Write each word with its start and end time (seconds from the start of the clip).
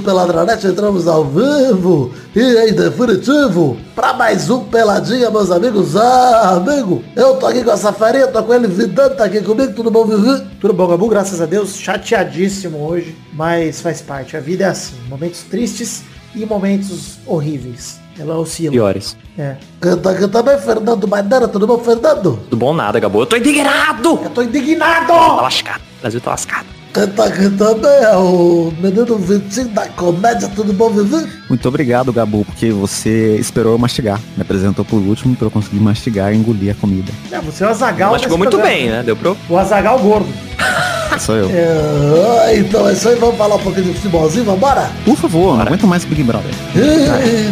Peladranete, 0.00 0.66
entramos 0.66 1.06
ao 1.06 1.24
vivo 1.24 2.12
e 2.34 2.40
em 2.40 2.72
definitivo 2.72 3.76
para 3.94 4.12
mais 4.12 4.48
um 4.48 4.64
Peladinha, 4.64 5.30
meus 5.30 5.50
amigos. 5.50 5.96
Ah, 5.96 6.56
amigo, 6.56 7.04
eu 7.14 7.36
tô 7.36 7.46
aqui 7.46 7.62
com 7.62 7.70
essa 7.70 7.92
farinha, 7.92 8.26
tô 8.26 8.42
com 8.42 8.54
ele, 8.54 8.66
Vidante 8.66 9.16
tá 9.16 9.24
aqui 9.24 9.40
comigo, 9.40 9.72
tudo 9.74 9.90
bom, 9.90 10.04
Vivi? 10.04 10.44
Tudo 10.60 10.72
bom, 10.72 10.86
Gabu? 10.86 11.08
Graças 11.08 11.40
a 11.40 11.46
Deus, 11.46 11.76
chateadíssimo 11.76 12.78
hoje, 12.86 13.16
mas 13.32 13.80
faz 13.80 14.00
parte. 14.00 14.36
A 14.36 14.40
vida 14.40 14.64
é 14.64 14.68
assim, 14.68 14.96
momentos 15.08 15.42
tristes 15.42 16.02
e 16.34 16.46
momentos 16.46 17.18
horríveis. 17.26 18.00
Ela 18.18 18.38
oscila. 18.38 18.72
Piores. 18.72 19.16
É. 19.38 19.56
Canta, 19.80 20.14
canta 20.14 20.42
bem, 20.42 20.58
Fernando 20.58 21.08
Madeira, 21.08 21.48
tudo 21.48 21.66
bom, 21.66 21.78
Fernando? 21.78 22.38
Tudo 22.48 22.56
bom 22.56 22.74
nada, 22.74 23.00
Gabo. 23.00 23.22
Eu 23.22 23.26
tô 23.26 23.36
indignado! 23.36 24.20
Eu 24.22 24.30
tô 24.30 24.42
indignado! 24.42 25.06
Tá 25.06 25.42
lascado. 25.42 25.80
O 25.80 26.00
Brasil 26.00 26.20
tá 26.20 26.30
lascado. 26.30 26.69
Canta, 26.92 27.30
canta 27.30 27.74
bem, 27.74 28.02
é 28.02 28.16
o 28.16 28.72
menino 28.80 29.16
Vitinho 29.16 29.68
da 29.68 29.86
comédia, 29.88 30.50
tudo 30.56 30.72
bom, 30.72 30.90
Vivi? 30.90 31.24
Muito 31.48 31.68
obrigado, 31.68 32.12
Gabu, 32.12 32.44
porque 32.44 32.72
você 32.72 33.36
esperou 33.36 33.74
eu 33.74 33.78
mastigar. 33.78 34.20
Me 34.36 34.42
apresentou 34.42 34.84
por 34.84 34.96
último 34.96 35.36
pra 35.36 35.46
eu 35.46 35.50
conseguir 35.52 35.78
mastigar 35.78 36.32
e 36.32 36.36
engolir 36.36 36.72
a 36.72 36.74
comida. 36.74 37.12
É, 37.30 37.38
você 37.40 37.62
é 37.62 37.68
o 37.68 37.70
Azagal. 37.70 38.10
Mas 38.10 38.22
chegou 38.22 38.36
muito 38.36 38.58
bem, 38.58 38.88
né? 38.90 39.04
Deu 39.04 39.14
pro... 39.14 39.36
O 39.48 39.56
Azagal 39.56 40.00
gordo. 40.00 40.28
Sou 41.20 41.36
eu. 41.36 41.48
É, 41.50 42.56
então 42.56 42.88
é 42.88 42.92
isso 42.92 43.08
aí, 43.08 43.14
vamos 43.14 43.36
falar 43.36 43.54
um 43.54 43.60
pouquinho 43.60 43.86
de 43.86 43.94
futebolzinho, 43.94 44.44
vambora? 44.44 44.90
Por 45.04 45.16
favor, 45.16 45.56
não 45.56 45.62
aguento 45.62 45.86
mais 45.86 46.04
Big 46.04 46.22
Brother. 46.24 46.50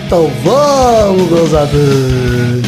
Então 0.05 0.29
vamos, 0.43 1.31
meus 1.31 1.55
amigos. 1.55 2.68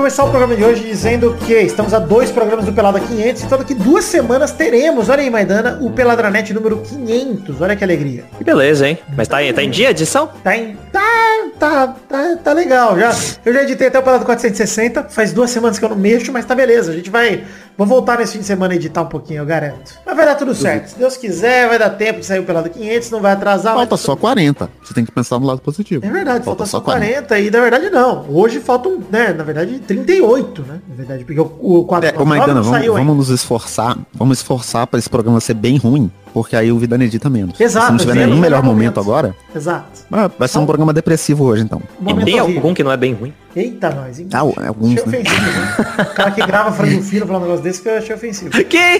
Começar 0.00 0.24
o 0.24 0.30
programa 0.30 0.56
de 0.56 0.64
hoje 0.64 0.82
dizendo 0.82 1.36
que 1.46 1.52
estamos 1.52 1.92
a 1.92 1.98
dois 1.98 2.30
programas 2.30 2.64
do 2.64 2.72
Pelada 2.72 2.98
500, 2.98 3.42
então 3.42 3.58
daqui 3.58 3.74
duas 3.74 4.02
semanas 4.06 4.50
teremos, 4.50 5.10
olha 5.10 5.20
aí, 5.20 5.28
Maidana, 5.28 5.78
o 5.82 5.90
Peladranet 5.90 6.54
número 6.54 6.78
500, 6.78 7.60
olha 7.60 7.76
que 7.76 7.84
alegria. 7.84 8.24
Que 8.38 8.42
beleza, 8.42 8.88
hein? 8.88 8.98
Mas 9.14 9.28
tá, 9.28 9.42
em- 9.44 9.52
tá 9.52 9.62
em 9.62 9.68
dia 9.68 9.88
a 9.88 9.90
edição? 9.90 10.30
Tá 10.42 10.56
em... 10.56 10.74
Tá, 10.90 11.29
tá, 11.58 11.88
tá, 12.08 12.36
tá 12.36 12.52
legal, 12.52 12.98
já. 12.98 13.14
Eu 13.44 13.52
já 13.52 13.62
editei 13.62 13.88
até 13.88 13.98
o 13.98 14.02
Pelado 14.02 14.24
460, 14.24 15.04
faz 15.04 15.32
duas 15.32 15.50
semanas 15.50 15.78
que 15.78 15.84
eu 15.84 15.88
não 15.88 15.96
mexo, 15.96 16.32
mas 16.32 16.44
tá 16.44 16.54
beleza, 16.54 16.92
a 16.92 16.94
gente 16.94 17.08
vai... 17.10 17.44
Vou 17.78 17.86
voltar 17.86 18.18
nesse 18.18 18.32
fim 18.34 18.40
de 18.40 18.44
semana 18.44 18.74
editar 18.74 19.00
um 19.00 19.06
pouquinho, 19.06 19.38
eu 19.40 19.46
garanto. 19.46 19.94
Mas 20.04 20.14
vai 20.14 20.26
dar 20.26 20.34
tudo 20.34 20.54
certo, 20.54 20.88
se 20.88 20.98
Deus 20.98 21.16
quiser, 21.16 21.66
vai 21.66 21.78
dar 21.78 21.88
tempo 21.90 22.20
de 22.20 22.26
sair 22.26 22.38
o 22.40 22.44
Pelado 22.44 22.68
500, 22.68 23.10
não 23.10 23.20
vai 23.20 23.32
atrasar. 23.32 23.74
Falta 23.74 23.96
só 23.96 24.14
40. 24.14 24.68
Você 24.82 24.92
tem 24.92 25.02
que 25.04 25.10
pensar 25.10 25.38
no 25.38 25.46
lado 25.46 25.62
positivo. 25.62 26.04
É 26.04 26.10
verdade, 26.10 26.44
falta, 26.44 26.66
só 26.66 26.80
40. 26.80 27.38
e 27.38 27.50
na 27.50 27.60
verdade 27.60 27.88
não. 27.88 28.26
Hoje 28.28 28.60
faltam, 28.60 28.98
né, 29.10 29.32
na 29.32 29.42
verdade, 29.44 29.78
38, 29.78 30.62
né? 30.62 30.80
Na 30.88 30.94
verdade, 30.94 31.24
porque 31.24 31.40
o, 31.40 31.50
o 31.58 31.84
4 31.84 32.10
É, 32.10 32.20
ô 32.20 32.24
Maidana, 32.26 32.54
não 32.54 32.62
vamos, 32.64 32.78
saiu 32.78 32.96
ainda. 32.96 33.06
vamos 33.06 33.28
nos 33.28 33.40
esforçar. 33.40 33.96
Vamos 34.12 34.38
esforçar 34.38 34.86
pra 34.86 34.98
esse 34.98 35.08
programa 35.08 35.40
ser 35.40 35.54
bem 35.54 35.78
ruim, 35.78 36.10
porque 36.32 36.56
aí 36.56 36.70
o 36.72 36.78
Vida 36.78 36.96
edita 37.02 37.28
menos. 37.30 37.58
Exato, 37.60 37.86
Se 37.86 37.92
não 37.92 37.98
tiver 37.98 38.14
nenhum 38.26 38.38
melhor 38.38 38.62
momento 38.62 38.96
momento. 38.96 39.00
agora, 39.00 39.34
Exato. 39.54 40.00
ah, 40.12 40.30
vai 40.38 40.48
ser 40.48 40.58
um 40.58 40.66
programa 40.66 40.92
depressivo 40.92 41.44
hoje, 41.44 41.62
então. 41.62 41.80
Momento 41.98 42.24
Tem 42.24 42.40
horrível. 42.40 42.60
algum 42.62 42.74
que 42.74 42.82
não 42.84 42.92
é 42.92 42.96
bem 42.96 43.14
ruim? 43.14 43.32
Eita, 43.56 43.90
nós, 43.90 44.20
hein? 44.20 44.28
Ah, 44.32 44.42
Achei 44.42 44.66
alguns, 44.66 44.94
né? 44.94 45.02
ofensivo, 45.02 45.50
né? 45.50 45.74
O 45.98 46.14
cara 46.14 46.30
que 46.30 46.46
grava 46.46 46.70
frango 46.72 47.02
fino 47.10 47.26
falar 47.26 47.38
um 47.38 47.42
negócio 47.42 47.64
desse 47.64 47.82
que 47.82 47.88
eu 47.88 47.98
achei 47.98 48.14
ofensivo. 48.14 48.50
Que? 48.70 48.98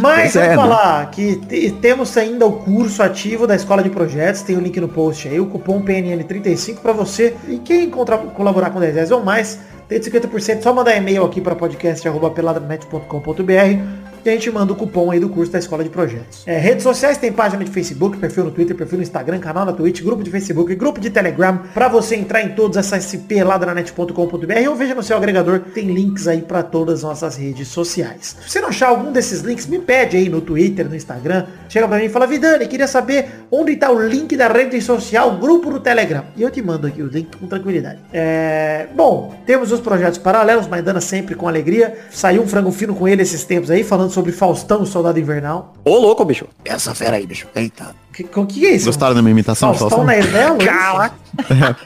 Mas 0.00 0.32
Pois 0.32 0.36
é, 0.36 0.54
vamos 0.56 0.70
né? 0.70 0.76
falar 0.76 1.10
que 1.10 1.36
te- 1.36 1.70
temos 1.82 2.16
ainda 2.16 2.46
o 2.46 2.52
curso 2.52 3.02
ativo 3.02 3.46
da 3.46 3.54
Escola 3.54 3.82
de 3.82 3.90
Projetos, 3.90 4.40
tem 4.42 4.56
o 4.56 4.60
link 4.60 4.80
no 4.80 4.88
post 4.88 5.28
aí, 5.28 5.38
o 5.38 5.44
cupom 5.46 5.82
PNN35 5.82 6.76
para 6.76 6.92
você. 6.92 7.34
E 7.48 7.58
quem 7.58 7.90
contra- 7.90 8.16
colaborar 8.18 8.70
com 8.70 8.80
10 8.80 8.94
reais 8.94 9.10
ou 9.10 9.22
mais, 9.22 9.58
tem 9.88 10.00
50%, 10.00 10.62
só 10.62 10.72
mandar 10.72 10.96
e-mail 10.96 11.22
aqui 11.24 11.40
para 11.42 11.54
podcast.peladranet.com.br 11.54 14.01
e 14.24 14.28
a 14.28 14.32
gente 14.32 14.50
manda 14.50 14.72
o 14.72 14.76
cupom 14.76 15.10
aí 15.10 15.18
do 15.18 15.28
curso 15.28 15.52
da 15.52 15.58
Escola 15.58 15.82
de 15.82 15.90
Projetos. 15.90 16.42
É, 16.46 16.58
redes 16.58 16.82
sociais, 16.82 17.18
tem 17.18 17.32
página 17.32 17.64
de 17.64 17.70
Facebook, 17.70 18.16
perfil 18.18 18.44
no 18.44 18.50
Twitter, 18.50 18.76
perfil 18.76 18.98
no 18.98 19.02
Instagram, 19.02 19.38
canal 19.38 19.64
na 19.64 19.72
Twitch, 19.72 20.02
grupo 20.02 20.22
de 20.22 20.30
Facebook, 20.30 20.74
grupo 20.74 21.00
de 21.00 21.10
Telegram, 21.10 21.60
para 21.74 21.88
você 21.88 22.16
entrar 22.16 22.42
em 22.42 22.50
todos, 22.50 22.76
acesse 22.76 23.18
peladranet.com.br 23.18 24.68
ou 24.68 24.74
veja 24.74 24.94
no 24.94 25.02
seu 25.02 25.16
agregador, 25.16 25.60
tem 25.74 25.92
links 25.92 26.28
aí 26.28 26.42
para 26.42 26.62
todas 26.62 26.96
as 26.96 27.02
nossas 27.02 27.36
redes 27.36 27.68
sociais. 27.68 28.36
Se 28.42 28.50
você 28.50 28.60
não 28.60 28.68
achar 28.68 28.88
algum 28.88 29.12
desses 29.12 29.40
links, 29.40 29.66
me 29.66 29.78
pede 29.78 30.16
aí 30.16 30.28
no 30.28 30.40
Twitter, 30.40 30.88
no 30.88 30.94
Instagram, 30.94 31.46
chega 31.68 31.88
para 31.88 31.98
mim 31.98 32.04
e 32.04 32.08
fala, 32.08 32.26
Vidani, 32.26 32.66
queria 32.66 32.86
saber 32.86 33.46
onde 33.50 33.72
está 33.72 33.90
o 33.90 34.00
link 34.00 34.36
da 34.36 34.48
rede 34.48 34.80
social, 34.80 35.36
grupo 35.38 35.70
do 35.70 35.80
Telegram. 35.80 36.24
E 36.36 36.42
eu 36.42 36.50
te 36.50 36.62
mando 36.62 36.86
aqui 36.86 37.02
o 37.02 37.06
link 37.06 37.36
com 37.36 37.46
tranquilidade. 37.46 37.98
É... 38.12 38.86
Bom, 38.94 39.34
temos 39.46 39.72
os 39.72 39.80
projetos 39.80 40.18
paralelos, 40.18 40.66
Maidana 40.66 41.00
sempre 41.00 41.34
com 41.34 41.48
alegria. 41.48 41.98
Saiu 42.10 42.42
um 42.42 42.46
frango 42.46 42.70
fino 42.70 42.94
com 42.94 43.08
ele 43.08 43.22
esses 43.22 43.44
tempos 43.44 43.70
aí, 43.70 43.82
falando 43.82 44.11
sobre 44.12 44.30
Faustão, 44.32 44.82
o 44.82 44.86
Soldado 44.86 45.18
Invernal. 45.18 45.74
Ô, 45.84 45.96
louco, 45.96 46.24
bicho. 46.24 46.46
Essa 46.64 46.94
fera 46.94 47.16
aí, 47.16 47.26
bicho. 47.26 47.48
Eita. 47.54 47.94
Que, 48.12 48.28
o 48.34 48.46
que 48.46 48.66
é 48.66 48.72
isso? 48.72 48.86
Gostaram 48.86 49.14
da 49.14 49.22
minha 49.22 49.32
imitação, 49.32 49.72
Faustão 49.74 50.04
na 50.04 50.16
Ervel? 50.16 50.58
Caraca. 50.58 51.16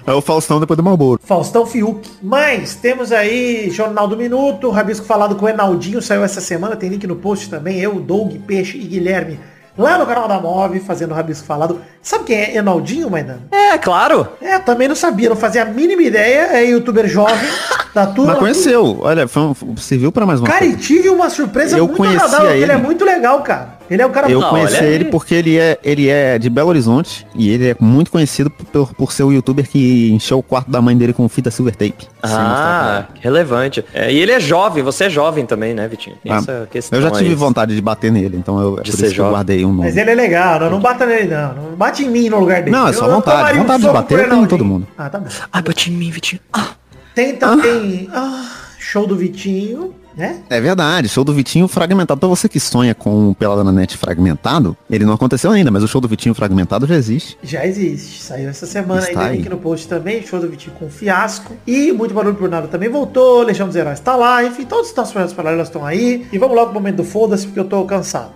É 0.05 0.13
o 0.13 0.21
Faustão 0.21 0.59
depois 0.59 0.77
do 0.77 0.83
Malboro. 0.83 1.21
Faustão 1.23 1.65
Fiuk. 1.65 2.09
Mas 2.21 2.75
temos 2.75 3.13
aí 3.13 3.71
Jornal 3.71 4.09
do 4.09 4.17
Minuto, 4.17 4.71
Rabisco 4.71 5.07
falado 5.07 5.37
com 5.37 5.47
o 5.47 5.49
Enaldinho, 5.49 6.03
saiu 6.03 6.25
essa 6.25 6.41
semana, 6.41 6.75
tem 6.75 6.91
link 6.91 7.07
no 7.07 7.17
post 7.17 7.49
também, 7.49 7.79
eu, 7.79 7.95
Doug, 8.01 8.35
Peixe 8.45 8.77
e 8.77 8.83
Guilherme, 8.83 9.39
lá 9.79 9.99
no 9.99 10.07
canal 10.07 10.27
da 10.27 10.41
Move, 10.41 10.81
fazendo 10.81 11.13
o 11.13 11.15
Rabisco 11.15 11.47
falado. 11.47 11.81
Sabe 12.03 12.25
quem 12.25 12.37
é 12.37 12.57
Enaldinho, 12.57 13.09
Maidana? 13.09 13.43
É, 13.53 13.79
claro. 13.79 14.29
É, 14.41 14.57
eu 14.57 14.61
também 14.61 14.89
não 14.89 14.97
sabia, 14.97 15.29
não 15.29 15.37
fazia 15.37 15.63
a 15.63 15.67
mínima 15.67 16.03
ideia, 16.03 16.49
é 16.57 16.65
youtuber 16.65 17.07
jovem, 17.07 17.49
da 17.97 18.07
turma. 18.07 18.33
Mas 18.33 18.39
conheceu. 18.41 18.99
Olha, 19.01 19.27
foi 19.27 19.43
um- 19.43 19.77
serviu 19.77 20.13
pra 20.13 20.27
mais 20.27 20.39
uma 20.41 20.47
Cara, 20.47 20.59
coisa. 20.61 20.75
e 20.75 20.77
tive 20.79 21.09
uma 21.09 21.31
surpresa 21.31 21.79
Eu 21.79 21.87
muito 21.89 22.03
agradável, 22.05 22.39
porque 22.47 22.53
ele 22.63 22.71
é 22.71 22.75
ele. 22.75 22.83
muito 22.83 23.05
legal, 23.05 23.41
cara. 23.41 23.77
Ele 23.89 24.03
é 24.03 24.07
um 24.07 24.11
cara 24.11 24.29
Eu 24.29 24.41
Não, 24.41 24.51
conheci 24.51 24.77
aí. 24.79 24.93
ele 24.95 25.05
porque 25.07 25.33
ele 25.33 25.57
é, 25.57 25.79
ele 25.85 26.09
é 26.09 26.39
de 26.41 26.51
Belo 26.51 26.69
Horizonte 26.71 27.25
e 27.37 27.49
ele 27.51 27.69
é 27.71 27.77
muito 27.79 28.11
conhecido 28.11 28.51
por, 28.51 28.93
por 28.95 29.13
ser 29.13 29.23
o 29.23 29.33
youtuber 29.33 29.67
que 29.69 30.11
encheu 30.13 30.39
o 30.39 30.43
quarto 30.43 30.69
da 30.71 30.83
mãe 30.83 30.97
dele 30.97 31.13
com 31.13 31.27
fita 31.29 31.51
silver 31.53 31.75
tape. 31.75 32.07
Ah, 32.21 33.05
relevante. 33.21 33.85
É, 33.95 34.13
e 34.13 34.19
ele 34.19 34.33
é 34.33 34.41
jovem, 34.41 34.83
você 34.83 35.05
é 35.05 35.11
jovem 35.11 35.47
também, 35.47 35.73
né, 35.73 35.87
Vitinho? 35.89 36.17
Ela. 36.25 36.67
questão 36.71 36.99
eu 36.99 37.03
já 37.05 37.11
tive 37.13 37.31
aí. 37.31 37.35
vontade 37.37 37.75
de 37.77 37.81
bater 37.81 38.11
nele, 38.11 38.37
então 38.37 38.61
eu, 38.61 38.79
é 38.81 38.83
De 38.83 38.91
por 38.91 38.97
ser 38.99 39.07
isso 39.07 39.15
que 39.15 39.21
eu 39.21 39.25
jovem. 39.25 39.33
guardei 39.33 39.65
um 39.65 39.69
nome. 39.73 39.85
Mas 39.89 39.97
ele 39.97 40.11
é 40.11 40.15
legal, 40.17 40.59
não, 40.61 40.71
não 40.71 40.81
bata 40.81 41.07
nele 41.07 41.29
não, 41.33 41.55
não 41.55 41.77
bate 41.77 42.05
em 42.05 42.11
mim 42.11 42.29
no 42.29 42.41
lugar 42.41 42.63
dele. 42.63 42.73
Não, 42.77 42.89
é 42.89 42.93
só 42.93 43.05
Eu- 43.05 43.11
eu 43.11 43.15
vontade. 43.17 43.57
um 43.57 43.63
Vontade 43.63 43.83
de 43.85 43.89
bater 43.93 44.19
Enaldinho. 44.25 44.49
todo 44.49 44.65
mundo. 44.65 44.87
Ah, 44.99 45.09
tá 45.09 45.19
bom. 45.21 45.27
Ai, 45.53 45.63
bati 45.63 45.93
em 45.93 45.95
mim, 45.95 46.11
Vitinho. 46.11 46.41
Ah. 46.53 46.71
Tem 47.17 47.35
também 47.35 48.11
ah, 48.13 48.47
show 48.79 49.07
do 49.07 49.17
Vitinho, 49.17 49.95
né? 50.15 50.43
É 50.51 50.61
verdade, 50.61 51.09
show 51.09 51.25
do 51.25 51.33
Vitinho 51.33 51.67
fragmentado. 51.67 52.21
Pra 52.21 52.29
você 52.29 52.47
que 52.47 52.61
sonha 52.61 52.95
com 52.95 53.31
o 53.31 53.35
Pelada 53.35 53.65
na 53.65 53.73
Net 53.73 53.97
fragmentado, 53.97 54.77
ele 54.91 55.07
não 55.07 55.15
aconteceu 55.15 55.51
ainda, 55.51 55.71
mas 55.71 55.83
o 55.83 55.89
show 55.89 55.99
do 55.99 56.07
Vitinho 56.07 56.35
fragmentado 56.35 56.87
já 56.87 56.95
existe. 56.95 57.39
Já 57.43 57.67
existe. 57.67 58.23
Saiu 58.23 58.51
essa 58.51 58.67
semana 58.67 59.01
aí, 59.01 59.09
Está 59.09 59.21
tem 59.21 59.31
aí. 59.31 59.37
link 59.39 59.49
no 59.49 59.57
post 59.57 59.89
também, 59.89 60.27
show 60.27 60.39
do 60.39 60.47
Vitinho 60.47 60.77
com 60.79 60.91
fiasco. 60.91 61.55
E 61.67 61.91
muito 61.91 62.13
barulho 62.13 62.35
por 62.35 62.51
nada 62.51 62.69
também 62.69 62.91
voltou, 62.91 63.41
Legião 63.41 63.67
dos 63.67 63.77
Heróis 63.77 63.99
tá 63.99 64.15
lá, 64.15 64.45
enfim, 64.45 64.67
todos 64.67 64.91
os 64.91 64.95
nossos 64.95 65.15
projetos 65.15 65.35
paralelos 65.35 65.69
estão 65.69 65.87
aí. 65.87 66.27
E 66.31 66.37
vamos 66.37 66.55
logo 66.55 66.67
pro 66.71 66.81
momento 66.81 66.97
do 66.97 67.05
foda-se, 67.05 67.47
porque 67.47 67.61
eu 67.61 67.65
tô 67.65 67.83
cansado. 67.87 68.33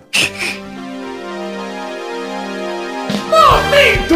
Momento 3.28 4.14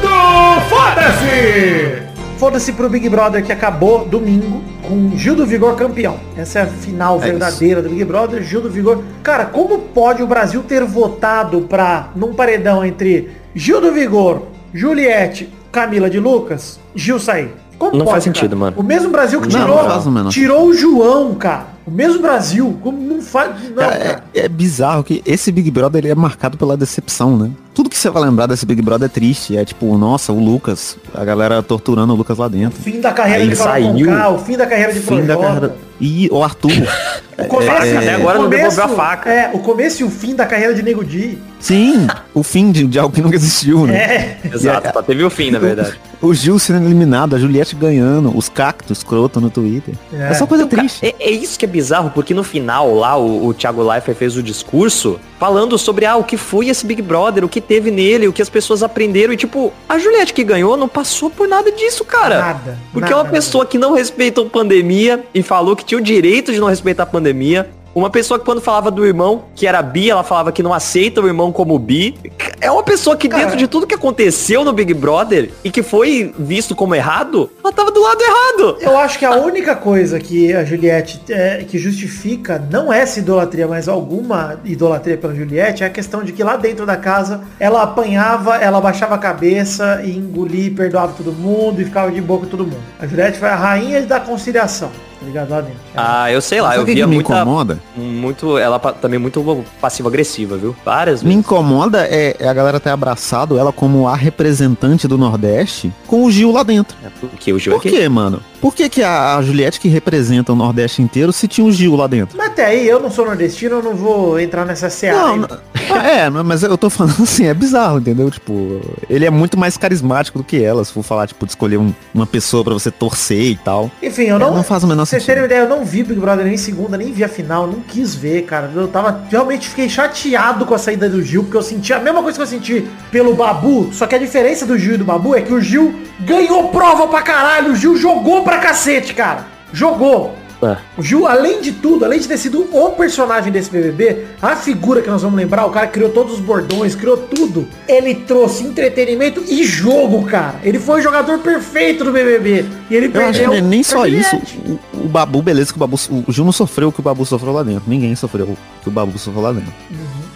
do 0.00 0.60
foda-se! 0.70 2.03
Foda-se 2.38 2.72
pro 2.72 2.88
Big 2.90 3.08
Brother 3.08 3.44
que 3.44 3.52
acabou 3.52 4.06
domingo 4.06 4.62
com 4.86 5.16
Gil 5.16 5.34
do 5.36 5.46
Vigor 5.46 5.76
campeão. 5.76 6.18
Essa 6.36 6.58
é 6.60 6.62
a 6.62 6.66
final 6.66 7.16
É 7.22 7.30
verdadeira 7.30 7.80
do 7.80 7.88
Big 7.88 8.04
Brother, 8.04 8.42
Gil 8.42 8.60
do 8.60 8.68
Vigor. 8.70 9.02
Cara, 9.22 9.46
como 9.46 9.78
pode 9.78 10.22
o 10.22 10.26
Brasil 10.26 10.62
ter 10.62 10.84
votado 10.84 11.62
pra, 11.62 12.10
num 12.14 12.34
paredão 12.34 12.84
entre 12.84 13.30
Gil 13.54 13.80
do 13.80 13.92
Vigor, 13.92 14.42
Juliette, 14.72 15.48
Camila 15.70 16.10
de 16.10 16.18
Lucas, 16.18 16.78
Gil 16.94 17.18
sair? 17.18 17.54
Como 17.78 17.96
Não 17.96 18.06
faz 18.06 18.24
cara? 18.24 18.34
sentido, 18.34 18.56
mano. 18.56 18.76
O 18.78 18.82
mesmo 18.82 19.10
Brasil 19.10 19.40
que 19.40 19.48
Não, 19.52 19.60
tirou, 19.60 19.82
não 19.82 19.90
faz 19.90 20.06
o 20.06 20.10
menor 20.10 20.28
tirou 20.30 20.66
o 20.68 20.74
João, 20.74 21.34
cara. 21.34 21.66
O 21.86 21.90
mesmo 21.90 22.20
Brasil. 22.20 22.78
Como 22.82 22.98
não 22.98 23.20
faz... 23.20 23.50
Não, 23.68 23.74
Cara, 23.76 23.96
cara. 23.98 24.24
é, 24.34 24.40
é 24.40 24.48
bizarro 24.48 25.02
que 25.04 25.22
esse 25.26 25.50
Big 25.50 25.70
Brother 25.70 26.00
ele 26.04 26.10
é 26.12 26.14
marcado 26.14 26.56
pela 26.56 26.76
decepção, 26.76 27.36
né? 27.36 27.50
Tudo 27.74 27.90
que 27.90 27.96
você 27.98 28.08
vai 28.08 28.22
lembrar 28.22 28.46
desse 28.46 28.64
Big 28.64 28.80
Brother 28.80 29.06
é 29.06 29.08
triste. 29.08 29.56
É 29.56 29.64
tipo, 29.64 29.98
nossa, 29.98 30.32
o 30.32 30.38
Lucas, 30.38 30.96
a 31.12 31.24
galera 31.24 31.62
torturando 31.62 32.12
o 32.12 32.16
Lucas 32.16 32.38
lá 32.38 32.46
dentro. 32.48 32.80
Fim 32.80 33.00
da 33.00 33.12
carreira 33.12 33.42
Aí 33.42 33.48
de 33.48 33.56
saiu. 33.56 34.06
Conká, 34.06 34.28
o 34.30 34.38
fim 34.38 34.56
da 34.56 34.66
carreira 34.66 34.92
de 34.92 35.00
Fim 35.00 35.22
da 35.26 35.36
carreira. 35.36 35.76
E 36.00 36.28
o 36.30 36.42
Arthur. 36.42 36.70
O 37.36 37.46
começo, 37.46 37.68
É, 37.72 37.96
até 37.96 38.14
agora 38.14 38.38
o 38.38 38.42
não 38.42 38.48
começo- 38.48 38.76
devolveu 38.76 38.84
a 38.84 38.96
faca. 38.96 39.28
É, 39.28 39.50
o 39.52 39.58
começo 39.58 40.02
e 40.02 40.04
o 40.04 40.08
fim 40.08 40.36
da 40.36 40.46
carreira 40.46 40.72
de 40.72 40.84
Nego 40.84 41.04
Di. 41.04 41.36
Sim, 41.58 42.06
o 42.32 42.44
fim 42.44 42.70
de, 42.70 42.86
de 42.86 42.96
algo 42.96 43.12
que 43.12 43.20
nunca 43.20 43.34
existiu, 43.34 43.86
né? 43.88 43.96
É. 43.96 44.38
Exato, 44.54 44.90
só 44.92 45.02
teve 45.02 45.24
o 45.24 45.30
fim, 45.30 45.50
na 45.50 45.58
verdade. 45.58 45.98
O 46.22 46.32
Gil 46.32 46.58
sendo 46.60 46.84
eliminado, 46.86 47.34
a 47.34 47.38
Juliette 47.38 47.74
ganhando, 47.74 48.32
os 48.36 48.48
cactos 48.48 48.98
escroto 48.98 49.40
no 49.40 49.50
Twitter. 49.50 49.94
É, 50.12 50.32
só 50.34 50.46
coisa 50.46 50.64
triste. 50.66 51.04
É, 51.04 51.14
é 51.18 51.30
isso 51.32 51.58
que 51.58 51.64
é 51.64 51.68
bizarro, 51.68 52.10
porque 52.10 52.32
no 52.32 52.44
final 52.44 52.94
lá 52.94 53.16
o, 53.16 53.48
o 53.48 53.52
Thiago 53.52 53.82
Leifert 53.82 54.16
fez 54.16 54.36
o 54.36 54.42
discurso 54.42 55.18
falando 55.38 55.76
sobre 55.76 56.06
ah, 56.06 56.16
o 56.16 56.22
que 56.22 56.36
foi 56.36 56.68
esse 56.68 56.86
Big 56.86 57.02
Brother, 57.02 57.44
o 57.44 57.48
que 57.48 57.60
teve 57.64 57.90
nele, 57.90 58.28
o 58.28 58.32
que 58.32 58.42
as 58.42 58.48
pessoas 58.48 58.82
aprenderam. 58.82 59.32
E 59.32 59.36
tipo, 59.36 59.72
a 59.88 59.98
Juliette 59.98 60.32
que 60.32 60.44
ganhou 60.44 60.76
não 60.76 60.88
passou 60.88 61.30
por 61.30 61.48
nada 61.48 61.72
disso, 61.72 62.04
cara. 62.04 62.38
Nada, 62.38 62.78
Porque 62.92 63.10
nada, 63.10 63.14
é 63.14 63.24
uma 63.24 63.30
pessoa 63.30 63.66
que 63.66 63.78
não 63.78 63.92
respeitou 63.92 64.48
pandemia 64.48 65.24
e 65.34 65.42
falou 65.42 65.74
que 65.74 65.84
tinha 65.84 65.98
o 65.98 66.02
direito 66.02 66.52
de 66.52 66.60
não 66.60 66.68
respeitar 66.68 67.04
a 67.04 67.06
pandemia. 67.06 67.68
Uma 67.94 68.10
pessoa 68.10 68.40
que 68.40 68.44
quando 68.44 68.60
falava 68.60 68.90
do 68.90 69.06
irmão, 69.06 69.44
que 69.54 69.66
era 69.66 69.80
bi, 69.80 70.10
ela 70.10 70.24
falava 70.24 70.50
que 70.50 70.62
não 70.62 70.74
aceita 70.74 71.20
o 71.20 71.26
irmão 71.26 71.52
como 71.52 71.78
bi. 71.78 72.14
É 72.60 72.70
uma 72.70 72.82
pessoa 72.82 73.16
que 73.16 73.28
Cara. 73.28 73.44
dentro 73.44 73.56
de 73.56 73.68
tudo 73.68 73.86
que 73.86 73.94
aconteceu 73.94 74.64
no 74.64 74.72
Big 74.72 74.92
Brother 74.94 75.50
e 75.62 75.70
que 75.70 75.82
foi 75.82 76.34
visto 76.38 76.74
como 76.74 76.94
errado, 76.94 77.50
ela 77.62 77.72
tava 77.72 77.90
do 77.90 78.02
lado 78.02 78.20
errado. 78.20 78.78
Eu 78.80 78.98
acho 78.98 79.18
que 79.18 79.24
a 79.24 79.36
única 79.36 79.76
coisa 79.76 80.18
que 80.18 80.52
a 80.52 80.64
Juliette 80.64 81.20
é, 81.30 81.64
que 81.64 81.78
justifica 81.78 82.58
não 82.70 82.92
é 82.92 83.00
essa 83.00 83.20
idolatria, 83.20 83.68
mas 83.68 83.88
alguma 83.88 84.58
idolatria 84.64 85.16
pela 85.16 85.34
Juliette 85.34 85.84
é 85.84 85.86
a 85.86 85.90
questão 85.90 86.24
de 86.24 86.32
que 86.32 86.42
lá 86.42 86.56
dentro 86.56 86.84
da 86.84 86.96
casa 86.96 87.42
ela 87.60 87.82
apanhava, 87.82 88.56
ela 88.56 88.80
baixava 88.80 89.14
a 89.14 89.18
cabeça 89.18 90.02
e 90.04 90.16
engolia 90.16 90.64
perdoava 90.74 91.12
todo 91.16 91.32
mundo 91.32 91.80
e 91.80 91.84
ficava 91.84 92.10
de 92.10 92.20
boa 92.20 92.40
com 92.40 92.46
todo 92.46 92.64
mundo. 92.64 92.82
A 92.98 93.06
Juliette 93.06 93.38
foi 93.38 93.48
a 93.48 93.56
rainha 93.56 94.02
da 94.02 94.18
conciliação, 94.18 94.90
tá 95.24 95.28
ligado? 95.28 95.50
Lá 95.50 95.60
dentro. 95.60 95.78
Ah, 95.96 96.30
eu 96.30 96.40
sei 96.40 96.60
lá, 96.60 96.68
Sabe 96.68 96.78
eu 96.80 96.82
o 96.82 96.86
que 96.86 96.94
via 96.94 97.04
que 97.04 97.08
me 97.10 97.14
muita, 97.16 97.32
incomoda? 97.34 97.78
muito, 97.96 98.58
ela 98.58 98.78
pa- 98.78 98.92
também 98.92 99.18
muito 99.18 99.64
passiva-agressiva, 99.80 100.56
viu? 100.56 100.74
Várias 100.84 101.22
Me 101.22 101.30
vezes. 101.30 101.44
incomoda 101.44 102.06
é, 102.08 102.36
é 102.38 102.48
a 102.48 102.52
galera 102.54 102.78
ter 102.78 102.90
abraçado 102.90 103.58
ela 103.58 103.72
como 103.72 104.06
a 104.08 104.14
representante 104.14 105.08
do 105.08 105.16
Nordeste 105.18 105.92
com 106.06 106.24
o 106.24 106.30
Gil 106.30 106.50
lá 106.52 106.62
dentro. 106.62 106.96
Porque 107.20 107.52
o 107.52 107.58
Gil 107.58 107.78
Por 107.78 107.86
é 107.86 107.90
quê, 107.90 108.08
mano? 108.08 108.40
Por 108.64 108.74
que, 108.74 108.88
que 108.88 109.02
a, 109.02 109.36
a 109.36 109.42
Juliette 109.42 109.78
que 109.78 109.88
representa 109.88 110.50
o 110.50 110.56
Nordeste 110.56 111.02
inteiro 111.02 111.34
se 111.34 111.46
tinha 111.46 111.66
o 111.66 111.70
Gil 111.70 111.94
lá 111.96 112.06
dentro? 112.06 112.34
Mas 112.38 112.46
até 112.46 112.64
aí, 112.64 112.88
eu 112.88 112.98
não 112.98 113.10
sou 113.10 113.26
nordestino, 113.26 113.76
eu 113.76 113.82
não 113.82 113.94
vou 113.94 114.40
entrar 114.40 114.64
nessa 114.64 114.88
seara. 114.88 115.36
Não, 115.36 115.46
é, 116.00 116.30
mas 116.30 116.62
eu 116.62 116.78
tô 116.78 116.88
falando 116.88 117.22
assim, 117.22 117.44
é 117.44 117.52
bizarro, 117.52 117.98
entendeu? 117.98 118.30
Tipo, 118.30 118.80
ele 119.10 119.26
é 119.26 119.28
muito 119.30 119.58
mais 119.58 119.76
carismático 119.76 120.38
do 120.38 120.44
que 120.44 120.64
ela, 120.64 120.82
se 120.82 120.90
for 120.94 121.02
falar, 121.02 121.26
tipo, 121.26 121.44
de 121.44 121.52
escolher 121.52 121.76
um- 121.76 121.92
uma 122.14 122.26
pessoa 122.26 122.64
pra 122.64 122.72
você 122.72 122.90
torcer 122.90 123.42
e 123.50 123.56
tal. 123.56 123.90
Enfim, 124.02 124.22
eu 124.28 124.36
É, 124.36 124.38
não. 124.38 124.54
não 124.54 124.62
faz 124.62 124.82
o 124.82 124.86
menor 124.86 125.04
vocês 125.04 125.26
terem 125.26 125.42
uma 125.42 125.46
ideia, 125.46 125.60
eu 125.64 125.68
não 125.68 125.84
vi 125.84 126.02
Big 126.02 126.18
Brother 126.18 126.46
nem 126.46 126.56
segunda, 126.56 126.96
nem 126.96 127.12
vi 127.12 127.22
a 127.22 127.28
final, 127.28 127.66
não 127.66 127.80
quis 127.80 128.14
ver, 128.14 128.44
cara. 128.46 128.70
Eu 128.74 128.88
tava. 128.88 129.24
Realmente 129.30 129.68
fiquei 129.68 129.90
chateado 129.90 130.64
com 130.64 130.72
a 130.74 130.78
saída 130.78 131.06
do 131.06 131.22
Gil, 131.22 131.42
porque 131.42 131.58
eu 131.58 131.62
senti 131.62 131.92
a 131.92 131.98
mesma 131.98 132.22
coisa 132.22 132.38
que 132.38 132.42
eu 132.42 132.46
senti 132.46 132.88
pelo 133.12 133.34
Babu. 133.34 133.90
Só 133.92 134.06
que 134.06 134.14
a 134.14 134.18
diferença 134.18 134.64
do 134.64 134.78
Gil 134.78 134.94
e 134.94 134.96
do 134.96 135.04
Babu 135.04 135.34
é 135.36 135.42
que 135.42 135.52
o 135.52 135.60
Gil 135.60 135.94
ganhou 136.20 136.68
prova 136.68 137.06
pra 137.08 137.20
caralho. 137.20 137.72
O 137.72 137.76
Gil 137.76 137.94
jogou 137.98 138.42
pra 138.42 138.53
cacete, 138.58 139.14
cara. 139.14 139.46
Jogou. 139.72 140.34
É. 140.62 140.76
O 140.96 141.02
Gil, 141.02 141.26
além 141.26 141.60
de 141.60 141.72
tudo, 141.72 142.04
além 142.04 142.18
de 142.18 142.26
ter 142.26 142.38
sido 142.38 142.66
o 142.72 142.90
personagem 142.92 143.52
desse 143.52 143.70
BBB, 143.70 144.24
a 144.40 144.56
figura 144.56 145.02
que 145.02 145.10
nós 145.10 145.20
vamos 145.20 145.36
lembrar, 145.36 145.66
o 145.66 145.70
cara 145.70 145.86
criou 145.86 146.08
todos 146.10 146.34
os 146.34 146.40
bordões, 146.40 146.94
criou 146.94 147.16
tudo. 147.18 147.68
Ele 147.86 148.14
trouxe 148.14 148.64
entretenimento 148.64 149.42
e 149.46 149.62
jogo, 149.64 150.24
cara. 150.24 150.54
Ele 150.62 150.78
foi 150.78 151.00
o 151.00 151.02
jogador 151.02 151.38
perfeito 151.40 152.04
do 152.04 152.12
BBB. 152.12 152.64
E 152.88 152.94
ele 152.96 153.10
Eu 153.12 153.20
acho 153.26 153.40
que 153.40 153.46
perdeu. 153.46 153.52
é 153.52 153.60
nem 153.60 153.82
só 153.82 154.00
pra 154.00 154.08
isso. 154.08 154.30
Juliette. 154.30 154.60
O, 154.94 155.04
o 155.04 155.08
Babu, 155.08 155.42
beleza, 155.42 155.70
que 155.70 155.76
o 155.76 155.80
Babu. 155.80 155.98
O 156.26 156.32
Gil 156.32 156.44
não 156.44 156.52
sofreu 156.52 156.88
o 156.88 156.92
que 156.92 157.00
o 157.00 157.02
Babu 157.02 157.26
sofreu 157.26 157.52
lá 157.52 157.62
dentro. 157.62 157.82
Ninguém 157.86 158.14
sofreu 158.16 158.46
o 158.46 158.58
que 158.82 158.88
o 158.88 158.92
Babu 158.92 159.18
sofreu 159.18 159.42
lá 159.42 159.52
dentro. 159.52 159.72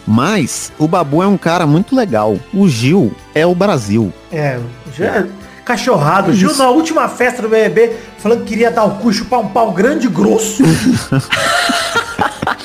Mas 0.06 0.72
o 0.78 0.86
Babu 0.86 1.22
é 1.22 1.26
um 1.26 1.38
cara 1.38 1.66
muito 1.66 1.94
legal. 1.94 2.38
O 2.52 2.68
Gil 2.68 3.12
é 3.34 3.46
o 3.46 3.54
Brasil. 3.54 4.12
É, 4.30 4.58
já 4.94 5.26
cachorrado. 5.68 6.32
Gil 6.32 6.56
na 6.56 6.70
última 6.70 7.08
festa 7.08 7.42
do 7.42 7.48
BBB 7.48 7.92
falando 8.18 8.44
que 8.44 8.50
queria 8.50 8.70
dar 8.70 8.84
o 8.84 8.98
cu 8.98 9.10
e 9.10 9.14
chupar 9.14 9.40
um 9.40 9.48
pau 9.48 9.72
grande 9.72 10.06
e 10.06 10.10
grosso. 10.10 10.62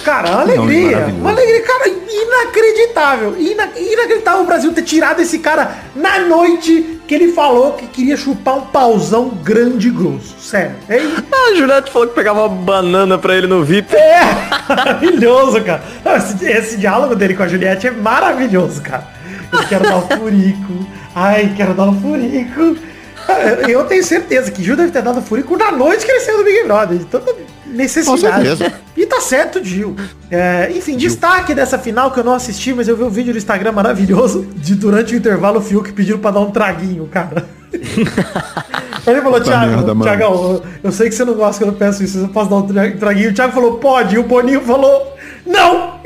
cara, 0.03 0.29
uma 0.31 0.41
alegria. 0.41 0.91
maravilhoso. 0.91 1.21
uma 1.21 1.29
alegria, 1.31 1.61
cara, 1.63 1.89
inacreditável. 1.89 3.35
Ina- 3.39 3.69
inacreditável 3.77 4.41
o 4.41 4.45
Brasil 4.45 4.73
ter 4.73 4.81
tirado 4.83 5.21
esse 5.21 5.39
cara 5.39 5.71
na 5.95 6.19
noite 6.19 6.99
que 7.07 7.13
ele 7.13 7.31
falou 7.33 7.73
que 7.73 7.85
queria 7.87 8.15
chupar 8.17 8.57
um 8.57 8.61
pauzão 8.61 9.29
grande 9.29 9.89
e 9.89 9.91
grosso. 9.91 10.35
Sério. 10.39 10.75
É 10.89 10.97
isso. 10.97 11.23
Ah, 11.31 11.51
a 11.51 11.55
Juliette 11.55 11.91
falou 11.91 12.07
que 12.07 12.15
pegava 12.15 12.39
uma 12.41 12.49
banana 12.49 13.17
pra 13.17 13.35
ele 13.35 13.47
no 13.47 13.63
VIP. 13.63 13.95
É 13.95 14.21
maravilhoso, 14.67 15.61
cara. 15.61 15.83
Não, 16.03 16.15
Esse, 16.15 16.45
esse 16.45 16.77
diálogo 16.77 17.15
dele 17.15 17.35
com 17.35 17.43
a 17.43 17.47
Juliette 17.47 17.87
é 17.87 17.91
maravilhoso, 17.91 18.81
cara. 18.81 19.07
Eu 19.51 19.67
quero 19.67 19.83
dar 19.83 19.97
o 19.97 20.01
furico. 20.17 20.87
Ai, 21.15 21.53
quero 21.55 21.73
dar 21.73 21.89
o 21.89 21.93
furico. 21.93 22.77
Eu 23.69 23.83
tenho 23.85 24.03
certeza 24.03 24.51
que 24.51 24.63
Gil 24.63 24.75
deve 24.75 24.91
ter 24.91 25.01
dado 25.01 25.21
furico 25.21 25.55
na 25.57 25.71
noite 25.71 26.05
que 26.05 26.11
ele 26.11 26.19
saiu 26.21 26.37
do 26.39 26.43
Big 26.43 26.63
Brother. 26.65 26.97
De 26.97 27.05
tanta 27.05 27.33
necessidade. 27.65 28.47
E 28.95 29.05
tá 29.05 29.19
certo, 29.21 29.63
Gil. 29.63 29.95
É, 30.29 30.71
enfim, 30.75 30.95
destaque 30.97 31.53
dessa 31.55 31.77
final 31.79 32.11
que 32.11 32.19
eu 32.19 32.23
não 32.23 32.33
assisti, 32.33 32.73
mas 32.73 32.87
eu 32.87 32.95
vi 32.95 33.03
um 33.03 33.09
vídeo 33.09 33.31
no 33.31 33.37
Instagram 33.37 33.71
maravilhoso 33.71 34.47
de 34.55 34.75
durante 34.75 35.13
o 35.13 35.17
intervalo 35.17 35.59
o 35.59 35.61
Fiuk 35.61 35.91
pedindo 35.93 36.19
pra 36.19 36.31
dar 36.31 36.41
um 36.41 36.51
traguinho, 36.51 37.07
cara. 37.07 37.45
Ele 39.05 39.21
falou, 39.21 39.39
Thiago. 39.41 39.81
Thiagão, 40.03 40.63
eu- 40.83 40.91
sei 40.91 41.09
que 41.09 41.15
você 41.15 41.25
não 41.25 41.33
gosta 41.33 41.63
quando 41.63 41.73
eu 41.73 41.77
peço 41.79 42.03
isso, 42.03 42.19
eu 42.19 42.29
posso 42.29 42.49
dar 42.49 42.55
um 42.57 42.67
tra- 42.67 42.91
traguinho. 42.91 43.31
O 43.31 43.33
Thiago 43.33 43.53
falou, 43.53 43.77
pode. 43.77 44.15
E 44.15 44.19
o 44.19 44.23
Boninho 44.23 44.61
falou, 44.61 45.15
não! 45.45 45.99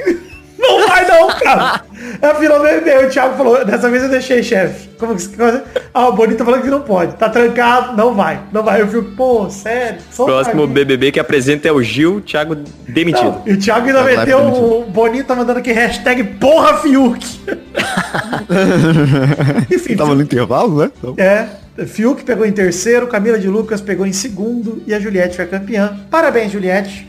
Não 0.60 0.88
vai 0.88 1.08
não, 1.08 1.28
cara! 1.28 1.82
A 2.22 2.36
final 2.36 2.62
bebê, 2.62 3.06
o 3.06 3.10
Thiago 3.10 3.38
falou, 3.38 3.64
dessa 3.64 3.90
vez 3.90 4.04
eu 4.04 4.10
deixei, 4.10 4.42
chefe. 4.42 4.90
Como 4.98 5.16
que 5.16 5.22
você... 5.22 5.62
Ah, 5.94 6.08
o 6.10 6.14
Boninho 6.14 6.38
tá 6.38 6.46
falando 6.46 6.64
que 6.64 6.70
não 6.70 6.82
pode. 6.82 7.16
Tá 7.16 7.30
trancado, 7.30 7.96
não 7.96 8.14
vai. 8.16 8.40
Não 8.52 8.64
vai. 8.64 8.82
Eu 8.82 8.88
fico, 8.88 9.04
pô, 9.16 9.50
sério. 9.50 10.00
Próximo. 10.16 10.66
BBB 10.68 11.12
que 11.12 11.20
apresenta 11.20 11.68
é 11.68 11.72
o 11.72 11.82
Gil, 11.82 12.22
Thiago 12.22 12.56
demitido. 12.88 13.24
Não, 13.26 13.44
e 13.46 13.54
o 13.54 13.60
Thiago 13.60 13.88
ainda 13.88 14.04
Thiago 14.04 14.20
meteu, 14.20 14.40
o 14.40 14.86
Boninho 14.86 15.24
tá 15.24 15.36
mandando 15.36 15.60
aqui 15.60 15.72
hashtag 15.72 16.24
porra 16.24 16.78
Fiuk. 16.78 17.40
Enfim, 19.72 19.96
Tava 19.96 20.16
no 20.16 20.22
intervalo, 20.22 20.80
né? 20.80 20.92
Então, 20.98 21.16
É, 21.18 21.48
Fiuk 21.86 22.24
pegou 22.24 22.46
em 22.46 22.52
terceiro, 22.52 23.08
Camila 23.08 23.38
de 23.38 23.48
Lucas 23.48 23.82
pegou 23.82 24.06
em 24.06 24.14
segundo 24.14 24.82
e 24.88 24.94
a 24.94 25.00
Juliette 25.00 25.36
foi 25.36 25.46
campeã. 25.46 25.98
Parabéns, 26.10 26.52
Juliette. 26.52 27.08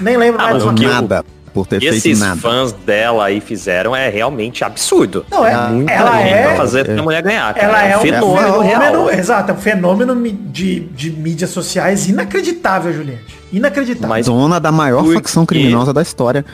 Nem 0.00 0.16
lembro 0.16 0.40
Ah, 0.40 0.50
mais 0.50 0.64
mas 0.64 0.72
o 0.72 0.74
que 0.74 0.86
nada 0.86 1.24
por 1.56 1.66
ter 1.66 1.76
E 1.76 1.80
feito 1.80 1.94
esses 1.96 2.20
nada. 2.20 2.38
fãs 2.38 2.70
dela 2.72 3.24
aí 3.24 3.40
fizeram 3.40 3.96
é 3.96 4.10
realmente 4.10 4.62
absurdo. 4.62 5.24
Não, 5.30 5.42
é, 5.46 5.68
Muita 5.68 5.90
ela 5.90 6.18
gente 6.18 6.28
é, 6.34 6.42
pra 6.42 6.56
fazer 6.56 6.90
a 6.90 7.02
mulher 7.02 7.22
ganhar. 7.22 7.54
cara. 7.54 7.66
ela 7.66 7.82
é 7.86 7.96
um 7.96 8.00
fenômeno, 8.02 8.52
fenômeno, 8.62 9.06
real. 9.06 9.10
exato, 9.10 9.50
é 9.52 9.54
um 9.54 9.58
fenômeno 9.58 10.14
de, 10.52 10.80
de 10.80 11.10
mídias 11.10 11.48
sociais 11.48 12.08
inacreditável, 12.10 12.92
Juliette. 12.92 13.24
Inacreditável. 13.50 14.08
Mas- 14.10 14.26
Dona 14.26 14.60
da 14.60 14.70
maior 14.70 15.02
facção 15.14 15.46
criminosa 15.46 15.94
da 15.94 16.02
história. 16.02 16.44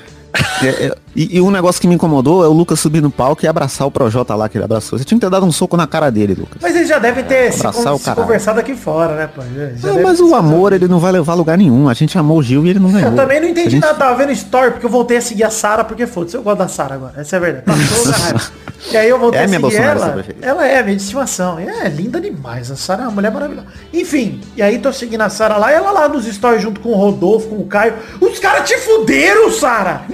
É, 0.63 0.67
é, 0.87 0.95
e, 1.15 1.37
e 1.37 1.41
um 1.41 1.51
negócio 1.51 1.81
que 1.81 1.87
me 1.87 1.95
incomodou 1.95 2.43
é 2.45 2.49
o 2.49 2.53
Lucas 2.53 2.81
subir 2.81 3.03
no 3.03 3.11
palco 3.11 3.45
e 3.45 3.49
abraçar 3.49 3.87
o 3.87 3.91
Projota 3.91 4.35
lá 4.35 4.49
que 4.49 4.57
ele 4.57 4.65
abraçou. 4.65 4.99
Você 4.99 5.05
tinha 5.05 5.19
que 5.19 5.27
ter 5.27 5.31
dado 5.31 5.45
um 5.45 5.53
soco 5.53 5.77
na 5.77 5.87
cara 5.87 6.09
dele, 6.11 6.35
Lucas. 6.35 6.59
Mas 6.63 6.75
eles 6.75 6.89
já 6.89 6.99
devem 6.99 7.23
ter 7.25 7.53
se, 7.53 7.61
Abraçar 7.67 7.99
se 7.99 8.05
caralho. 8.05 8.27
conversado 8.27 8.61
aqui 8.61 8.75
fora, 8.75 9.15
né, 9.17 9.27
pô? 9.35 9.43
Já- 9.43 9.49
já 9.77 9.89
Ah, 9.91 9.93
deve 9.93 10.03
mas 10.05 10.21
o 10.21 10.29
se- 10.29 10.35
amor, 10.35 10.73
ele 10.73 10.89
não 10.89 10.99
vai 10.99 11.13
levar 11.13 11.33
a 11.33 11.37
lugar 11.37 11.59
nenhum. 11.59 11.89
A 11.89 11.95
gente 11.95 12.17
amou 12.17 12.39
o 12.39 12.43
Gil 12.43 12.65
e 12.65 12.71
ele 12.71 12.79
não 12.79 12.91
ganhou. 12.91 13.11
Eu 13.11 13.17
também 13.17 13.41
não 13.41 13.49
entendi 13.49 13.71
gente- 13.71 13.83
nada, 13.83 13.95
tava 13.95 14.17
vendo 14.17 14.33
story, 14.33 14.71
porque 14.71 14.87
eu 14.87 14.91
voltei 14.91 15.19
a 15.19 15.21
seguir 15.21 15.45
a 15.45 15.51
Sara, 15.51 15.85
porque 15.85 16.07
foda-se, 16.07 16.37
eu 16.37 16.43
gosto 16.43 16.59
da 16.59 16.69
Sara 16.69 16.95
agora, 16.95 17.13
essa 17.17 17.37
é 17.37 17.39
a 17.39 17.41
verdade. 17.41 17.65
Passou 17.67 18.13
raiva. 18.13 18.41
E 18.91 18.97
aí 18.97 19.09
eu 19.09 19.19
voltei 19.19 19.41
É 19.41 19.45
a 19.45 19.47
minha 19.47 19.61
seguir 19.61 19.63
bolsonarista 19.63 20.07
ela. 20.07 20.15
preferida. 20.15 20.47
Ela 20.47 20.67
é 20.67 20.83
minha 20.83 20.97
de 20.97 21.03
estimação. 21.03 21.59
É 21.59 21.89
linda 21.89 22.21
demais, 22.21 22.71
a 22.71 22.77
Sara 22.77 23.03
é 23.03 23.07
uma 23.07 23.13
mulher 23.13 23.31
maravilhosa. 23.31 23.69
Enfim, 23.93 24.41
e 24.57 24.63
aí 24.63 24.79
tô 24.79 24.93
seguindo 24.93 25.21
a 25.21 25.29
Sara 25.29 25.57
lá, 25.57 25.71
e 25.71 25.75
ela 25.75 25.93
lá 25.93 26.09
nos 26.09 26.25
stories 26.27 26.61
junto 26.63 26.81
com 26.81 26.91
o 26.91 26.97
Rodolfo, 26.97 27.49
com 27.49 27.57
o 27.57 27.67
Caio. 27.67 27.95
Os 28.21 28.39
caras 28.41 28.69
te 28.69 28.77
fuderam, 28.79 29.51
Sara! 29.53 30.03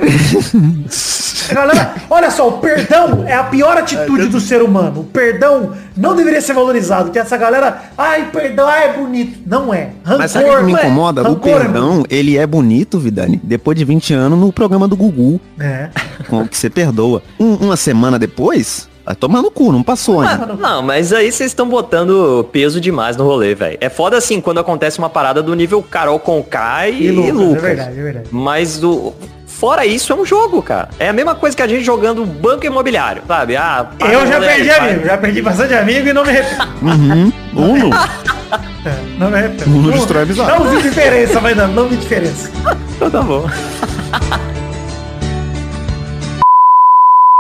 Galera, 1.53 1.95
olha 2.11 2.31
só, 2.31 2.49
o 2.49 2.53
perdão 2.59 3.25
é 3.27 3.35
a 3.35 3.45
pior 3.45 3.77
atitude 3.77 4.27
do 4.27 4.41
ser 4.41 4.63
humano. 4.63 5.01
O 5.01 5.05
perdão 5.05 5.73
não 5.97 6.15
deveria 6.17 6.41
ser 6.41 6.53
valorizado, 6.55 7.05
porque 7.05 7.19
essa 7.19 7.37
galera, 7.37 7.83
ai, 7.97 8.29
perdão, 8.33 8.67
ai, 8.67 8.89
é 8.91 8.93
bonito. 8.93 9.39
Não 9.47 9.73
é. 9.73 9.91
Rancor, 10.05 10.19
Mas 10.19 10.31
sabe 10.31 10.51
o 10.51 10.57
que 10.59 10.63
me 10.65 10.73
é. 10.75 10.77
incomoda? 10.77 11.23
O 11.23 11.25
Rancor 11.35 11.51
é 11.51 11.59
perdão, 11.61 12.05
ele 12.09 12.37
é 12.39 12.47
bonito, 12.47 12.99
Vidani. 12.99 13.41
Depois 13.43 13.77
de 13.77 13.85
20 13.85 14.15
anos 14.15 14.39
no 14.39 14.53
programa 14.53 14.87
do 14.87 14.97
Gugu, 14.97 15.41
É. 15.59 15.89
com 16.29 16.43
o 16.43 16.49
que 16.49 16.57
você 16.57 16.69
perdoa. 16.71 17.23
Um- 17.39 17.55
uma 17.57 17.77
semana 17.77 18.19
depois, 18.19 18.89
vai 19.05 19.15
tomar 19.15 19.41
no 19.43 19.51
cu, 19.51 19.73
não 19.73 19.83
passou 19.83 20.21
ainda. 20.21 20.47
Não, 20.47 20.57
não, 20.57 20.83
mas 20.83 21.13
aí 21.13 21.33
vocês 21.33 21.51
estão 21.51 21.69
botando 21.69 22.47
peso 22.53 22.81
demais 22.81 23.17
no 23.17 23.25
rolê, 23.25 23.55
velho. 23.55 23.79
É 23.81 23.89
foda 23.89 24.17
assim 24.17 24.41
quando 24.41 24.59
acontece 24.61 24.99
uma 24.99 25.09
parada 25.11 25.43
do 25.43 25.55
nível 25.55 25.83
Carol 25.83 26.19
Conká 26.19 26.89
e, 26.89 27.07
E 27.07 27.11
Lucas, 27.11 27.57
é 27.57 27.67
verdade, 27.67 27.99
é 27.99 28.03
verdade. 28.03 28.29
Mas 28.31 28.79
do 28.79 29.13
Fora 29.59 29.85
isso, 29.85 30.13
é 30.13 30.15
um 30.15 30.25
jogo, 30.25 30.63
cara. 30.63 30.89
É 31.01 31.09
a 31.09 31.13
mesma 31.13 31.35
coisa 31.35 31.57
que 31.57 31.61
a 31.61 31.67
gente 31.67 31.83
jogando 31.83 32.25
banco 32.25 32.65
imobiliário, 32.65 33.25
sabe? 33.27 33.57
Ah, 33.57 33.89
Eu 33.99 34.25
já 34.25 34.39
perdi 34.39 34.71
amigo, 34.71 35.05
já 35.05 35.19
perdi 35.19 35.43
bastante 35.43 35.75
amigo 35.75 36.09
e 36.09 36.13
não 36.13 36.23
me 36.23 36.31
arrependo. 36.31 36.63
Uhum. 36.81 37.33
Uno. 37.57 37.91
Não 39.19 39.29
me 39.29 39.37
arrependo. 39.37 39.77
Uno 39.77 39.93
destrói 39.93 40.23
amizade. 40.23 40.51
Não 40.51 40.71
vi 40.71 40.83
diferença, 40.83 41.41
vai 41.41 41.55
dando, 41.55 41.75
não 41.75 41.89
vi 41.89 41.97
diferença. 41.97 42.51
Então 42.97 43.11
tá 43.11 43.21
bom. 43.21 43.47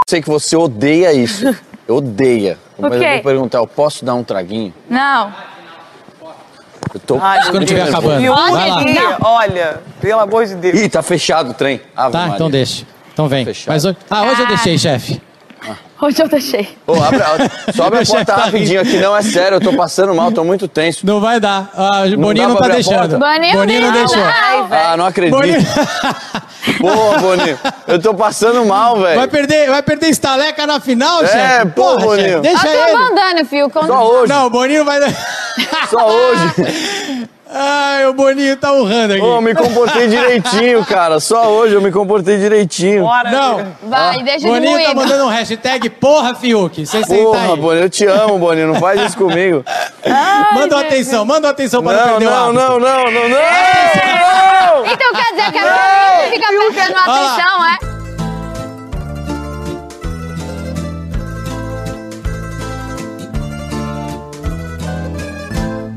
Sei 0.09 0.21
que 0.21 0.29
você 0.29 0.57
odeia 0.57 1.13
isso. 1.13 1.57
Odeia. 1.89 2.59
Mas 2.79 2.93
eu 2.93 3.01
quê? 3.01 3.13
vou 3.15 3.23
perguntar, 3.23 3.59
eu 3.59 3.67
posso 3.67 4.05
dar 4.05 4.15
um 4.15 4.23
traguinho? 4.25 4.75
Não. 4.91 5.33
Eu 6.95 7.00
tô. 7.00 7.18
Ai, 7.21 7.50
Quando 7.50 7.66
tiver 7.66 7.85
nervoso. 7.85 7.97
acabando. 7.99 8.21
Viu? 8.21 8.35
Vai 8.35 8.71
lá. 8.71 8.83
Ih, 8.83 8.99
Olha, 9.21 9.80
pelo 10.00 10.21
amor 10.21 10.47
de 10.47 10.54
Deus. 10.54 10.78
Ih, 10.78 10.88
tá 10.88 11.02
fechado 11.02 11.50
o 11.50 11.54
trem. 11.54 11.80
Ave 11.97 12.12
Tá, 12.12 12.18
Maria. 12.21 12.35
então 12.35 12.50
deixa. 12.50 12.85
Então 13.12 13.28
vem. 13.28 13.45
Fechado. 13.45 13.75
Mas 13.75 13.85
hoje... 13.85 13.97
Ah, 14.11 14.23
hoje 14.25 14.40
eu 14.42 14.47
deixei, 14.47 14.78
chefe. 14.78 15.21
Hoje 16.00 16.23
eu 16.23 16.28
deixei. 16.28 16.78
Ô, 16.87 16.95
abre, 16.95 17.21
a- 17.21 17.73
só 17.75 17.87
abre 17.88 17.99
a 17.99 18.04
chefe 18.07 18.18
porta 18.25 18.33
tá 18.37 18.45
rapidinho 18.45 18.80
aqui, 18.80 18.99
não 18.99 19.16
é 19.16 19.21
sério, 19.21 19.57
eu 19.57 19.61
tô 19.61 19.73
passando 19.73 20.14
mal, 20.14 20.30
tô 20.30 20.45
muito 20.45 20.68
tenso. 20.68 21.04
Não 21.04 21.21
vai 21.21 21.40
dar. 21.40 21.68
Ah, 21.75 22.04
o 22.07 22.16
Boninho 22.16 22.47
dá 22.47 22.49
não, 22.50 22.57
pra 22.57 22.66
tá 22.68 22.73
abrir 22.73 22.73
a 22.73 22.75
deixando. 22.76 22.99
porta? 22.99 23.18
Boninho 23.18 23.59
Boninho 23.59 23.80
não 23.83 23.92
deixou. 23.92 24.16
não. 24.18 24.68
Ah, 24.71 24.97
não 24.97 25.07
acredito. 25.07 25.37
Boninho 25.37 25.59
Porra, 26.78 27.18
Boninho, 27.18 27.59
eu 27.88 28.00
tô 28.00 28.14
passando 28.14 28.64
mal, 28.64 29.00
vai 29.00 29.16
velho. 29.16 29.28
perder, 29.28 29.71
vai 29.71 29.83
perder 29.83 30.09
estaleca 30.11 30.64
na 30.68 30.78
final, 30.78 31.25
É, 31.25 31.26
chefe. 31.26 31.66
pô, 31.73 31.83
Porra, 31.83 31.99
Boninho. 32.04 32.28
chefe, 32.28 32.40
deixa 32.42 32.68
Eu 32.68 32.78
tô 32.78 32.85
ele. 32.88 32.92
mandando, 32.99 33.45
filho. 33.47 33.71
Quando... 33.71 33.87
Só 33.88 34.09
hoje, 34.09 34.33
Não, 34.33 34.47
o 34.47 34.50
Boninho 34.50 34.85
vai... 34.85 35.00
só 35.88 36.07
hoje. 36.09 37.29
Ai, 37.50 38.05
o 38.07 38.12
Boninho 38.12 38.57
tá 38.59 38.71
honrando 38.75 39.15
aqui. 39.15 39.23
Ô, 39.23 39.37
eu 39.37 39.41
me 39.41 39.55
comportei 39.55 40.07
direitinho, 40.07 40.85
cara. 40.85 41.19
Só 41.19 41.49
hoje 41.49 41.73
eu 41.75 41.81
me 41.81 41.91
comportei 41.91 42.37
direitinho. 42.37 43.05
Bora. 43.05 43.31
Não, 43.31 43.75
Vai, 43.85 44.23
deixa 44.23 44.41
de 44.41 44.47
Boninho 44.49 44.83
tá 44.85 44.95
mandando 44.95 45.25
um 45.25 45.29
hashtag 45.29 45.88
porra, 45.88 46.35
Fiuk. 46.35 46.85
Você 46.85 47.00
Porra, 47.07 47.53
aí. 47.55 47.57
Boninho, 47.57 47.85
eu 47.85 47.91
te 47.91 48.05
amo, 48.05 48.38
Boninho. 48.38 48.69
Não 48.69 48.75
faz 48.75 49.00
isso 49.00 49.17
comigo. 49.17 49.65
Manda 50.55 50.77
uma 50.77 50.83
atenção, 50.83 51.25
manda 51.25 51.47
uma 51.47 51.53
atenção 51.53 51.83
para 51.83 51.97
não 51.97 52.05
Não, 52.05 52.11
perder 52.19 52.27
o 52.27 52.31
não, 52.31 52.37
hábito. 52.45 52.61
não, 52.61 52.81
não, 52.81 53.11
não, 53.11 53.29
não! 53.31 54.87
Então 54.87 55.12
quer 55.15 55.31
dizer 55.35 55.53
que 55.53 55.59
a 55.59 55.62
minha 55.62 56.31
fica 56.31 56.47
prestando 56.49 56.99
atenção, 56.99 57.67
é? 57.67 57.88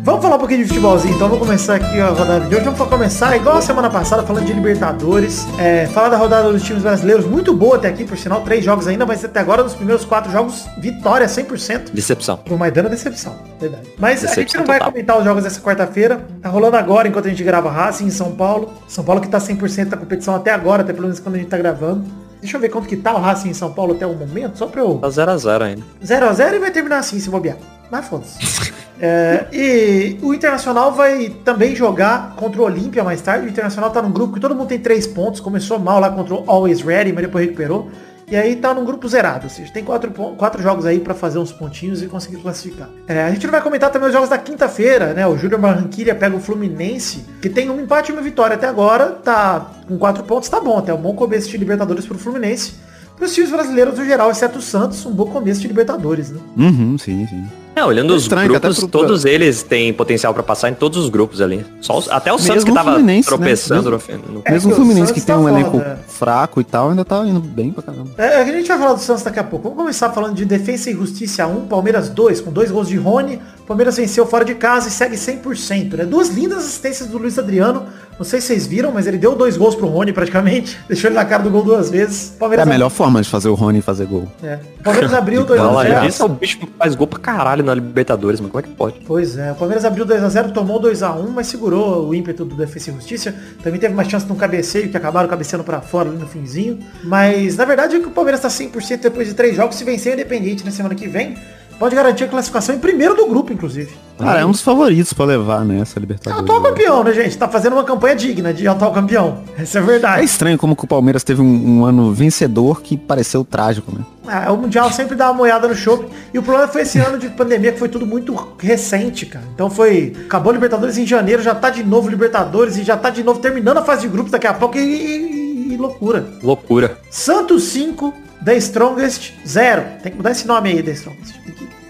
Vamos 0.03 0.23
falar 0.23 0.35
um 0.37 0.39
pouquinho 0.39 0.63
de 0.63 0.67
futebolzinho, 0.67 1.13
então 1.13 1.29
vamos 1.29 1.45
começar 1.45 1.75
aqui 1.75 1.99
a 1.99 2.07
rodada 2.09 2.39
de 2.47 2.55
hoje. 2.55 2.65
Vamos 2.65 2.79
começar 2.89 3.35
igual 3.35 3.57
a 3.57 3.61
semana 3.61 3.87
passada, 3.87 4.23
falando 4.23 4.45
de 4.45 4.53
Libertadores. 4.53 5.45
É, 5.59 5.85
falar 5.87 6.09
da 6.09 6.17
rodada 6.17 6.51
dos 6.51 6.63
times 6.63 6.81
brasileiros, 6.81 7.23
muito 7.25 7.53
boa 7.53 7.75
até 7.75 7.89
aqui, 7.89 8.03
por 8.03 8.17
sinal, 8.17 8.41
três 8.41 8.65
jogos 8.65 8.87
ainda, 8.87 9.05
mas 9.05 9.23
até 9.23 9.39
agora 9.39 9.61
nos 9.61 9.75
primeiros 9.75 10.03
quatro 10.03 10.31
jogos, 10.31 10.65
vitória 10.79 11.27
100%. 11.27 11.91
Decepção. 11.93 12.37
Por 12.37 12.57
Maidana, 12.57 12.89
decepção, 12.89 13.35
verdade. 13.59 13.89
Mas 13.99 14.23
a 14.23 14.27
gente 14.27 14.35
Decepção 14.37 14.61
não 14.61 14.67
vai 14.67 14.79
total. 14.79 14.91
comentar 14.91 15.17
os 15.19 15.23
jogos 15.23 15.43
dessa 15.43 15.61
quarta-feira. 15.61 16.25
Tá 16.41 16.49
rolando 16.49 16.77
agora, 16.77 17.07
enquanto 17.07 17.27
a 17.27 17.29
gente 17.29 17.43
grava 17.43 17.69
Racing 17.69 18.05
em 18.05 18.11
São 18.11 18.31
Paulo. 18.31 18.73
São 18.87 19.03
Paulo 19.03 19.21
que 19.21 19.27
tá 19.27 19.37
100% 19.37 19.85
da 19.89 19.97
competição 19.97 20.33
até 20.35 20.51
agora, 20.51 20.81
até 20.81 20.93
pelo 20.93 21.03
menos 21.05 21.19
quando 21.19 21.35
a 21.35 21.37
gente 21.37 21.49
tá 21.49 21.57
gravando. 21.59 22.03
Deixa 22.41 22.57
eu 22.57 22.61
ver 22.61 22.69
quanto 22.69 22.87
que 22.87 22.97
tá 22.97 23.13
o 23.13 23.19
Racing 23.19 23.49
em 23.49 23.53
São 23.53 23.71
Paulo 23.71 23.93
até 23.93 24.07
o 24.07 24.15
momento, 24.15 24.57
só 24.57 24.65
pra 24.65 24.81
eu... 24.81 24.95
Tá 24.97 25.09
0x0 25.09 25.61
ainda. 25.61 25.83
0x0 26.03 26.55
e 26.55 26.59
vai 26.59 26.71
terminar 26.71 26.97
assim, 26.97 27.19
se 27.19 27.29
bobear. 27.29 27.57
Mas 27.91 28.07
foda-se. 28.07 28.71
É, 29.03 29.47
e 29.51 30.19
o 30.21 30.31
Internacional 30.31 30.91
vai 30.91 31.29
também 31.43 31.75
jogar 31.75 32.35
contra 32.35 32.61
o 32.61 32.65
Olímpia 32.65 33.03
mais 33.03 33.19
tarde. 33.19 33.47
O 33.47 33.49
Internacional 33.49 33.89
tá 33.89 33.99
num 33.99 34.11
grupo 34.11 34.35
que 34.35 34.39
todo 34.39 34.53
mundo 34.53 34.67
tem 34.67 34.77
três 34.77 35.07
pontos. 35.07 35.39
Começou 35.39 35.79
mal 35.79 35.99
lá 35.99 36.11
contra 36.11 36.35
o 36.35 36.43
Always 36.45 36.81
Ready, 36.81 37.11
mas 37.11 37.23
depois 37.23 37.43
recuperou. 37.43 37.89
E 38.31 38.35
aí 38.37 38.55
tá 38.55 38.73
num 38.73 38.85
grupo 38.85 39.09
zerado, 39.09 39.45
ou 39.45 39.49
seja, 39.49 39.73
tem 39.73 39.83
quatro, 39.83 40.09
quatro 40.11 40.63
jogos 40.63 40.85
aí 40.85 41.01
pra 41.01 41.13
fazer 41.13 41.37
uns 41.37 41.51
pontinhos 41.51 42.01
e 42.01 42.05
conseguir 42.05 42.37
classificar. 42.37 42.87
É, 43.05 43.23
a 43.23 43.31
gente 43.31 43.45
não 43.45 43.51
vai 43.51 43.61
comentar 43.61 43.91
também 43.91 44.07
os 44.07 44.13
jogos 44.13 44.29
da 44.29 44.37
quinta-feira, 44.37 45.13
né? 45.13 45.27
O 45.27 45.35
Júnior 45.35 45.59
Barranquilla 45.59 46.15
pega 46.15 46.33
o 46.33 46.39
Fluminense, 46.39 47.25
que 47.41 47.49
tem 47.49 47.69
um 47.69 47.81
empate 47.81 48.09
e 48.09 48.13
uma 48.13 48.21
vitória 48.21 48.53
até 48.53 48.67
agora, 48.67 49.07
tá 49.07 49.71
com 49.85 49.97
quatro 49.97 50.23
pontos, 50.23 50.47
tá 50.47 50.61
bom, 50.61 50.77
até 50.77 50.93
um 50.93 51.01
bom 51.01 51.13
começo 51.13 51.49
de 51.49 51.57
Libertadores 51.57 52.05
pro 52.05 52.17
Fluminense. 52.17 52.75
Para 53.17 53.25
os 53.25 53.33
times 53.33 53.51
brasileiros 53.51 53.99
no 53.99 54.05
geral, 54.05 54.31
exceto 54.31 54.59
o 54.59 54.61
Santos, 54.61 55.05
um 55.05 55.11
bom 55.11 55.25
começo 55.25 55.59
de 55.59 55.67
Libertadores, 55.67 56.29
né? 56.29 56.39
Uhum, 56.55 56.97
sim, 56.97 57.27
sim. 57.27 57.45
É, 57.73 57.85
olhando 57.85 58.13
É 58.13 58.15
os 58.17 58.23
estranho 58.23 58.49
que 58.51 58.59
grupos, 58.59 58.79
pro- 58.79 58.87
todos 58.89 59.23
eles 59.23 59.63
têm 59.63 59.93
potencial 59.93 60.33
pra 60.33 60.43
passar 60.43 60.69
em 60.69 60.73
todos 60.73 60.97
os 60.97 61.09
grupos 61.09 61.39
ali. 61.39 61.65
Só 61.79 61.97
os- 61.97 62.09
até 62.09 62.31
o 62.31 62.37
Santos 62.37 62.55
Mesmo 62.55 62.65
que 62.65 62.71
o 62.71 62.75
tava 62.75 62.91
Fluminense, 62.91 63.29
né? 63.31 63.37
tropeçando 63.37 63.91
Mesmo- 63.91 64.17
no 64.33 64.41
É 64.43 64.51
Mesmo 64.51 64.69
que 64.69 64.73
o 64.73 64.75
Fluminense 64.75 65.07
Santos 65.07 65.21
que 65.21 65.25
tem 65.27 65.35
tá 65.35 65.41
um 65.41 65.47
elenco 65.47 65.71
foda. 65.71 65.99
fraco 66.07 66.59
e 66.59 66.63
tal, 66.65 66.89
ainda 66.89 67.05
tá 67.05 67.25
indo 67.25 67.39
bem 67.39 67.71
pra 67.71 67.81
caramba. 67.81 68.09
É, 68.17 68.41
a 68.41 68.45
gente 68.45 68.67
vai 68.67 68.77
falar 68.77 68.93
do 68.93 68.99
Santos 68.99 69.23
daqui 69.23 69.39
a 69.39 69.43
pouco. 69.43 69.63
Vamos 69.69 69.77
começar 69.77 70.09
falando 70.11 70.35
de 70.35 70.43
Defesa 70.43 70.89
e 70.89 70.93
Justiça 70.93 71.47
1, 71.47 71.67
Palmeiras 71.67 72.09
2, 72.09 72.41
com 72.41 72.51
dois 72.51 72.69
gols 72.71 72.89
de 72.89 72.97
Rony. 72.97 73.39
Palmeiras 73.71 73.95
venceu 73.95 74.25
fora 74.27 74.43
de 74.43 74.53
casa 74.53 74.89
e 74.89 74.91
segue 74.91 75.15
100%. 75.15 75.93
Né? 75.93 76.03
Duas 76.03 76.27
lindas 76.27 76.57
assistências 76.57 77.07
do 77.07 77.17
Luiz 77.17 77.39
Adriano. 77.39 77.85
Não 78.19 78.25
sei 78.25 78.41
se 78.41 78.47
vocês 78.47 78.67
viram, 78.67 78.91
mas 78.91 79.07
ele 79.07 79.17
deu 79.17 79.33
dois 79.33 79.55
gols 79.55 79.75
pro 79.75 79.87
Rony 79.87 80.11
praticamente. 80.11 80.77
Deixou 80.89 81.07
ele 81.07 81.15
na 81.15 81.23
cara 81.23 81.41
do 81.41 81.49
gol 81.49 81.63
duas 81.63 81.89
vezes. 81.89 82.33
É 82.35 82.39
Palmeiras 82.39 82.67
a 82.67 82.69
melhor 82.69 82.89
forma 82.89 83.21
de 83.21 83.29
fazer 83.29 83.47
o 83.47 83.53
Rony 83.53 83.81
fazer 83.81 84.07
gol. 84.07 84.27
É. 84.43 84.59
Palmeiras 84.83 85.13
abriu 85.13 85.45
2 85.47 85.57
a 85.57 85.63
Fala 85.63 85.83
0 85.83 86.01
disso, 86.01 86.21
é 86.21 86.25
o 86.25 86.29
bicho 86.29 86.59
que 86.59 86.67
faz 86.77 86.95
gol 86.95 87.07
pra 87.07 87.17
caralho 87.17 87.63
na 87.63 87.73
Libertadores, 87.73 88.41
mas 88.41 88.51
como 88.51 88.59
é 88.59 88.67
que 88.67 88.75
pode? 88.75 88.99
Pois 89.07 89.37
é, 89.37 89.53
o 89.53 89.55
Palmeiras 89.55 89.85
abriu 89.85 90.05
2x0, 90.05 90.51
tomou 90.51 90.81
2x1, 90.81 91.29
mas 91.33 91.47
segurou 91.47 92.09
o 92.09 92.13
ímpeto 92.13 92.43
do 92.43 92.55
Defesa 92.55 92.91
e 92.91 92.93
Justiça. 92.95 93.33
Também 93.63 93.79
teve 93.79 93.93
uma 93.93 94.03
chance 94.03 94.25
de 94.25 94.33
um 94.33 94.35
cabeceio, 94.35 94.89
que 94.89 94.97
acabaram 94.97 95.29
cabeceando 95.29 95.63
pra 95.63 95.79
fora 95.79 96.09
ali 96.09 96.17
no 96.17 96.27
finzinho. 96.27 96.77
Mas, 97.05 97.55
na 97.55 97.63
verdade, 97.63 97.95
é 97.95 97.99
que 98.01 98.07
o 98.07 98.11
Palmeiras 98.11 98.41
tá 98.41 98.49
100% 98.49 98.99
depois 98.99 99.29
de 99.29 99.33
três 99.33 99.55
jogos. 99.55 99.77
Se 99.77 99.85
vencer 99.85 100.11
o 100.11 100.15
Independente 100.15 100.65
na 100.65 100.71
semana 100.71 100.93
que 100.93 101.07
vem, 101.07 101.37
pode 101.81 101.95
garantir 101.95 102.25
a 102.25 102.27
classificação 102.27 102.75
em 102.75 102.77
primeiro 102.79 103.15
do 103.15 103.25
grupo, 103.25 103.51
inclusive. 103.51 103.89
Cara, 104.19 104.41
é 104.41 104.45
um 104.45 104.51
dos 104.51 104.61
favoritos 104.61 105.13
pra 105.13 105.25
levar 105.25 105.65
nessa 105.65 105.97
É 105.97 105.99
o 105.99 106.01
Libertadores. 106.01 106.43
atual 106.43 106.61
campeão, 106.61 107.03
né, 107.03 107.11
gente? 107.11 107.35
Tá 107.35 107.47
fazendo 107.49 107.73
uma 107.73 107.83
campanha 107.83 108.15
digna 108.15 108.53
de 108.53 108.67
atual 108.67 108.91
campeão. 108.93 109.39
Essa 109.57 109.79
é 109.79 109.81
a 109.81 109.83
É 109.83 109.87
verdade. 109.87 110.23
estranho 110.25 110.59
como 110.59 110.75
que 110.75 110.83
o 110.83 110.87
Palmeiras 110.87 111.23
teve 111.23 111.41
um, 111.41 111.79
um 111.79 111.83
ano 111.85 112.13
vencedor 112.13 112.83
que 112.83 112.95
pareceu 112.95 113.43
trágico, 113.43 113.91
né? 113.91 114.05
Ah, 114.27 114.51
o 114.53 114.57
Mundial 114.57 114.91
sempre 114.91 115.15
dá 115.15 115.25
uma 115.31 115.33
moeda 115.33 115.67
no 115.67 115.73
show. 115.73 116.05
E 116.31 116.37
o 116.37 116.43
problema 116.43 116.67
foi 116.67 116.83
esse 116.83 116.99
ano 116.99 117.17
de 117.17 117.29
pandemia, 117.29 117.71
que 117.71 117.79
foi 117.79 117.89
tudo 117.89 118.05
muito 118.05 118.35
recente, 118.59 119.25
cara. 119.25 119.45
Então 119.55 119.67
foi. 119.67 120.13
Acabou 120.27 120.51
a 120.51 120.53
Libertadores 120.53 120.99
em 120.99 121.07
janeiro, 121.07 121.41
já 121.41 121.55
tá 121.55 121.71
de 121.71 121.83
novo 121.83 122.07
Libertadores 122.07 122.77
e 122.77 122.83
já 122.83 122.95
tá 122.95 123.09
de 123.09 123.23
novo 123.23 123.39
terminando 123.39 123.77
a 123.79 123.83
fase 123.83 124.03
de 124.03 124.07
grupos 124.07 124.31
daqui 124.31 124.45
a 124.45 124.53
pouco 124.53 124.77
e, 124.77 124.81
e- 124.81 125.73
e 125.73 125.77
loucura. 125.77 126.27
Loucura. 126.43 126.95
Santos 127.09 127.63
5, 127.63 128.13
The 128.43 128.55
Strongest 128.57 129.33
0. 129.45 129.83
Tem 130.01 130.11
que 130.11 130.17
mudar 130.17 130.31
esse 130.31 130.47
nome 130.47 130.69
aí, 130.69 130.83
The 130.83 130.91
Strongest. 130.91 131.35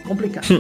Complicar. 0.08 0.44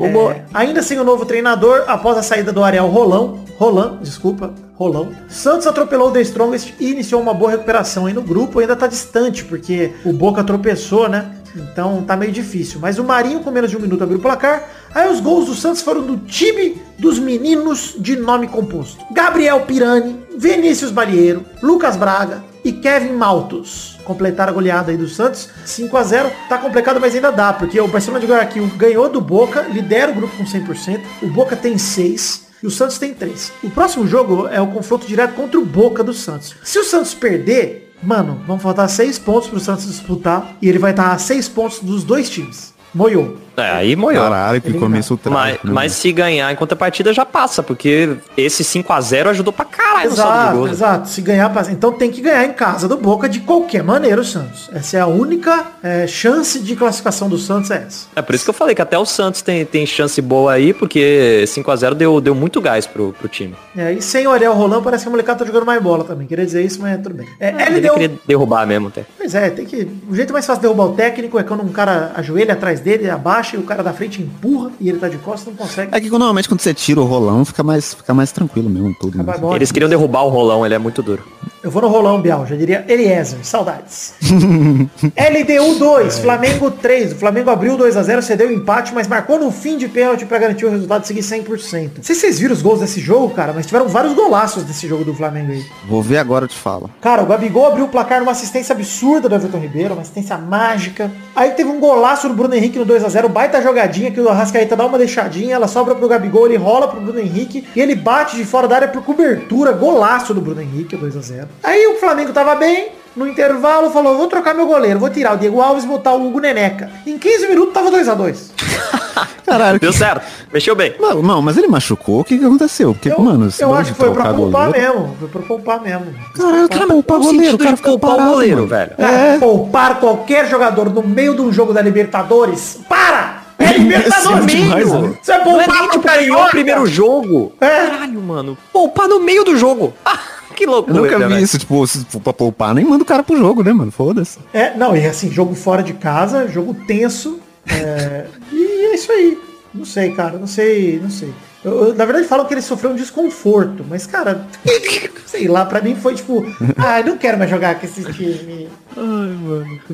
É, 0.00 0.42
ainda 0.54 0.82
sem 0.82 0.98
o 0.98 1.04
novo 1.04 1.26
treinador, 1.26 1.84
após 1.88 2.16
a 2.16 2.22
saída 2.22 2.52
do 2.52 2.62
Ariel 2.62 2.86
Rolão, 2.86 3.44
Rolan, 3.58 3.98
desculpa, 4.00 4.54
Rolão, 4.74 5.12
Santos 5.28 5.66
atropelou 5.66 6.08
o 6.08 6.12
The 6.12 6.20
Strongest 6.20 6.74
e 6.78 6.90
iniciou 6.90 7.20
uma 7.20 7.34
boa 7.34 7.50
recuperação 7.50 8.06
aí 8.06 8.14
no 8.14 8.22
grupo, 8.22 8.60
ainda 8.60 8.76
tá 8.76 8.86
distante, 8.86 9.44
porque 9.44 9.92
o 10.04 10.12
Boca 10.12 10.44
tropeçou, 10.44 11.08
né? 11.08 11.34
Então 11.56 12.02
tá 12.02 12.16
meio 12.16 12.30
difícil. 12.30 12.78
Mas 12.80 12.98
o 12.98 13.04
Marinho, 13.04 13.40
com 13.40 13.50
menos 13.50 13.70
de 13.70 13.76
um 13.76 13.80
minuto, 13.80 14.04
abriu 14.04 14.18
o 14.18 14.22
placar. 14.22 14.68
Aí 14.94 15.10
os 15.10 15.20
gols 15.20 15.46
do 15.46 15.54
Santos 15.54 15.82
foram 15.82 16.02
do 16.02 16.16
time 16.18 16.80
dos 16.98 17.18
meninos 17.18 17.96
de 17.98 18.16
nome 18.16 18.46
composto. 18.46 19.04
Gabriel 19.12 19.60
Pirani, 19.62 20.16
Vinícius 20.36 20.90
Balieiro, 20.90 21.44
Lucas 21.62 21.96
Braga 21.96 22.44
e 22.64 22.72
Kevin 22.72 23.14
Maltos. 23.14 23.97
Completaram 24.08 24.52
a 24.52 24.54
goleada 24.54 24.90
aí 24.90 24.96
do 24.96 25.06
Santos. 25.06 25.50
5 25.66 25.94
a 25.94 26.02
0 26.02 26.32
Tá 26.48 26.56
complicado, 26.56 26.98
mas 26.98 27.14
ainda 27.14 27.30
dá. 27.30 27.52
Porque 27.52 27.78
o 27.78 27.86
Barcelona 27.86 28.18
de 28.18 28.26
Guayaquil 28.26 28.66
ganhou 28.74 29.06
do 29.10 29.20
Boca, 29.20 29.60
lidera 29.70 30.10
o 30.10 30.14
grupo 30.14 30.34
com 30.34 30.44
100%. 30.44 31.02
O 31.20 31.26
Boca 31.28 31.54
tem 31.54 31.76
6. 31.76 32.48
E 32.62 32.66
o 32.66 32.70
Santos 32.70 32.98
tem 32.98 33.12
3. 33.12 33.52
O 33.62 33.68
próximo 33.68 34.06
jogo 34.06 34.48
é 34.48 34.58
o 34.62 34.68
confronto 34.68 35.06
direto 35.06 35.34
contra 35.34 35.60
o 35.60 35.64
Boca 35.64 36.02
do 36.02 36.14
Santos. 36.14 36.56
Se 36.64 36.78
o 36.78 36.84
Santos 36.84 37.12
perder, 37.12 37.94
mano, 38.02 38.40
vão 38.46 38.58
faltar 38.58 38.88
6 38.88 39.18
pontos 39.18 39.50
pro 39.50 39.60
Santos 39.60 39.86
disputar. 39.86 40.56
E 40.62 40.70
ele 40.70 40.78
vai 40.78 40.92
estar 40.92 41.12
a 41.12 41.18
6 41.18 41.46
pontos 41.50 41.80
dos 41.80 42.02
dois 42.02 42.30
times. 42.30 42.72
Moiou. 42.94 43.36
É, 43.60 43.70
aí 43.70 43.96
moiou. 43.96 44.22
Caralho, 44.22 44.60
que 44.60 44.72
começo 44.74 45.18
Mas, 45.24 45.54
né? 45.54 45.58
mas 45.64 45.92
se 45.92 46.12
ganhar 46.12 46.52
em 46.52 46.56
contrapartida 46.56 47.12
já 47.12 47.24
passa, 47.24 47.62
porque 47.62 48.16
esse 48.36 48.62
5x0 48.62 49.28
ajudou 49.28 49.52
pra 49.52 49.64
caralho 49.64 50.10
no 50.10 50.16
saldo 50.16 50.32
de 50.32 50.38
Exato, 50.38 50.56
gols. 50.56 50.70
exato. 50.70 51.08
Se 51.08 51.20
ganhar, 51.20 51.48
passa. 51.50 51.72
então 51.72 51.92
tem 51.92 52.10
que 52.10 52.20
ganhar 52.20 52.44
em 52.44 52.52
casa 52.52 52.86
do 52.88 52.96
Boca 52.96 53.28
de 53.28 53.40
qualquer 53.40 53.82
maneira 53.82 54.20
o 54.20 54.24
Santos. 54.24 54.68
Essa 54.72 54.98
é 54.98 55.00
a 55.00 55.06
única 55.06 55.66
é, 55.82 56.06
chance 56.06 56.58
de 56.58 56.76
classificação 56.76 57.28
do 57.28 57.38
Santos 57.38 57.70
é 57.70 57.84
essa. 57.86 58.06
É 58.14 58.22
por 58.22 58.34
isso 58.34 58.44
que 58.44 58.50
eu 58.50 58.54
falei 58.54 58.74
que 58.74 58.82
até 58.82 58.98
o 58.98 59.06
Santos 59.06 59.42
tem, 59.42 59.64
tem 59.64 59.86
chance 59.86 60.20
boa 60.20 60.52
aí, 60.52 60.72
porque 60.72 61.44
5x0 61.46 61.94
deu, 61.94 62.20
deu 62.20 62.34
muito 62.34 62.60
gás 62.60 62.86
pro, 62.86 63.12
pro 63.12 63.28
time. 63.28 63.54
É, 63.76 63.92
e 63.92 64.02
sem 64.02 64.26
o 64.26 64.30
Ariel 64.30 64.52
Roland, 64.54 64.82
parece 64.82 65.04
que 65.04 65.08
o 65.08 65.10
molecado 65.10 65.38
tá 65.40 65.44
jogando 65.44 65.66
mais 65.66 65.82
bola 65.82 66.04
também. 66.04 66.26
Queria 66.26 66.44
dizer 66.44 66.62
isso, 66.64 66.80
mas 66.80 67.00
tudo 67.02 67.14
bem. 67.14 67.28
É, 67.40 67.48
Ele 67.66 67.80
LDU... 67.80 67.94
queria 67.94 68.12
derrubar 68.26 68.66
mesmo 68.66 68.88
até. 68.88 69.04
Pois 69.16 69.34
é, 69.34 69.50
tem 69.50 69.64
que. 69.64 69.88
O 70.08 70.14
jeito 70.14 70.32
mais 70.32 70.44
fácil 70.46 70.60
de 70.60 70.68
derrubar 70.68 70.84
o 70.86 70.92
técnico 70.94 71.38
é 71.38 71.42
quando 71.42 71.62
um 71.62 71.68
cara 71.72 72.12
ajoelha 72.16 72.52
atrás 72.54 72.80
dele, 72.80 73.08
abaixa 73.08 73.47
e 73.56 73.58
o 73.58 73.62
cara 73.62 73.82
da 73.82 73.92
frente 73.92 74.20
empurra 74.22 74.70
e 74.80 74.88
ele 74.88 74.98
tá 74.98 75.08
de 75.08 75.18
costas, 75.18 75.48
não 75.48 75.54
consegue. 75.54 75.94
É 75.94 76.00
que 76.00 76.08
normalmente 76.10 76.48
quando 76.48 76.60
você 76.60 76.72
tira 76.74 77.00
o 77.00 77.04
rolão, 77.04 77.44
fica 77.44 77.62
mais, 77.62 77.94
fica 77.94 78.14
mais 78.14 78.32
tranquilo 78.32 78.68
mesmo 78.68 78.94
tudo. 79.00 79.18
né? 79.18 79.24
Vai 79.24 79.36
embora. 79.38 79.56
Eles 79.56 79.70
queriam 79.72 79.88
derrubar 79.88 80.22
o 80.24 80.28
rolão, 80.28 80.64
ele 80.64 80.74
é 80.74 80.78
muito 80.78 81.02
duro. 81.02 81.22
Eu 81.60 81.72
vou 81.72 81.82
no 81.82 81.88
rolão, 81.88 82.20
Bial, 82.20 82.46
já 82.46 82.54
diria 82.54 82.84
Eliezer, 82.88 83.40
saudades. 83.42 84.14
LDU 84.22 85.74
2, 85.76 86.18
Flamengo 86.20 86.70
3. 86.70 87.12
O 87.12 87.16
Flamengo 87.16 87.50
abriu 87.50 87.76
2x0, 87.76 88.22
cedeu 88.22 88.48
o 88.48 88.52
empate, 88.52 88.94
mas 88.94 89.08
marcou 89.08 89.40
no 89.40 89.50
fim 89.50 89.76
de 89.76 89.88
pênalti 89.88 90.24
pra 90.24 90.38
garantir 90.38 90.66
o 90.66 90.70
resultado 90.70 91.02
e 91.02 91.06
seguir 91.08 91.20
100%. 91.20 91.90
Não 91.96 92.02
sei 92.02 92.14
se 92.14 92.20
vocês 92.20 92.38
viram 92.38 92.54
os 92.54 92.62
gols 92.62 92.78
desse 92.78 93.00
jogo, 93.00 93.30
cara, 93.34 93.52
mas 93.52 93.66
tiveram 93.66 93.88
vários 93.88 94.14
golaços 94.14 94.62
desse 94.62 94.86
jogo 94.86 95.04
do 95.04 95.12
Flamengo 95.12 95.50
aí. 95.50 95.64
Vou 95.88 96.00
ver 96.00 96.18
agora, 96.18 96.44
eu 96.44 96.48
te 96.48 96.56
falo. 96.56 96.88
Cara, 97.00 97.24
o 97.24 97.26
Gabigol 97.26 97.66
abriu 97.66 97.86
o 97.86 97.88
placar 97.88 98.20
numa 98.20 98.32
assistência 98.32 98.72
absurda 98.72 99.28
do 99.28 99.34
Everton 99.34 99.58
Ribeiro, 99.58 99.94
uma 99.94 100.02
assistência 100.02 100.38
mágica. 100.38 101.10
Aí 101.34 101.50
teve 101.50 101.68
um 101.68 101.80
golaço 101.80 102.28
do 102.28 102.34
Bruno 102.34 102.54
Henrique 102.54 102.78
no 102.78 102.86
2x0, 102.86 103.28
baita 103.28 103.60
jogadinha 103.60 104.12
que 104.12 104.20
o 104.20 104.28
Arrascaeta 104.28 104.76
dá 104.76 104.86
uma 104.86 104.96
deixadinha, 104.96 105.56
ela 105.56 105.66
sobra 105.66 105.96
pro 105.96 106.08
Gabigol, 106.08 106.46
ele 106.46 106.56
rola 106.56 106.86
pro 106.86 107.00
Bruno 107.00 107.18
Henrique 107.18 107.66
e 107.74 107.80
ele 107.80 107.96
bate 107.96 108.36
de 108.36 108.44
fora 108.44 108.68
da 108.68 108.76
área 108.76 108.88
por 108.88 109.02
cobertura, 109.02 109.72
golaço 109.72 110.32
do 110.32 110.40
Bruno 110.40 110.62
Henrique, 110.62 110.96
2x0. 110.96 111.47
Aí 111.62 111.86
o 111.88 111.96
Flamengo 111.96 112.32
tava 112.32 112.54
bem, 112.54 112.88
no 113.16 113.26
intervalo 113.26 113.90
falou, 113.90 114.16
vou 114.16 114.26
trocar 114.28 114.54
meu 114.54 114.66
goleiro, 114.66 114.98
vou 114.98 115.10
tirar 115.10 115.34
o 115.34 115.38
Diego 115.38 115.60
Alves 115.60 115.84
e 115.84 115.86
botar 115.86 116.12
o 116.12 116.26
Hugo 116.26 116.40
Neneca. 116.40 116.90
Em 117.06 117.18
15 117.18 117.48
minutos 117.48 117.74
tava 117.74 117.90
2x2. 117.90 118.36
Caralho, 119.44 119.80
Deu 119.80 119.92
certo. 119.92 120.22
Mexeu 120.52 120.74
bem. 120.76 120.94
Não, 121.00 121.22
não, 121.22 121.42
mas 121.42 121.56
ele 121.56 121.66
machucou, 121.66 122.20
o 122.20 122.24
que, 122.24 122.38
que 122.38 122.44
aconteceu? 122.44 122.92
Porque, 122.92 123.10
Eu, 123.10 123.18
mano, 123.20 123.48
eu 123.58 123.74
acho 123.74 123.92
que 123.92 123.98
foi 123.98 124.10
pra 124.12 124.32
poupar 124.32 124.66
goleiro- 124.66 124.94
mesmo, 125.00 125.16
foi 125.18 125.28
pra 125.28 125.42
poupar 125.42 125.80
mesmo. 125.80 126.06
Caralho, 126.36 126.68
cara, 126.68 126.86
poupar 126.86 127.16
o 127.18 127.22
goleiro, 127.22 127.54
o 127.54 127.58
cara 127.58 127.76
fica 127.76 127.88
poupar 127.88 128.10
o 128.10 128.14
parado, 128.16 128.30
goleiro, 128.32 128.56
mano. 128.56 128.68
velho? 128.68 128.90
Cara, 128.96 129.38
poupar 129.40 130.00
qualquer 130.00 130.46
jogador 130.48 130.90
no 130.92 131.02
meio 131.02 131.34
de 131.34 131.40
um 131.40 131.52
jogo 131.52 131.72
da 131.72 131.80
Libertadores. 131.82 132.78
Para! 132.88 133.38
É 133.58 133.72
Libertadores! 133.72 134.54
Isso 134.54 134.62
é 134.62 134.62
demais, 134.62 134.88
Não 134.88 135.14
é 135.34 135.38
poupar 135.38 135.80
nem 135.80 135.88
tipo 135.90 136.06
ganhou 136.06 136.42
o 136.44 136.50
primeiro 136.50 136.86
jogo. 136.86 137.52
É. 137.60 137.86
Caralho, 137.86 138.20
mano. 138.20 138.56
Poupar 138.72 139.08
no 139.08 139.18
meio 139.18 139.44
do 139.44 139.56
jogo. 139.56 139.92
Ah, 140.04 140.18
que 140.58 140.64
Eu 140.64 140.70
loucura, 140.70 141.00
nunca 141.18 141.28
vi 141.28 141.42
isso, 141.42 141.58
tipo, 141.58 141.86
se 141.86 142.04
for 142.06 142.20
pra 142.20 142.32
poupar, 142.32 142.74
nem 142.74 142.84
manda 142.84 143.02
o 143.02 143.06
cara 143.06 143.22
pro 143.22 143.36
jogo, 143.36 143.62
né, 143.62 143.72
mano? 143.72 143.92
Foda-se. 143.92 144.38
É, 144.52 144.76
não, 144.76 144.96
e 144.96 145.06
assim, 145.06 145.30
jogo 145.30 145.54
fora 145.54 145.82
de 145.82 145.92
casa, 145.92 146.48
jogo 146.48 146.74
tenso. 146.86 147.38
é, 147.66 148.26
e 148.52 148.86
é 148.86 148.94
isso 148.94 149.12
aí. 149.12 149.38
Não 149.72 149.84
sei, 149.84 150.10
cara, 150.12 150.38
não 150.38 150.46
sei, 150.46 150.98
não 151.00 151.10
sei. 151.10 151.32
Eu- 151.64 151.88
eu- 151.88 151.94
na 151.94 152.04
verdade 152.04 152.26
falam 152.28 152.46
que 152.46 152.54
ele 152.54 152.62
sofreu 152.62 152.92
um 152.92 152.94
desconforto, 152.96 153.84
mas 153.88 154.06
cara, 154.06 154.46
sei 155.26 155.48
lá, 155.48 155.64
pra 155.64 155.80
mim 155.82 155.94
foi 155.96 156.14
tipo, 156.14 156.44
ah, 156.76 157.02
não 157.04 157.16
quero 157.18 157.36
mais 157.38 157.50
jogar 157.50 157.78
com 157.78 157.84
esse 157.86 158.02
time. 158.12 158.68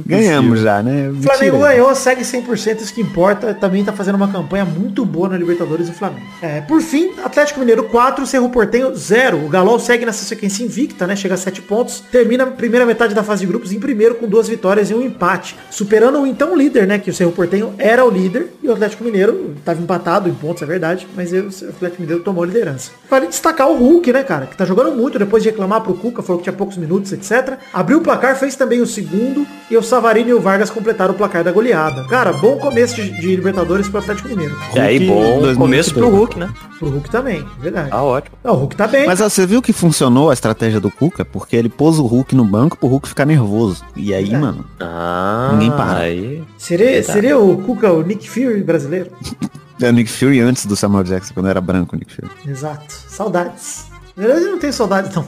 Ganhamos 0.07 0.61
já, 0.61 0.83
né? 0.83 1.11
O 1.11 1.23
Flamengo 1.23 1.59
ganhou, 1.59 1.95
segue 1.95 2.23
100%, 2.25 2.81
isso 2.81 2.95
que 2.95 3.01
importa. 3.01 3.53
Também 3.55 3.85
tá 3.85 3.93
fazendo 3.93 4.15
uma 4.15 4.29
campanha 4.29 4.65
muito 4.65 5.05
boa 5.05 5.29
na 5.29 5.37
Libertadores 5.37 5.89
do 5.89 5.93
Flamengo. 5.95 6.25
É, 6.41 6.61
por 6.63 6.81
fim, 6.81 7.13
Atlético 7.23 7.61
Mineiro 7.61 7.85
4, 7.85 8.27
Cerro 8.27 8.49
Portenho 8.49 8.95
0. 8.95 9.45
O 9.45 9.49
Galol 9.49 9.79
segue 9.79 10.07
nessa 10.07 10.25
sequência 10.25 10.65
invicta, 10.65 11.07
né? 11.07 11.17
Chega 11.17 11.35
a 11.35 11.39
7 11.39 11.61
pontos. 11.63 12.03
Termina 12.11 12.45
a 12.45 12.47
primeira 12.49 12.87
metade 12.87 13.15
da 13.15 13.23
fase 13.23 13.41
de 13.43 13.47
grupos 13.47 13.73
em 13.73 13.81
primeiro 13.81 14.15
com 14.17 14.27
duas 14.27 14.49
vitórias 14.49 14.91
e 14.91 14.95
um 14.95 15.03
empate. 15.03 15.57
Superando 15.71 16.21
o 16.21 16.27
então 16.27 16.57
líder, 16.57 16.87
né? 16.87 16.99
Que 16.99 17.11
o 17.11 17.15
Cerro 17.15 17.33
Portenho 17.33 17.75
era 17.79 18.05
o 18.05 18.11
líder 18.11 18.49
e 18.63 18.69
o 18.69 18.73
Atlético 18.73 19.05
Mineiro 19.05 19.55
estava 19.59 19.81
empatado 19.83 20.29
em 20.29 20.35
pontos, 20.35 20.63
é 20.63 20.67
verdade. 20.67 21.07
Mas 21.15 21.33
o 21.63 21.69
Atlético 21.69 22.03
Mineiro 22.03 22.23
tomou 22.23 22.43
a 22.43 22.47
liderança. 22.47 22.91
Vale 23.11 23.27
destacar 23.27 23.69
o 23.71 23.77
Hulk, 23.77 24.13
né, 24.13 24.23
cara? 24.23 24.47
Que 24.47 24.57
tá 24.57 24.65
jogando 24.65 24.95
muito 24.97 25.19
depois 25.19 25.43
de 25.43 25.51
reclamar 25.51 25.81
pro 25.83 25.95
Cuca, 25.95 26.23
falou 26.23 26.39
que 26.39 26.45
tinha 26.45 26.53
poucos 26.57 26.77
minutos, 26.77 27.13
etc. 27.13 27.59
Abriu 27.73 27.99
o 27.99 28.01
placar, 28.01 28.37
fez 28.37 28.57
também 28.57 28.81
o 28.81 28.87
segundo. 28.87 29.47
E 29.71 29.77
o 29.77 29.83
Savarino 29.83 30.31
e 30.31 30.35
o 30.35 30.41
Vargas 30.41 30.71
completaram 30.71 31.15
o 31.15 31.17
placar 31.17 31.43
da 31.45 31.51
goleada. 31.53 32.05
Cara, 32.09 32.33
bom 32.33 32.59
começo 32.59 32.97
de, 32.97 33.11
de 33.21 33.35
Libertadores 33.37 33.89
pro 33.89 33.99
Atlético 34.01 34.29
Mineiro. 34.29 34.57
E 34.75 34.79
aí, 34.81 34.99
bom 35.07 35.41
2022, 35.41 35.57
começo 35.57 35.95
pro 35.95 36.11
né? 36.11 36.17
Hulk, 36.17 36.39
né? 36.39 36.51
Pro 36.79 36.89
Hulk 36.91 37.11
também, 37.11 37.47
verdade. 37.61 37.89
Ah, 37.91 38.03
ótimo. 38.03 38.37
Não, 38.45 38.53
o 38.53 38.57
Hulk 38.57 38.77
tá 38.77 38.87
bem. 38.87 39.07
Mas 39.07 39.21
ó, 39.21 39.29
você 39.29 39.47
viu 39.47 39.63
que 39.63 39.73
funcionou 39.73 40.31
a 40.31 40.33
estratégia 40.35 40.81
do 40.81 40.91
Cuca? 40.91 41.25
Porque 41.25 41.57
ele 41.57 41.69
pôs 41.69 41.99
o 41.99 42.05
Hulk 42.07 42.35
no 42.35 42.45
banco 42.45 42.77
pro 42.77 42.89
Hulk 42.89 43.09
ficar 43.09 43.25
nervoso. 43.25 43.83
E 43.97 44.13
aí, 44.13 44.33
É. 44.35 44.39
mano, 44.39 44.65
Ah, 44.81 45.51
Ninguém 45.53 45.71
para. 45.71 45.99
Aí. 45.99 46.43
seria, 46.59 47.03
seria 47.03 47.39
o 47.39 47.57
Cuca 47.63 47.91
o 47.93 48.03
Nick 48.03 48.29
Fury 48.29 48.63
brasileiro? 48.63 49.11
é 49.81 49.89
o 49.89 49.93
Nick 49.93 50.11
Fury 50.11 50.41
antes 50.41 50.67
do 50.67 50.77
Samuel 50.77 51.05
Jackson, 51.05 51.35
quando 51.35 51.49
era 51.49 51.61
branco 51.61 51.97
o 51.97 51.99
Nick 51.99 52.13
Fury. 52.13 52.31
Exato. 52.47 52.95
Saudades. 53.09 53.87
Na 54.17 54.25
verdade, 54.25 54.47
eu 54.47 54.53
não 54.53 54.59
tenho 54.59 54.73
saudades, 54.73 55.15
não. 55.15 55.27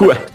Ué. 0.06 0.26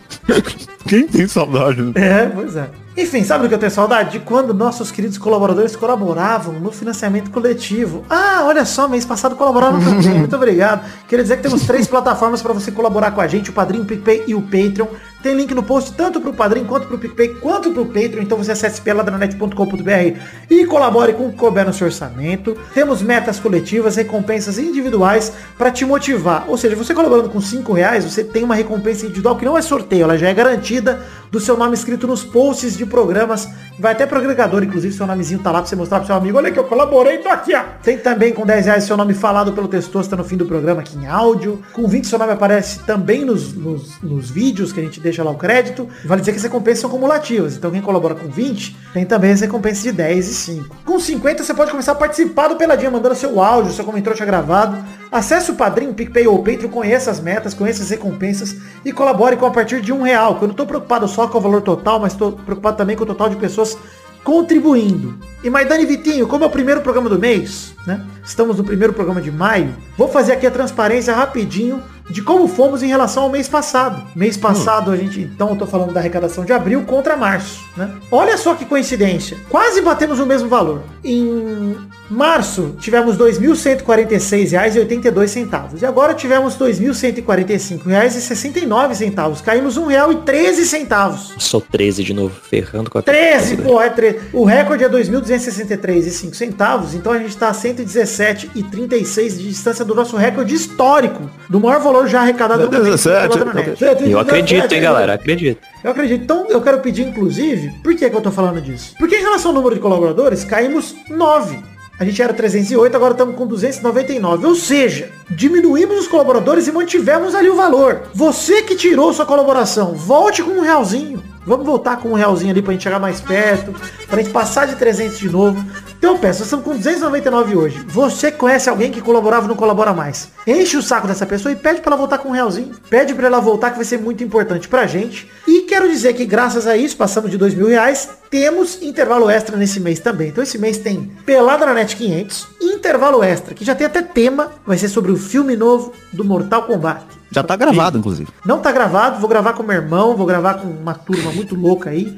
Quem 0.87 1.07
tem 1.07 1.27
saudade? 1.27 1.81
né? 1.81 1.93
É, 1.95 2.25
pois 2.27 2.55
é. 2.55 2.69
Enfim, 2.97 3.23
sabe 3.23 3.43
do 3.43 3.47
que 3.47 3.55
eu 3.55 3.59
tenho 3.59 3.71
saudade? 3.71 4.11
De 4.11 4.19
quando 4.19 4.53
nossos 4.53 4.91
queridos 4.91 5.17
colaboradores 5.17 5.75
colaboravam 5.75 6.59
no 6.59 6.71
financiamento 6.71 7.31
coletivo. 7.31 8.03
Ah, 8.09 8.41
olha 8.43 8.65
só, 8.65 8.87
mês 8.87 9.05
passado 9.05 9.35
colaboraram 9.35 9.79
também. 9.79 10.09
Muito 10.19 10.35
obrigado. 10.35 10.85
Queria 11.07 11.23
dizer 11.23 11.37
que 11.37 11.43
temos 11.43 11.65
três 11.65 11.87
plataformas 11.87 12.41
para 12.41 12.51
você 12.51 12.71
colaborar 12.71 13.11
com 13.11 13.21
a 13.21 13.27
gente, 13.27 13.49
o 13.49 13.53
Padrinho, 13.53 13.83
o 13.83 13.87
PicPay 13.87 14.25
e 14.27 14.35
o 14.35 14.41
Patreon. 14.41 14.87
Tem 15.21 15.35
link 15.35 15.53
no 15.53 15.61
post 15.61 15.93
tanto 15.93 16.19
pro 16.19 16.33
Padrinho, 16.33 16.65
quanto 16.65 16.87
pro 16.87 16.97
PicPay, 16.97 17.35
quanto 17.35 17.71
pro 17.71 17.85
Patreon. 17.85 18.23
Então 18.23 18.37
você 18.37 18.51
acesse 18.51 18.81
peladranet.com.br 18.81 20.19
e 20.49 20.65
colabore 20.65 21.13
com 21.13 21.27
o 21.27 21.31
que 21.31 21.37
couber 21.37 21.65
no 21.65 21.73
seu 21.73 21.87
orçamento. 21.87 22.57
Temos 22.73 23.01
metas 23.01 23.39
coletivas, 23.39 23.95
recompensas 23.95 24.57
individuais 24.57 25.31
para 25.57 25.71
te 25.71 25.85
motivar. 25.85 26.45
Ou 26.47 26.57
seja, 26.57 26.75
você 26.75 26.93
colaborando 26.93 27.29
com 27.29 27.39
5 27.39 27.71
reais, 27.73 28.03
você 28.03 28.23
tem 28.23 28.43
uma 28.43 28.55
recompensa 28.55 29.05
individual 29.05 29.35
que 29.37 29.45
não 29.45 29.57
é 29.57 29.61
sorteio, 29.61 30.03
ela 30.03 30.17
já 30.17 30.29
é 30.29 30.33
garantida 30.33 31.01
do 31.31 31.39
seu 31.39 31.55
nome 31.55 31.75
escrito 31.75 32.07
nos 32.07 32.23
posts 32.23 32.75
de 32.75 32.85
programas. 32.85 33.47
Vai 33.81 33.93
até 33.93 34.05
pro 34.05 34.19
agregador, 34.19 34.63
inclusive, 34.63 34.93
seu 34.93 35.07
nomezinho 35.07 35.39
tá 35.39 35.49
lá 35.49 35.57
pra 35.57 35.67
você 35.67 35.75
mostrar 35.75 35.97
pro 35.97 36.05
seu 36.05 36.15
amigo. 36.15 36.37
Olha 36.37 36.51
que 36.51 36.59
eu 36.59 36.65
colaborei, 36.65 37.17
tô 37.17 37.29
aqui, 37.29 37.55
ó. 37.55 37.63
Tem 37.81 37.97
também 37.97 38.31
com 38.31 38.45
10 38.45 38.67
reais 38.67 38.83
seu 38.83 38.95
nome 38.95 39.15
falado 39.15 39.53
pelo 39.53 39.67
Testosta 39.67 40.15
no 40.15 40.23
fim 40.23 40.37
do 40.37 40.45
programa 40.45 40.81
aqui 40.81 40.95
em 40.95 41.07
áudio. 41.07 41.63
Com 41.73 41.87
20 41.87 42.05
seu 42.05 42.19
nome 42.19 42.31
aparece 42.31 42.81
também 42.81 43.25
nos, 43.25 43.55
nos, 43.55 43.99
nos 43.99 44.29
vídeos 44.29 44.71
que 44.71 44.79
a 44.79 44.83
gente 44.83 44.99
deixa 44.99 45.23
lá 45.23 45.31
o 45.31 45.35
crédito. 45.35 45.89
Vale 46.05 46.21
dizer 46.21 46.33
que 46.33 46.37
as 46.37 46.43
recompensas 46.43 46.81
são 46.81 46.91
cumulativas. 46.91 47.57
Então 47.57 47.71
quem 47.71 47.81
colabora 47.81 48.13
com 48.13 48.29
20 48.29 48.77
tem 48.93 49.03
também 49.03 49.31
as 49.31 49.41
recompensas 49.41 49.81
de 49.81 49.91
10 49.91 50.29
e 50.29 50.33
5. 50.35 50.75
Com 50.85 50.99
50 50.99 51.43
você 51.43 51.51
pode 51.51 51.71
começar 51.71 51.93
a 51.93 51.95
participar 51.95 52.49
do 52.49 52.57
Peladinha 52.57 52.91
mandando 52.91 53.15
seu 53.15 53.41
áudio, 53.41 53.73
seu 53.73 53.83
comentário 53.83 54.15
já 54.15 54.25
gravado. 54.25 54.77
Acesse 55.11 55.51
o 55.51 55.55
Padrim, 55.55 55.91
PicPay 55.91 56.25
ou 56.25 56.39
Patreon, 56.39 56.69
conheça 56.69 57.11
as 57.11 57.19
metas, 57.19 57.53
conheça 57.53 57.83
as 57.83 57.89
recompensas 57.89 58.55
e 58.85 58.93
colabore 58.93 59.35
com 59.35 59.45
a 59.45 59.51
partir 59.51 59.81
de 59.81 59.91
um 59.91 60.03
real. 60.03 60.37
Que 60.37 60.45
eu 60.45 60.47
não 60.47 60.55
tô 60.55 60.65
preocupado 60.65 61.05
só 61.05 61.27
com 61.27 61.37
o 61.37 61.41
valor 61.41 61.61
total, 61.61 61.99
mas 61.99 62.13
estou 62.13 62.31
preocupado 62.31 62.77
também 62.77 62.95
com 62.95 63.03
o 63.03 63.07
total 63.07 63.29
de 63.29 63.35
pessoas 63.35 63.77
contribuindo. 64.23 65.19
E 65.43 65.49
Maidane 65.49 65.85
Vitinho, 65.85 66.27
como 66.27 66.45
é 66.45 66.47
o 66.47 66.49
primeiro 66.49 66.79
programa 66.79 67.09
do 67.09 67.19
mês, 67.19 67.73
né? 67.85 68.05
Estamos 68.23 68.57
no 68.57 68.63
primeiro 68.63 68.93
programa 68.93 69.19
de 69.19 69.31
maio. 69.31 69.75
Vou 69.97 70.07
fazer 70.07 70.31
aqui 70.31 70.47
a 70.47 70.51
transparência 70.51 71.13
rapidinho 71.13 71.83
de 72.11 72.21
como 72.21 72.47
fomos 72.47 72.83
em 72.83 72.87
relação 72.87 73.23
ao 73.23 73.29
mês 73.29 73.47
passado. 73.47 74.05
Mês 74.15 74.37
passado 74.37 74.91
a 74.91 74.97
gente, 74.97 75.21
então 75.21 75.49
eu 75.49 75.55
tô 75.55 75.65
falando 75.65 75.91
da 75.93 75.99
arrecadação 75.99 76.45
de 76.45 76.53
abril 76.53 76.83
contra 76.83 77.15
março, 77.15 77.63
né? 77.75 77.89
Olha 78.11 78.37
só 78.37 78.53
que 78.53 78.65
coincidência. 78.65 79.37
Quase 79.49 79.81
batemos 79.81 80.19
o 80.19 80.25
mesmo 80.25 80.49
valor. 80.49 80.83
Em 81.03 81.75
março 82.09 82.75
tivemos 82.79 83.17
R$ 83.17 83.31
2.146,82 83.31 85.81
e 85.81 85.85
agora 85.85 86.13
tivemos 86.13 86.55
R$ 86.55 86.67
2.145,69. 86.67 89.41
Caímos 89.41 89.77
R$ 89.77 89.83
1,13. 89.83 91.39
Sou 91.39 91.61
13 91.61 92.03
de 92.03 92.13
novo, 92.13 92.35
ferrando 92.35 92.89
com 92.89 92.97
a 92.97 93.01
13, 93.01 93.55
pô, 93.57 93.81
é 93.81 93.89
13. 93.89 94.19
O 94.33 94.43
recorde 94.43 94.83
é 94.83 94.89
2.263,05 94.89 96.33
centavos, 96.33 96.93
então 96.93 97.13
a 97.13 97.17
gente 97.17 97.37
tá 97.37 97.47
a 97.49 97.53
117,36 97.53 99.37
de 99.37 99.47
distância 99.47 99.85
do 99.85 99.95
nosso 99.95 100.17
recorde 100.17 100.53
histórico, 100.53 101.29
do 101.49 101.59
maior 101.59 101.81
valor 101.81 102.00
já 102.07 102.21
arrecadado 102.21 102.63
no 102.63 102.71
momento 102.71 102.83
17, 102.83 103.37
pela 103.37 103.51
Dronet. 103.51 104.09
Eu 104.09 104.19
acredito, 104.19 104.71
hein, 104.73 104.81
galera? 104.81 105.13
Acredito. 105.13 105.59
Eu 105.83 105.91
acredito. 105.91 106.23
Então, 106.23 106.47
eu 106.49 106.61
quero 106.61 106.79
pedir, 106.79 107.03
inclusive, 107.07 107.69
por 107.83 107.95
que, 107.95 108.09
que 108.09 108.15
eu 108.15 108.21
tô 108.21 108.31
falando 108.31 108.61
disso? 108.61 108.95
Porque 108.97 109.15
em 109.15 109.21
relação 109.21 109.51
ao 109.51 109.55
número 109.55 109.75
de 109.75 109.81
colaboradores, 109.81 110.43
caímos 110.43 110.95
9. 111.09 111.71
A 111.99 112.03
gente 112.03 112.19
era 112.19 112.33
308, 112.33 112.95
agora 112.95 113.11
estamos 113.11 113.35
com 113.35 113.45
299. 113.45 114.47
Ou 114.47 114.55
seja, 114.55 115.11
diminuímos 115.29 115.99
os 115.99 116.07
colaboradores 116.07 116.67
e 116.67 116.71
mantivemos 116.71 117.35
ali 117.35 117.47
o 117.47 117.55
valor. 117.55 118.03
Você 118.13 118.63
que 118.63 118.75
tirou 118.75 119.13
sua 119.13 119.25
colaboração, 119.25 119.93
volte 119.93 120.41
com 120.41 120.51
um 120.51 120.61
realzinho. 120.61 121.21
Vamos 121.45 121.65
voltar 121.65 121.97
com 121.97 122.09
um 122.09 122.13
realzinho 122.13 122.51
ali 122.51 122.61
pra 122.61 122.73
gente 122.73 122.83
chegar 122.83 122.99
mais 122.99 123.19
perto, 123.19 123.73
pra 124.07 124.21
gente 124.21 124.31
passar 124.31 124.67
de 124.67 124.75
300 124.75 125.17
de 125.17 125.29
novo. 125.29 125.63
Então 125.97 126.17
peço, 126.17 126.43
estamos 126.43 126.65
com 126.65 126.75
299 126.75 127.55
hoje. 127.55 127.85
Você 127.87 128.31
conhece 128.31 128.69
alguém 128.69 128.91
que 128.91 129.01
colaborava 129.01 129.45
e 129.45 129.49
não 129.49 129.55
colabora 129.55 129.93
mais. 129.93 130.29
Enche 130.45 130.77
o 130.77 130.81
saco 130.81 131.07
dessa 131.07 131.25
pessoa 131.25 131.51
e 131.51 131.55
pede 131.55 131.81
pra 131.81 131.89
ela 131.89 131.97
voltar 131.97 132.17
com 132.17 132.29
um 132.29 132.31
realzinho. 132.31 132.75
Pede 132.89 133.13
pra 133.13 133.27
ela 133.27 133.39
voltar 133.39 133.71
que 133.71 133.75
vai 133.75 133.85
ser 133.85 133.99
muito 133.99 134.23
importante 134.23 134.67
pra 134.67 134.87
gente. 134.87 135.29
E 135.47 135.61
quero 135.61 135.89
dizer 135.89 136.13
que 136.13 136.25
graças 136.25 136.67
a 136.67 136.75
isso, 136.77 136.97
passamos 136.97 137.29
de 137.29 137.37
dois 137.37 137.53
mil 137.53 137.67
reais, 137.67 138.09
temos 138.29 138.81
intervalo 138.81 139.29
extra 139.29 139.57
nesse 139.57 139.79
mês 139.79 139.99
também. 139.99 140.29
Então 140.29 140.43
esse 140.43 140.57
mês 140.57 140.77
tem 140.77 141.11
Pelada 141.25 141.65
na 141.65 141.73
Net 141.73 141.95
500, 141.95 142.47
intervalo 142.61 143.23
extra, 143.23 143.53
que 143.53 143.65
já 143.65 143.75
tem 143.75 143.87
até 143.87 144.01
tema, 144.01 144.51
vai 144.65 144.77
ser 144.77 144.89
sobre 144.89 145.11
o 145.11 145.17
filme 145.17 145.55
novo 145.55 145.93
do 146.11 146.23
Mortal 146.23 146.63
Kombat. 146.63 147.20
Já 147.31 147.41
tá 147.43 147.55
gravado, 147.55 147.97
inclusive. 147.97 148.29
Não 148.45 148.59
tá 148.59 148.71
gravado, 148.71 149.19
vou 149.19 149.29
gravar 149.29 149.53
com 149.53 149.63
meu 149.63 149.75
irmão, 149.75 150.15
vou 150.17 150.25
gravar 150.25 150.55
com 150.55 150.67
uma 150.67 150.93
turma 150.93 151.31
muito 151.31 151.55
louca 151.55 151.89
aí. 151.89 152.17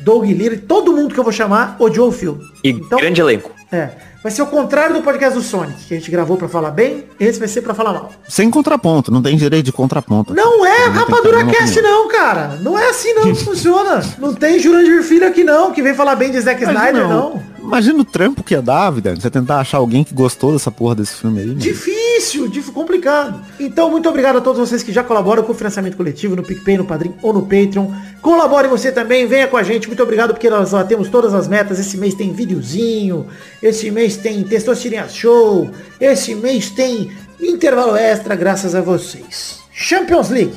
Doug 0.00 0.24
Lira 0.24 0.54
e 0.54 0.58
todo 0.58 0.92
mundo 0.92 1.12
que 1.12 1.18
eu 1.20 1.24
vou 1.24 1.32
chamar 1.32 1.76
odiou 1.78 2.08
o 2.08 2.12
filme. 2.12 2.40
E 2.62 2.70
Então, 2.70 2.98
grande 2.98 3.20
elenco. 3.20 3.50
é. 3.70 3.90
Vai 4.22 4.30
ser 4.30 4.42
o 4.42 4.46
contrário 4.46 4.94
do 4.94 5.02
podcast 5.02 5.36
do 5.36 5.42
Sonic, 5.42 5.84
que 5.88 5.94
a 5.94 5.98
gente 5.98 6.08
gravou 6.08 6.36
pra 6.36 6.46
falar 6.48 6.70
bem, 6.70 7.06
esse 7.18 7.40
vai 7.40 7.48
ser 7.48 7.60
pra 7.60 7.74
falar 7.74 7.92
mal. 7.92 8.12
Sem 8.28 8.48
contraponto, 8.52 9.10
não 9.10 9.20
tem 9.20 9.36
direito 9.36 9.64
de 9.66 9.72
contraponto. 9.72 10.32
Não 10.32 10.64
é 10.64 10.84
Rapadura 10.86 11.44
Cast 11.46 11.82
não, 11.82 12.06
cara. 12.08 12.56
Não 12.62 12.78
é 12.78 12.88
assim 12.88 13.12
não 13.14 13.24
que 13.34 13.34
funciona. 13.44 14.00
Não 14.20 14.32
tem 14.32 14.60
Jurandir 14.60 15.02
Filho 15.02 15.26
aqui 15.26 15.42
não, 15.42 15.72
que 15.72 15.82
vem 15.82 15.92
falar 15.92 16.14
bem 16.14 16.30
de 16.30 16.40
Zack 16.40 16.62
Snyder, 16.62 17.08
não. 17.08 17.42
Imagina 17.58 17.98
o 18.00 18.04
trampo 18.04 18.44
que 18.44 18.54
ia 18.54 18.62
dar, 18.62 18.90
vida. 18.90 19.12
Você 19.16 19.28
tentar 19.28 19.58
achar 19.58 19.78
alguém 19.78 20.04
que 20.04 20.14
gostou 20.14 20.52
dessa 20.52 20.70
porra 20.70 20.94
desse 20.94 21.14
filme 21.14 21.40
aí. 21.40 21.46
mano. 21.48 21.58
Difícil, 21.58 22.01
dif 22.48 22.70
complicado. 22.72 23.40
Então, 23.58 23.90
muito 23.90 24.08
obrigado 24.08 24.38
a 24.38 24.40
todos 24.40 24.58
vocês 24.58 24.82
que 24.82 24.92
já 24.92 25.02
colaboram 25.02 25.42
com 25.42 25.52
o 25.52 25.54
financiamento 25.54 25.96
coletivo 25.96 26.36
no 26.36 26.42
PicPay, 26.42 26.78
no 26.78 26.84
Padrim 26.84 27.14
ou 27.22 27.32
no 27.32 27.42
Patreon. 27.42 27.90
Colabore 28.20 28.68
você 28.68 28.92
também, 28.92 29.26
venha 29.26 29.48
com 29.48 29.56
a 29.56 29.62
gente. 29.62 29.86
Muito 29.88 30.02
obrigado 30.02 30.32
porque 30.32 30.48
nós 30.48 30.70
batemos 30.70 31.08
todas 31.08 31.34
as 31.34 31.48
metas. 31.48 31.78
Esse 31.78 31.96
mês 31.96 32.14
tem 32.14 32.32
videozinho, 32.32 33.26
esse 33.62 33.90
mês 33.90 34.16
tem 34.16 34.42
Testosterinha 34.44 35.08
Show, 35.08 35.70
esse 36.00 36.34
mês 36.34 36.70
tem 36.70 37.10
intervalo 37.40 37.96
extra 37.96 38.34
graças 38.34 38.74
a 38.74 38.80
vocês. 38.80 39.60
Champions 39.72 40.30
League. 40.30 40.54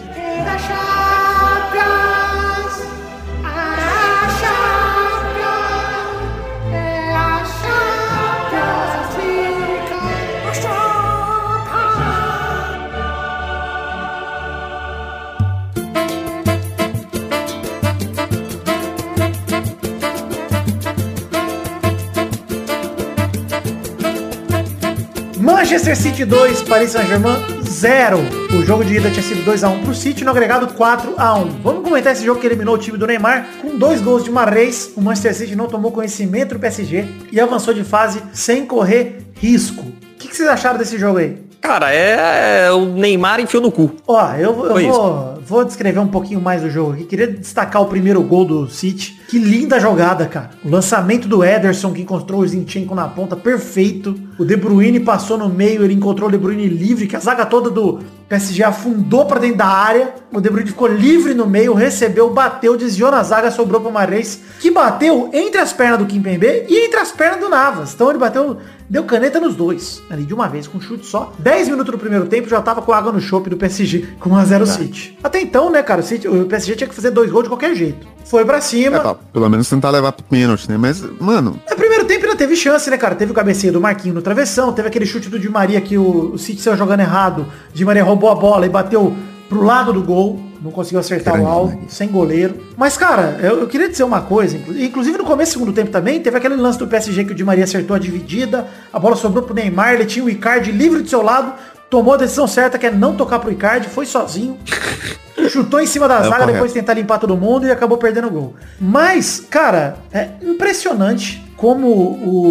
Manchester 25.45 25.95
City 25.95 26.25
2, 26.25 26.63
Paris 26.63 26.89
Saint-Germain 26.89 27.35
0. 27.63 28.17
O 28.57 28.65
jogo 28.65 28.83
de 28.83 28.95
ida 28.95 29.11
tinha 29.11 29.21
sido 29.21 29.43
2x1 29.45 29.83
pro 29.83 29.93
City, 29.93 30.25
no 30.25 30.31
agregado 30.31 30.65
4x1. 30.73 31.61
Vamos 31.61 31.83
comentar 31.83 32.13
esse 32.13 32.25
jogo 32.25 32.41
que 32.41 32.47
eliminou 32.47 32.73
o 32.73 32.77
time 32.79 32.97
do 32.97 33.05
Neymar 33.05 33.47
com 33.61 33.77
dois 33.77 34.01
gols 34.01 34.23
de 34.23 34.31
Marreis. 34.31 34.91
O 34.97 35.01
Manchester 35.01 35.35
City 35.35 35.55
não 35.55 35.67
tomou 35.67 35.91
conhecimento 35.91 36.55
do 36.55 36.59
PSG 36.59 37.05
e 37.31 37.39
avançou 37.39 37.75
de 37.75 37.83
fase 37.83 38.23
sem 38.33 38.65
correr 38.65 39.19
risco. 39.35 39.81
O 39.81 40.17
que, 40.17 40.29
que 40.29 40.35
vocês 40.35 40.49
acharam 40.49 40.79
desse 40.79 40.97
jogo 40.97 41.19
aí? 41.19 41.44
Cara, 41.65 41.91
é 41.91 42.71
o 42.71 42.85
Neymar 42.85 43.39
enfiou 43.39 43.61
no 43.61 43.71
cu. 43.71 43.95
Ó, 44.07 44.33
eu, 44.33 44.65
eu 44.67 44.91
vou, 44.91 45.39
vou 45.43 45.65
descrever 45.65 45.97
um 45.97 46.07
pouquinho 46.07 46.39
mais 46.39 46.61
do 46.61 46.69
jogo 46.69 46.93
aqui. 46.93 47.05
Queria 47.05 47.25
destacar 47.25 47.81
o 47.81 47.87
primeiro 47.87 48.21
gol 48.21 48.45
do 48.45 48.69
City. 48.69 49.19
Que 49.27 49.39
linda 49.39 49.79
jogada, 49.79 50.27
cara. 50.27 50.51
O 50.63 50.69
lançamento 50.69 51.27
do 51.27 51.43
Ederson, 51.43 51.91
que 51.91 52.03
encontrou 52.03 52.41
o 52.41 52.47
Zinchenko 52.47 52.93
na 52.93 53.07
ponta, 53.07 53.35
perfeito. 53.35 54.15
O 54.37 54.45
De 54.45 54.55
Bruyne 54.55 54.99
passou 54.99 55.39
no 55.39 55.49
meio, 55.49 55.83
ele 55.83 55.95
encontrou 55.95 56.29
o 56.29 56.31
De 56.31 56.37
Bruyne 56.37 56.67
livre, 56.67 57.07
que 57.07 57.15
a 57.15 57.19
zaga 57.19 57.47
toda 57.47 57.71
do 57.71 57.99
PSG 58.29 58.63
afundou 58.63 59.25
pra 59.25 59.39
dentro 59.39 59.57
da 59.57 59.65
área. 59.65 60.13
O 60.31 60.39
De 60.39 60.49
Bruyne 60.49 60.69
ficou 60.69 60.87
livre 60.87 61.33
no 61.33 61.47
meio, 61.47 61.73
recebeu, 61.73 62.29
bateu, 62.29 62.77
desviou 62.77 63.09
na 63.09 63.23
zaga, 63.23 63.49
sobrou 63.49 63.81
pro 63.81 63.91
Marreis, 63.91 64.39
que 64.59 64.69
bateu 64.69 65.31
entre 65.33 65.59
as 65.59 65.73
pernas 65.73 65.97
do 65.97 66.05
Kimpembe 66.05 66.65
e 66.69 66.85
entre 66.85 66.99
as 66.99 67.11
pernas 67.11 67.39
do 67.39 67.49
Navas. 67.49 67.93
Então 67.93 68.09
ele 68.09 68.19
bateu, 68.19 68.57
deu 68.89 69.03
caneta 69.03 69.39
nos 69.39 69.55
dois, 69.55 70.01
ali 70.09 70.23
de 70.23 70.33
uma 70.33 70.47
vez, 70.47 70.67
com 70.67 70.77
um 70.77 70.81
chute 70.81 71.05
só. 71.05 71.33
10 71.39 71.69
minutos 71.69 71.91
do 71.91 71.97
primeiro 71.97 72.25
tempo, 72.27 72.47
já 72.47 72.61
tava 72.61 72.81
com 72.81 72.91
água 72.93 73.11
no 73.11 73.19
chope 73.19 73.49
do 73.49 73.57
PSG, 73.57 74.07
com 74.19 74.29
1x0 74.29 74.65
City. 74.65 75.17
Até 75.23 75.41
então, 75.41 75.69
né, 75.71 75.81
cara, 75.83 76.01
o, 76.01 76.03
City- 76.03 76.27
o 76.27 76.45
PSG 76.45 76.75
tinha 76.75 76.87
que 76.87 76.95
fazer 76.95 77.11
dois 77.11 77.31
gols 77.31 77.43
de 77.43 77.49
qualquer 77.49 77.75
jeito. 77.75 78.07
Foi 78.25 78.43
pra 78.43 78.59
cima. 78.61 78.97
É, 78.97 79.15
pelo 79.33 79.49
menos 79.49 79.69
tentar 79.69 79.89
levar 79.91 80.11
pro 80.11 80.25
pênalti, 80.25 80.69
né? 80.69 80.77
Mas, 80.77 81.03
mano, 81.19 81.59
No 81.69 81.75
primeiro 81.75 82.05
tempo 82.05 82.25
ainda 82.25 82.35
teve 82.37 82.55
chance, 82.55 82.89
né, 82.89 82.97
cara? 82.97 83.13
Teve 83.15 83.31
o 83.31 83.35
cabeceio 83.35 83.71
do 83.73 83.79
Marquinho 83.81 84.15
no 84.15 84.21
travessão, 84.21 84.73
teve 84.73 84.87
aquele 84.87 85.05
chute 85.05 85.29
do 85.29 85.37
Di 85.39 85.47
Maria 85.49 85.79
que 85.81 85.97
o, 85.97 86.33
o 86.33 86.37
City 86.37 86.59
saiu 86.61 86.75
jogando 86.77 87.01
errado. 87.01 87.45
Di 87.73 87.85
Maria 87.85 88.03
roubou 88.03 88.29
a 88.31 88.35
bola 88.35 88.65
e 88.65 88.69
bateu 88.69 89.15
pro 89.49 89.63
lado 89.63 89.93
do 89.93 90.01
gol. 90.03 90.39
Não 90.61 90.71
conseguiu 90.71 90.99
acertar 90.99 91.33
Grande, 91.35 91.47
o 91.47 91.51
alvo, 91.51 91.75
né? 91.75 91.83
sem 91.87 92.07
goleiro. 92.07 92.59
Mas, 92.75 92.97
cara, 92.97 93.37
eu, 93.43 93.59
eu 93.59 93.67
queria 93.67 93.87
dizer 93.87 94.03
uma 94.03 94.21
coisa. 94.21 94.57
inclu- 94.57 94.75
Inclusive 94.79 95.17
no 95.17 95.23
começo 95.23 95.51
do 95.51 95.59
segundo 95.59 95.73
tempo 95.73 95.91
também, 95.91 96.19
teve 96.19 96.35
aquele 96.37 96.55
lance 96.55 96.79
do 96.79 96.87
PSG 96.87 97.23
que 97.25 97.33
o 97.33 97.35
Di 97.35 97.43
Maria 97.43 97.63
acertou 97.65 97.95
a 97.95 97.99
dividida. 97.99 98.65
A 98.91 98.97
bola 98.97 99.15
sobrou 99.15 99.43
pro 99.43 99.53
Neymar, 99.53 99.93
ele 99.93 100.05
tinha 100.05 100.25
o 100.25 100.29
Icardi 100.29 100.71
livre 100.71 101.03
do 101.03 101.09
seu 101.09 101.21
lado. 101.21 101.53
Tomou 101.87 102.15
a 102.15 102.17
decisão 102.17 102.47
certa, 102.47 102.79
que 102.79 102.87
é 102.87 102.91
não 102.91 103.15
tocar 103.15 103.37
pro 103.37 103.51
Icardi, 103.51 103.87
foi 103.87 104.07
sozinho. 104.07 104.57
Chutou 105.49 105.79
em 105.79 105.85
cima 105.85 106.07
da 106.07 106.15
É 106.15 106.23
zaga, 106.23 106.29
correto. 106.37 106.53
depois 106.53 106.73
tentar 106.73 106.93
limpar 106.95 107.19
todo 107.19 107.37
mundo 107.37 107.67
e 107.67 107.71
acabou 107.71 107.97
perdendo 107.99 108.27
o 108.27 108.31
gol. 108.31 108.55
Mas, 108.79 109.39
cara, 109.47 109.97
é 110.11 110.29
impressionante 110.41 111.45
como 111.55 111.87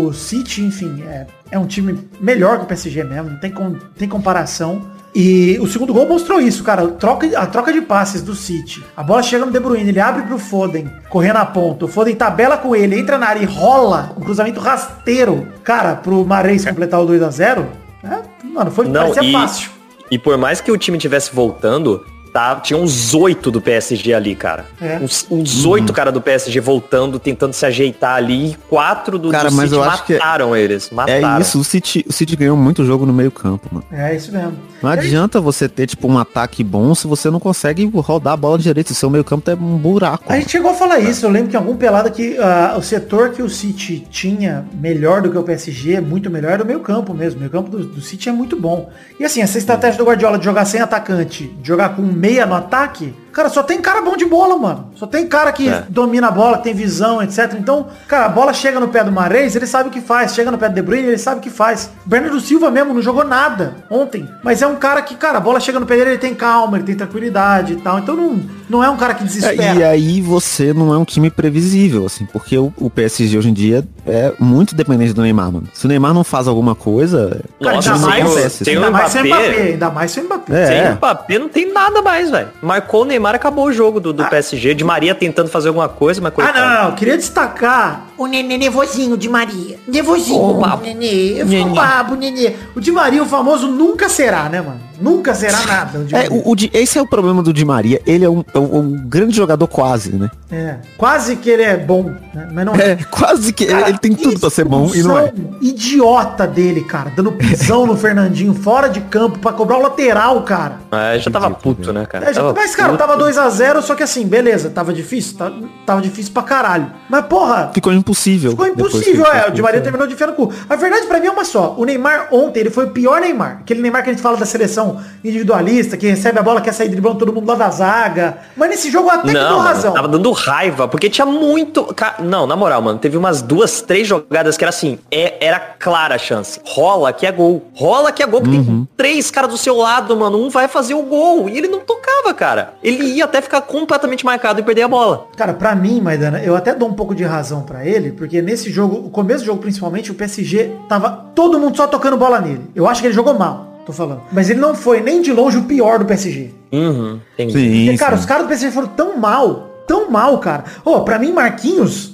o 0.07 0.13
City, 0.13 0.63
enfim, 0.63 1.03
é, 1.09 1.27
é 1.51 1.59
um 1.59 1.67
time 1.67 1.99
melhor 2.21 2.59
que 2.59 2.65
o 2.65 2.67
PSG 2.67 3.03
mesmo, 3.03 3.31
não 3.31 3.41
tem, 3.41 3.51
com, 3.51 3.75
tem 3.99 4.09
comparação. 4.09 4.83
E 5.15 5.57
o 5.61 5.67
segundo 5.69 5.93
gol 5.95 6.09
mostrou 6.09 6.41
isso, 6.41 6.65
cara. 6.65 6.89
Troca, 6.89 7.39
a 7.39 7.47
troca 7.47 7.73
de 7.73 7.81
passes 7.81 8.21
do 8.21 8.35
City. 8.35 8.85
A 8.97 9.03
bola 9.03 9.23
chega 9.23 9.47
no 9.47 9.53
De 9.53 9.61
Bruyne, 9.61 9.89
ele 9.89 10.01
abre 10.01 10.23
pro 10.25 10.39
Foden, 10.39 10.91
correndo 11.09 11.35
na 11.35 11.47
ponta. 11.47 11.85
O 11.85 11.89
Foden 11.89 12.17
tabela 12.17 12.57
com 12.57 12.75
ele, 12.75 12.99
entra 12.99 13.17
na 13.17 13.29
área 13.29 13.41
e 13.41 13.45
rola 13.45 14.13
um 14.17 14.21
cruzamento 14.21 14.59
rasteiro, 14.61 15.47
cara, 15.63 15.95
pro 15.95 16.25
Mares 16.25 16.65
completar 16.65 17.01
o 17.01 17.07
2 17.07 17.23
a 17.23 17.31
0 17.31 17.67
É, 18.03 18.23
mano, 18.45 18.71
foi 18.73 18.87
Não, 18.89 19.03
parecia 19.13 19.23
e, 19.23 19.33
fácil. 19.33 19.71
e 20.11 20.19
por 20.19 20.37
mais 20.37 20.61
que 20.61 20.73
o 20.73 20.77
time 20.77 20.99
tivesse 20.99 21.33
voltando, 21.33 22.05
tá, 22.35 22.57
tinha 22.57 22.77
uns 22.77 23.15
oito 23.15 23.49
do 23.49 23.61
PSG 23.61 24.13
ali, 24.13 24.35
cara. 24.35 24.65
É. 24.83 24.99
Uns, 25.01 25.25
uns 25.31 25.65
oito 25.65 25.93
cara 25.93 26.11
do 26.11 26.21
PSG 26.21 26.59
voltando, 26.59 27.21
tentando 27.21 27.53
se 27.53 27.65
ajeitar 27.65 28.17
ali. 28.17 28.35
E 28.51 28.57
quatro 28.69 29.21
do, 29.21 29.31
Cara, 29.31 29.49
do 29.51 29.55
mas 29.55 29.71
City 29.71 29.81
eu 29.81 29.89
acho 29.89 30.05
que 30.05 30.13
mataram 30.15 30.57
eles. 30.57 30.91
é 30.91 30.95
Mataram. 30.95 31.41
isso. 31.41 31.61
O 31.61 31.63
City, 31.65 32.05
o 32.09 32.13
City 32.13 32.35
ganhou 32.35 32.57
muito 32.57 32.85
jogo 32.85 33.07
no 33.07 33.13
meio 33.13 33.31
campo, 33.31 33.69
mano. 33.71 33.87
É 33.93 34.17
isso 34.17 34.33
mesmo. 34.33 34.59
Não 34.83 34.91
adianta 34.91 35.41
você 35.41 35.67
ter, 35.69 35.87
tipo, 35.87 36.07
um 36.09 36.19
ataque 36.19 36.63
bom 36.63 36.95
se 36.95 37.07
você 37.07 37.31
não 37.31 37.39
consegue 37.41 37.89
rodar 37.95 38.35
a 38.35 38.37
bola 38.37 38.59
direito. 38.59 38.91
O 38.91 38.95
seu 38.95 39.09
meio 39.09 39.23
campo 39.25 39.49
é 39.51 39.55
um 39.55 39.79
buraco. 39.79 40.25
A 40.29 40.37
gente 40.39 40.51
chegou 40.51 40.73
a 40.73 40.75
falar 40.75 40.99
isso, 40.99 41.25
eu 41.25 41.31
lembro 41.31 41.49
que 41.51 41.57
em 41.57 41.59
algum 41.59 41.77
pelada 41.77 42.11
que 42.11 42.37
ah, 42.39 42.75
o 42.77 42.83
setor 42.83 43.31
que 43.31 43.43
o 43.43 43.49
City 43.49 44.05
tinha 44.11 44.67
melhor 44.75 45.23
do 45.23 45.31
que 45.31 45.39
o 45.39 45.43
PSG, 45.43 46.01
muito 46.01 46.29
melhor, 46.29 46.53
era 46.53 46.63
o 46.65 46.67
meio 46.67 46.81
campo 46.81 47.15
mesmo. 47.15 47.37
O 47.37 47.41
meio 47.41 47.51
campo 47.51 47.71
do, 47.71 47.85
do 47.85 48.01
City 48.01 48.29
é 48.29 48.33
muito 48.33 48.57
bom. 48.61 48.91
E 49.19 49.25
assim, 49.25 49.41
essa 49.41 49.57
estratégia 49.57 49.97
do 49.97 50.05
Guardiola 50.05 50.37
de 50.37 50.45
jogar 50.45 50.65
sem 50.65 50.81
atacante, 50.81 51.47
de 51.47 51.67
jogar 51.69 51.91
com 51.97 52.03
meia 52.25 52.47
no 52.47 52.55
ataque, 52.55 53.13
cara, 53.35 53.49
só 53.49 53.63
tem 53.63 53.81
cara 53.81 54.01
bom 54.03 54.17
de 54.17 54.25
bola, 54.25 54.57
mano. 54.57 54.91
Só 54.97 55.07
tem 55.07 55.27
cara 55.27 55.53
que 55.53 55.69
É. 55.69 55.85
domina 55.89 56.29
a 56.29 56.31
bola, 56.31 56.59
que 56.59 56.65
tem 56.65 56.75
visão, 56.75 57.23
etc. 57.23 57.55
Então, 57.59 57.87
cara, 58.09 58.27
a 58.27 58.29
bola 58.29 58.53
chega 58.55 58.79
no 58.81 58.89
pé 58.89 59.03
do 59.05 59.13
Mares, 59.13 59.55
ele 59.57 59.67
sabe 59.67 59.89
o 59.89 59.93
que 59.93 60.01
faz. 60.01 60.35
Chega 60.35 60.51
no 60.51 60.57
pé 60.59 60.69
do 60.69 60.75
De 60.75 60.83
Bruyne, 60.83 61.09
ele 61.09 61.19
sabe 61.19 61.39
o 61.39 61.43
que 61.43 61.51
faz. 61.51 61.91
Bernardo 62.07 62.41
Silva 62.41 62.71
mesmo 62.71 62.95
não 62.95 63.03
jogou 63.03 63.25
nada 63.25 63.75
ontem. 63.91 64.29
Mas 64.43 64.63
é 64.63 64.67
um 64.67 64.77
cara 64.77 65.03
que, 65.03 65.15
cara, 65.15 65.39
a 65.39 65.41
bola 65.41 65.61
chega 65.61 65.79
no 65.81 65.87
pé 65.87 65.97
dele, 65.97 66.11
ele 66.11 66.19
tem 66.19 66.35
calma, 66.35 66.77
ele 66.77 66.85
tem 66.85 66.95
tranquilidade 66.95 67.73
e 67.75 67.77
tal. 67.77 67.99
Então 67.99 68.15
não, 68.17 68.41
não 68.69 68.85
é 68.85 68.89
um 68.89 68.97
cara 68.97 69.15
que 69.15 69.23
É, 69.23 69.27
desespera. 69.27 69.75
e 69.75 69.83
aí 69.83 70.21
você 70.21 70.73
não 70.73 70.93
é 70.95 70.99
um 70.99 71.05
time 71.05 71.31
previsível, 71.31 72.07
assim, 72.07 72.27
porque 72.27 72.57
o, 72.57 72.73
o 72.79 72.89
PSG 72.91 73.37
hoje 73.39 73.51
em 73.51 73.53
dia 73.53 73.85
é 74.07 74.33
muito 74.39 74.75
dependente 74.75 75.13
do 75.13 75.23
Neymar, 75.23 75.51
mano. 75.53 75.69
Se 75.73 75.87
o 75.87 75.89
Neymar 75.89 76.13
não 76.15 76.23
faz 76.25 76.47
alguma 76.47 76.75
coisa, 76.75 77.41
Cara, 77.63 77.77
Nossa, 77.77 77.93
ainda 77.95 78.01
tem 78.03 78.09
mais, 78.11 78.25
acontece, 78.27 78.65
tem 78.65 78.77
o 78.77 78.79
ainda 78.85 78.91
mais 78.91 79.11
sem 79.13 79.23
Mbappé. 79.25 79.43
Mbappé, 79.49 79.63
ainda 79.63 79.91
mais 79.91 80.11
sem 80.11 80.25
Mbappé. 80.25 80.63
É. 80.63 80.67
Sem 80.67 80.93
o 80.93 80.97
Mbappé 80.97 81.39
não 81.39 81.49
tem 81.49 81.73
nada 81.73 82.03
mais, 82.03 82.31
velho. 82.31 82.49
Marcou 82.63 83.03
o 83.03 83.05
Neymar, 83.05 83.24
acabou 83.33 83.67
o 83.67 83.73
jogo 83.73 83.99
do, 84.01 84.13
do 84.13 84.25
PSG. 84.27 84.75
De 84.75 84.85
Maria 84.85 85.15
tentando 85.15 85.49
fazer 85.49 85.69
alguma 85.69 85.89
coisa, 85.89 86.21
mas 86.21 86.33
Ah, 86.33 86.35
coitado. 86.35 86.59
não, 86.59 86.69
não, 86.75 86.85
não. 86.91 86.95
Queria 86.97 87.17
destacar 87.17 88.07
o 88.19 88.27
nenê 88.27 88.59
nervosinho 88.59 89.17
de 89.17 89.29
Maria. 89.29 89.79
Nervosinho, 89.89 90.39
o 90.41 90.55
babo. 90.61 90.83
nenê. 90.83 91.45
Fico 91.47 91.71
babo, 91.71 92.15
nenê. 92.15 92.53
O 92.75 92.81
de 92.81 92.93
Maria, 92.93 93.23
o 93.23 93.27
famoso, 93.27 93.67
nunca 93.69 94.09
será, 94.09 94.49
né, 94.49 94.61
mano? 94.61 94.81
Nunca 95.01 95.35
será 95.35 95.61
nada. 95.67 95.99
É, 96.13 96.29
Maria. 96.29 96.33
o, 96.33 96.53
o 96.53 96.57
esse 96.73 96.99
é 96.99 97.03
o 97.03 97.07
problema 97.07 97.43
do 97.43 97.53
Di 97.53 97.65
Maria. 97.65 98.01
Ele 98.07 98.25
é 98.25 98.31
um, 98.31 98.45
é 98.55 98.59
um- 98.59 98.79
um 98.79 98.93
grande 99.09 99.35
jogador 99.37 99.67
quase, 99.67 100.13
né? 100.15 100.31
É. 100.51 100.77
Quase 100.97 101.37
que 101.37 101.51
ele 101.51 101.63
é 101.63 101.77
bom, 101.77 102.13
né? 102.33 102.49
mas 102.53 102.65
não 102.67 102.75
É, 102.75 102.97
quase 103.11 103.53
que 103.53 103.67
Cara, 103.67 103.89
ele 103.89 103.99
tem 103.99 104.15
tudo 104.15 104.39
pra 104.39 104.51
ser 104.51 104.65
bom 104.65 104.91
e 104.95 105.03
não 105.03 105.19
é. 105.19 105.33
idiota 105.61 106.47
dele, 106.47 106.83
cara. 106.83 107.11
Dando 107.15 107.33
pisão 107.33 107.87
no 107.87 107.97
Fernandinho 107.97 108.55
fora 108.55 108.89
de 108.89 109.01
campo 109.01 109.39
pra 109.39 109.53
cobrar 109.53 109.79
o 109.79 109.83
lateral, 109.83 110.43
cara. 110.43 110.79
É, 110.93 111.19
já 111.19 111.31
tava 111.31 111.51
puto, 111.51 111.93
né, 111.93 112.07
cara? 112.07 112.31
É, 112.31 112.33
já- 112.33 112.41
Tava 112.43 112.55
mas, 112.55 112.75
cara, 112.77 112.91
puto. 112.93 112.99
tava 113.07 113.17
2x0, 113.17 113.83
só 113.83 113.95
que 113.95 114.03
assim, 114.03 114.27
beleza, 114.27 114.71
tava 114.71 114.93
difícil? 114.93 115.37
Tá- 115.37 115.53
Tava 115.85 116.01
difícil 116.01 116.33
pra 116.33 116.43
caralho. 116.43 116.91
Mas, 117.11 117.27
porra, 117.27 117.71
Ficou 117.75 117.93
impossível. 117.93 118.53
Ficou 118.53 118.67
impossível, 118.67 119.27
é. 119.27 119.49
O 119.49 119.51
Di 119.53 119.61
Maria 119.61 119.79
expulso. 119.79 119.83
terminou 119.83 120.07
de 120.07 120.15
enfiar 120.15 120.29
no 120.29 120.33
cu. 120.33 120.51
A 120.69 120.77
verdade 120.77 121.07
pra 121.07 121.21
mim 121.21 121.27
é 121.27 121.31
uma 121.31 121.45
só. 121.45 121.75
O 121.77 121.85
Neymar 121.85 122.29
ontem, 122.33 122.61
ele 122.61 122.71
foi 122.71 122.87
o 122.87 122.91
pior 122.91 123.21
Neymar. 123.21 123.59
Aquele 123.61 123.83
Neymar 123.83 124.03
que 124.03 124.11
a 124.11 124.13
gente 124.13 124.23
fala 124.23 124.37
da 124.37 124.47
seleção 124.47 124.84
marcação 124.85 125.15
individualista, 125.25 125.97
que 125.97 126.07
recebe 126.07 126.39
a 126.39 126.43
bola, 126.43 126.61
quer 126.61 126.73
sair 126.73 126.89
driblando 126.89 127.19
todo 127.19 127.33
mundo 127.33 127.49
lá 127.49 127.55
da 127.55 127.71
zaga. 127.71 128.39
Mas 128.57 128.69
nesse 128.71 128.91
jogo 128.91 129.09
eu 129.09 129.13
até 129.13 129.29
que 129.29 129.33
dou 129.35 129.43
Não, 129.43 129.57
mano, 129.59 129.69
razão. 129.69 129.93
tava 129.95 130.09
dando 130.09 130.31
raiva, 130.33 130.87
porque 130.87 131.09
tinha 131.09 131.25
muito... 131.27 131.95
Não, 132.21 132.47
na 132.47 132.55
moral, 132.57 132.83
mano, 132.83 132.99
teve 132.99 133.17
umas 133.17 133.41
duas, 133.43 133.81
três 133.81 134.07
jogadas 134.07 134.57
que 134.57 134.65
era 134.65 134.69
assim, 134.71 134.99
é- 135.11 135.35
era 135.45 135.59
clara 135.59 136.15
a 136.15 136.19
chance. 136.19 136.61
Rola 136.65 137.13
que 137.13 137.27
é 137.27 137.33
gol. 137.33 137.63
Rola 137.75 138.13
que 138.13 138.23
é 138.23 138.27
gol, 138.27 138.41
porque 138.43 138.57
tem 138.59 138.89
três 138.97 139.31
caras 139.31 139.51
do 139.51 139.57
seu 139.57 139.77
lado, 139.77 140.17
mano, 140.17 140.39
um 140.39 140.51
vai 140.51 140.69
fazer 140.69 140.95
o 140.95 141.03
gol. 141.03 141.49
E 141.49 141.57
ele 141.57 141.69
não 141.69 141.81
tocava, 141.81 142.35
cara. 142.35 142.75
Ele 142.83 143.05
ia 143.05 143.25
até 143.25 143.41
ficar 143.41 143.63
completamente 143.63 144.25
marcado 144.25 144.61
e 144.61 144.63
perder 144.63 144.83
a 144.83 144.89
bola. 144.89 145.27
Cara, 145.37 145.55
pra 145.55 145.75
mim, 145.75 146.01
Maidana, 146.01 146.41
eu 146.43 146.55
até 146.55 146.75
dou 146.75 146.89
um 146.89 146.95
pouco 146.95 147.15
de 147.15 147.25
razão 147.25 147.63
pra 147.63 147.85
ele, 147.87 148.13
porque 148.13 148.43
nesse 148.43 148.71
jogo, 148.71 148.97
o 149.07 149.11
começo 149.11 149.41
do 149.43 149.47
jogo 149.47 149.61
principalmente, 149.61 150.11
o 150.11 150.15
PSG 150.15 150.73
tava 150.89 151.11
todo 151.35 151.59
mundo 151.59 151.77
só 151.77 151.87
tocando 151.87 152.17
bola 152.17 152.41
nele. 152.41 152.71
Eu 152.75 152.89
acho 152.89 153.01
que 153.01 153.07
ele 153.07 153.15
jogou 153.15 153.35
mal, 153.35 153.74
tô 153.85 153.93
falando. 153.93 154.23
Mas 154.33 154.51
ele 154.51 154.61
não 154.61 154.75
foi 154.75 155.01
nem 155.01 155.21
de 155.23 155.33
longe 155.33 155.59
o 155.59 155.65
pior 155.65 155.99
do 155.99 156.05
PSG. 156.05 156.51
Uhum, 156.73 157.21
entendi. 157.35 157.53
Sim, 157.53 157.85
Porque, 157.87 157.99
cara, 157.99 158.17
sim. 158.17 158.21
os 158.21 158.27
caras 158.27 158.45
do 158.45 158.49
PSG 158.49 158.71
foram 158.71 158.89
tão 158.89 159.17
mal, 159.19 159.71
tão 159.87 160.11
mal, 160.11 160.39
cara. 160.39 160.65
Ô, 160.85 161.01
pra 161.03 161.19
mim, 161.19 161.33
Marquinhos. 161.33 162.13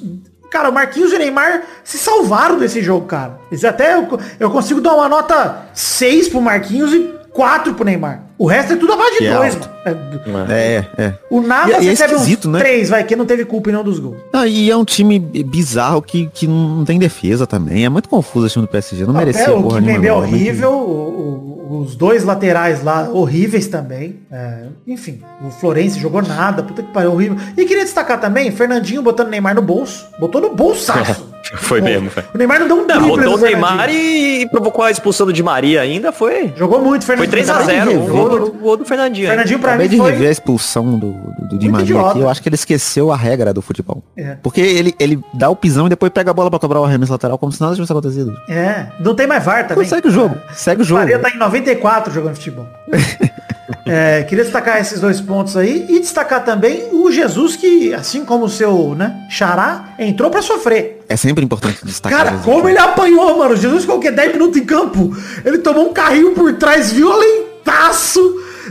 Cara, 0.51 0.69
o 0.69 0.73
Marquinhos 0.73 1.13
e 1.13 1.15
o 1.15 1.19
Neymar 1.19 1.63
se 1.85 1.97
salvaram 1.97 2.59
desse 2.59 2.83
jogo, 2.83 3.07
cara. 3.07 3.39
Eles 3.53 3.65
até 3.65 3.95
eu, 3.95 4.19
eu 4.41 4.51
consigo 4.51 4.81
dar 4.81 4.95
uma 4.95 5.09
nota 5.09 5.67
6 5.73 6.29
pro 6.29 6.41
Marquinhos 6.43 6.93
e 6.93 7.09
4 7.33 7.75
pro 7.75 7.85
Neymar. 7.85 8.23
O 8.41 8.47
resto 8.47 8.73
é 8.73 8.77
tudo 8.77 8.95
abaixo 8.95 9.13
de 9.13 9.19
Que 9.19 9.27
é 9.27 9.35
2, 9.37 9.55
alto. 9.55 10.31
mano. 10.31 10.51
É, 10.51 10.87
É, 10.97 11.03
é. 11.03 11.15
O 11.29 11.43
Navas 11.43 11.77
E- 11.77 11.85
e 11.85 11.87
é 11.89 11.91
recebe 11.91 12.15
uns 12.15 12.21
esquisito, 12.23 12.49
né? 12.49 12.59
3, 12.61 12.89
vai, 12.89 13.05
que 13.05 13.15
não 13.15 13.27
teve 13.27 13.45
culpa 13.45 13.69
em 13.69 13.73
nenhum 13.75 13.85
dos 13.85 13.99
gols. 13.99 14.17
Ah, 14.33 14.47
e 14.47 14.71
é 14.71 14.75
um 14.77 14.85
time 14.85 15.19
bizarro 15.19 16.01
que, 16.01 16.27
que 16.33 16.47
não 16.47 16.83
tem 16.85 16.99
defesa 16.99 17.47
também. 17.47 17.85
É 17.85 17.89
muito 17.91 18.09
confuso 18.09 18.47
esse 18.47 18.55
time 18.55 18.65
do 18.67 18.71
PSG. 18.71 19.05
Não 19.05 19.13
merecia 19.13 19.43
Até 19.43 19.53
o 19.53 19.63
porra 19.63 19.79
Kimpembe 19.81 19.99
é 19.99 20.01
nenhuma. 20.11 20.21
não. 20.23 20.29
horrível, 20.33 20.73
o- 20.73 21.67
o- 21.71 21.81
os 21.83 21.95
dois 21.95 22.25
laterais 22.25 22.83
lá 22.83 23.11
horríveis 23.13 23.69
também. 23.69 24.21
É, 24.33 24.63
enfim, 24.87 25.21
o 25.47 25.51
Florense 25.51 26.01
jogou 26.01 26.23
nada, 26.23 26.63
puta 26.63 26.83
que 26.83 26.91
pariu, 26.93 27.13
horrível. 27.13 27.37
E 27.59 27.65
queria 27.67 27.85
destacar 27.85 28.19
também, 28.21 28.51
Fernandinho 28.51 29.03
botando 29.03 29.29
Neymar 29.29 29.55
no 29.55 29.61
bolso. 29.63 30.07
Botou 30.19 30.41
no 30.41 30.55
bolsaço. 30.57 31.29
Foi 31.59 31.81
mesmo, 31.81 32.09
velho. 32.11 32.27
O 32.35 32.39
Neymar 32.39 32.61
não 32.61 32.67
deu 32.69 32.77
um 32.77 32.81
Não, 32.81 32.87
drible 32.87 33.09
rodou 33.11 33.35
o 33.35 33.39
Neymar 33.39 33.79
Fernandinho. 33.89 34.43
e 34.43 34.49
provocou 34.51 34.85
a 34.85 34.91
expulsão 34.91 35.27
do 35.27 35.33
Di 35.33 35.43
Maria 35.43 35.81
ainda, 35.81 36.13
foi... 36.13 36.53
Jogou 36.57 36.81
muito, 36.83 37.05
Foi 37.05 37.17
Fernandinho. 37.17 37.45
3x0, 37.47 37.97
o 37.97 38.07
gol 38.11 38.29
do, 38.29 38.53
gol 38.53 38.77
do 38.77 38.85
Fernandinho. 38.85 39.25
hein? 39.25 39.31
Fernandinho 39.31 39.59
pra 39.59 39.71
Acabei 39.71 39.89
mim 39.89 39.95
de 39.97 40.01
foi... 40.01 40.11
rever 40.13 40.29
a 40.29 40.33
expulsão 40.33 40.99
do, 40.99 41.13
do, 41.13 41.49
do 41.49 41.59
Di 41.59 41.69
Maria 41.69 41.85
idiota. 41.85 42.11
aqui. 42.11 42.21
Eu 42.21 42.29
acho 42.29 42.43
que 42.43 42.49
ele 42.49 42.55
esqueceu 42.57 43.11
a 43.13 43.17
regra 43.17 43.53
do 43.53 43.61
futebol. 43.63 44.03
É. 44.17 44.37
Porque 44.43 44.61
ele, 44.61 44.95
ele 44.99 45.19
dá 45.35 45.49
o 45.51 45.57
pisão 45.57 45.87
e 45.87 45.91
depois 45.91 46.11
pega 46.13 46.31
a 46.31 46.35
bola 46.35 46.51
pra 46.51 46.59
cobrar 46.59 46.81
o 46.81 46.85
arremesso 46.85 47.13
lateral 47.13 47.37
como 47.39 47.51
se 47.53 47.61
nada 47.61 47.75
tivesse 47.75 47.93
acontecido. 47.93 48.33
É, 48.49 48.87
não 49.01 49.15
tem 49.15 49.27
mais 49.27 49.45
VAR 49.45 49.67
também. 49.67 49.85
Então 49.85 49.97
segue 49.97 50.09
o 50.09 50.11
jogo. 50.11 50.37
Segue 50.53 50.83
o 50.83 50.85
jogo. 50.85 51.01
Maria 51.01 51.19
tá 51.19 51.31
em 51.31 51.39
94 51.39 52.13
jogando 52.13 52.35
futebol. 52.35 52.67
É, 53.93 54.23
queria 54.23 54.45
destacar 54.45 54.81
esses 54.81 55.01
dois 55.01 55.21
pontos 55.21 55.57
aí 55.57 55.85
e 55.89 55.99
destacar 55.99 56.45
também 56.45 56.89
o 56.93 57.11
Jesus 57.11 57.57
que, 57.57 57.93
assim 57.93 58.25
como 58.25 58.45
o 58.45 58.49
seu, 58.49 58.95
né, 58.95 59.27
Xará, 59.29 59.95
entrou 59.99 60.31
pra 60.31 60.41
sofrer. 60.41 61.05
É 61.09 61.17
sempre 61.17 61.45
importante 61.45 61.85
destacar. 61.85 62.19
Cara, 62.19 62.31
Jesus. 62.37 62.47
como 62.47 62.69
ele 62.69 62.79
apanhou, 62.79 63.37
mano. 63.37 63.57
Jesus 63.57 63.83
ficou 63.83 63.97
o 63.97 64.01
quê? 64.01 64.13
10 64.13 64.35
minutos 64.35 64.61
em 64.61 64.65
campo. 64.65 65.11
Ele 65.45 65.59
tomou 65.59 65.91
um 65.91 65.93
carrinho 65.93 66.35
por 66.35 66.53
trás 66.55 66.93
violentaço. 66.93 68.21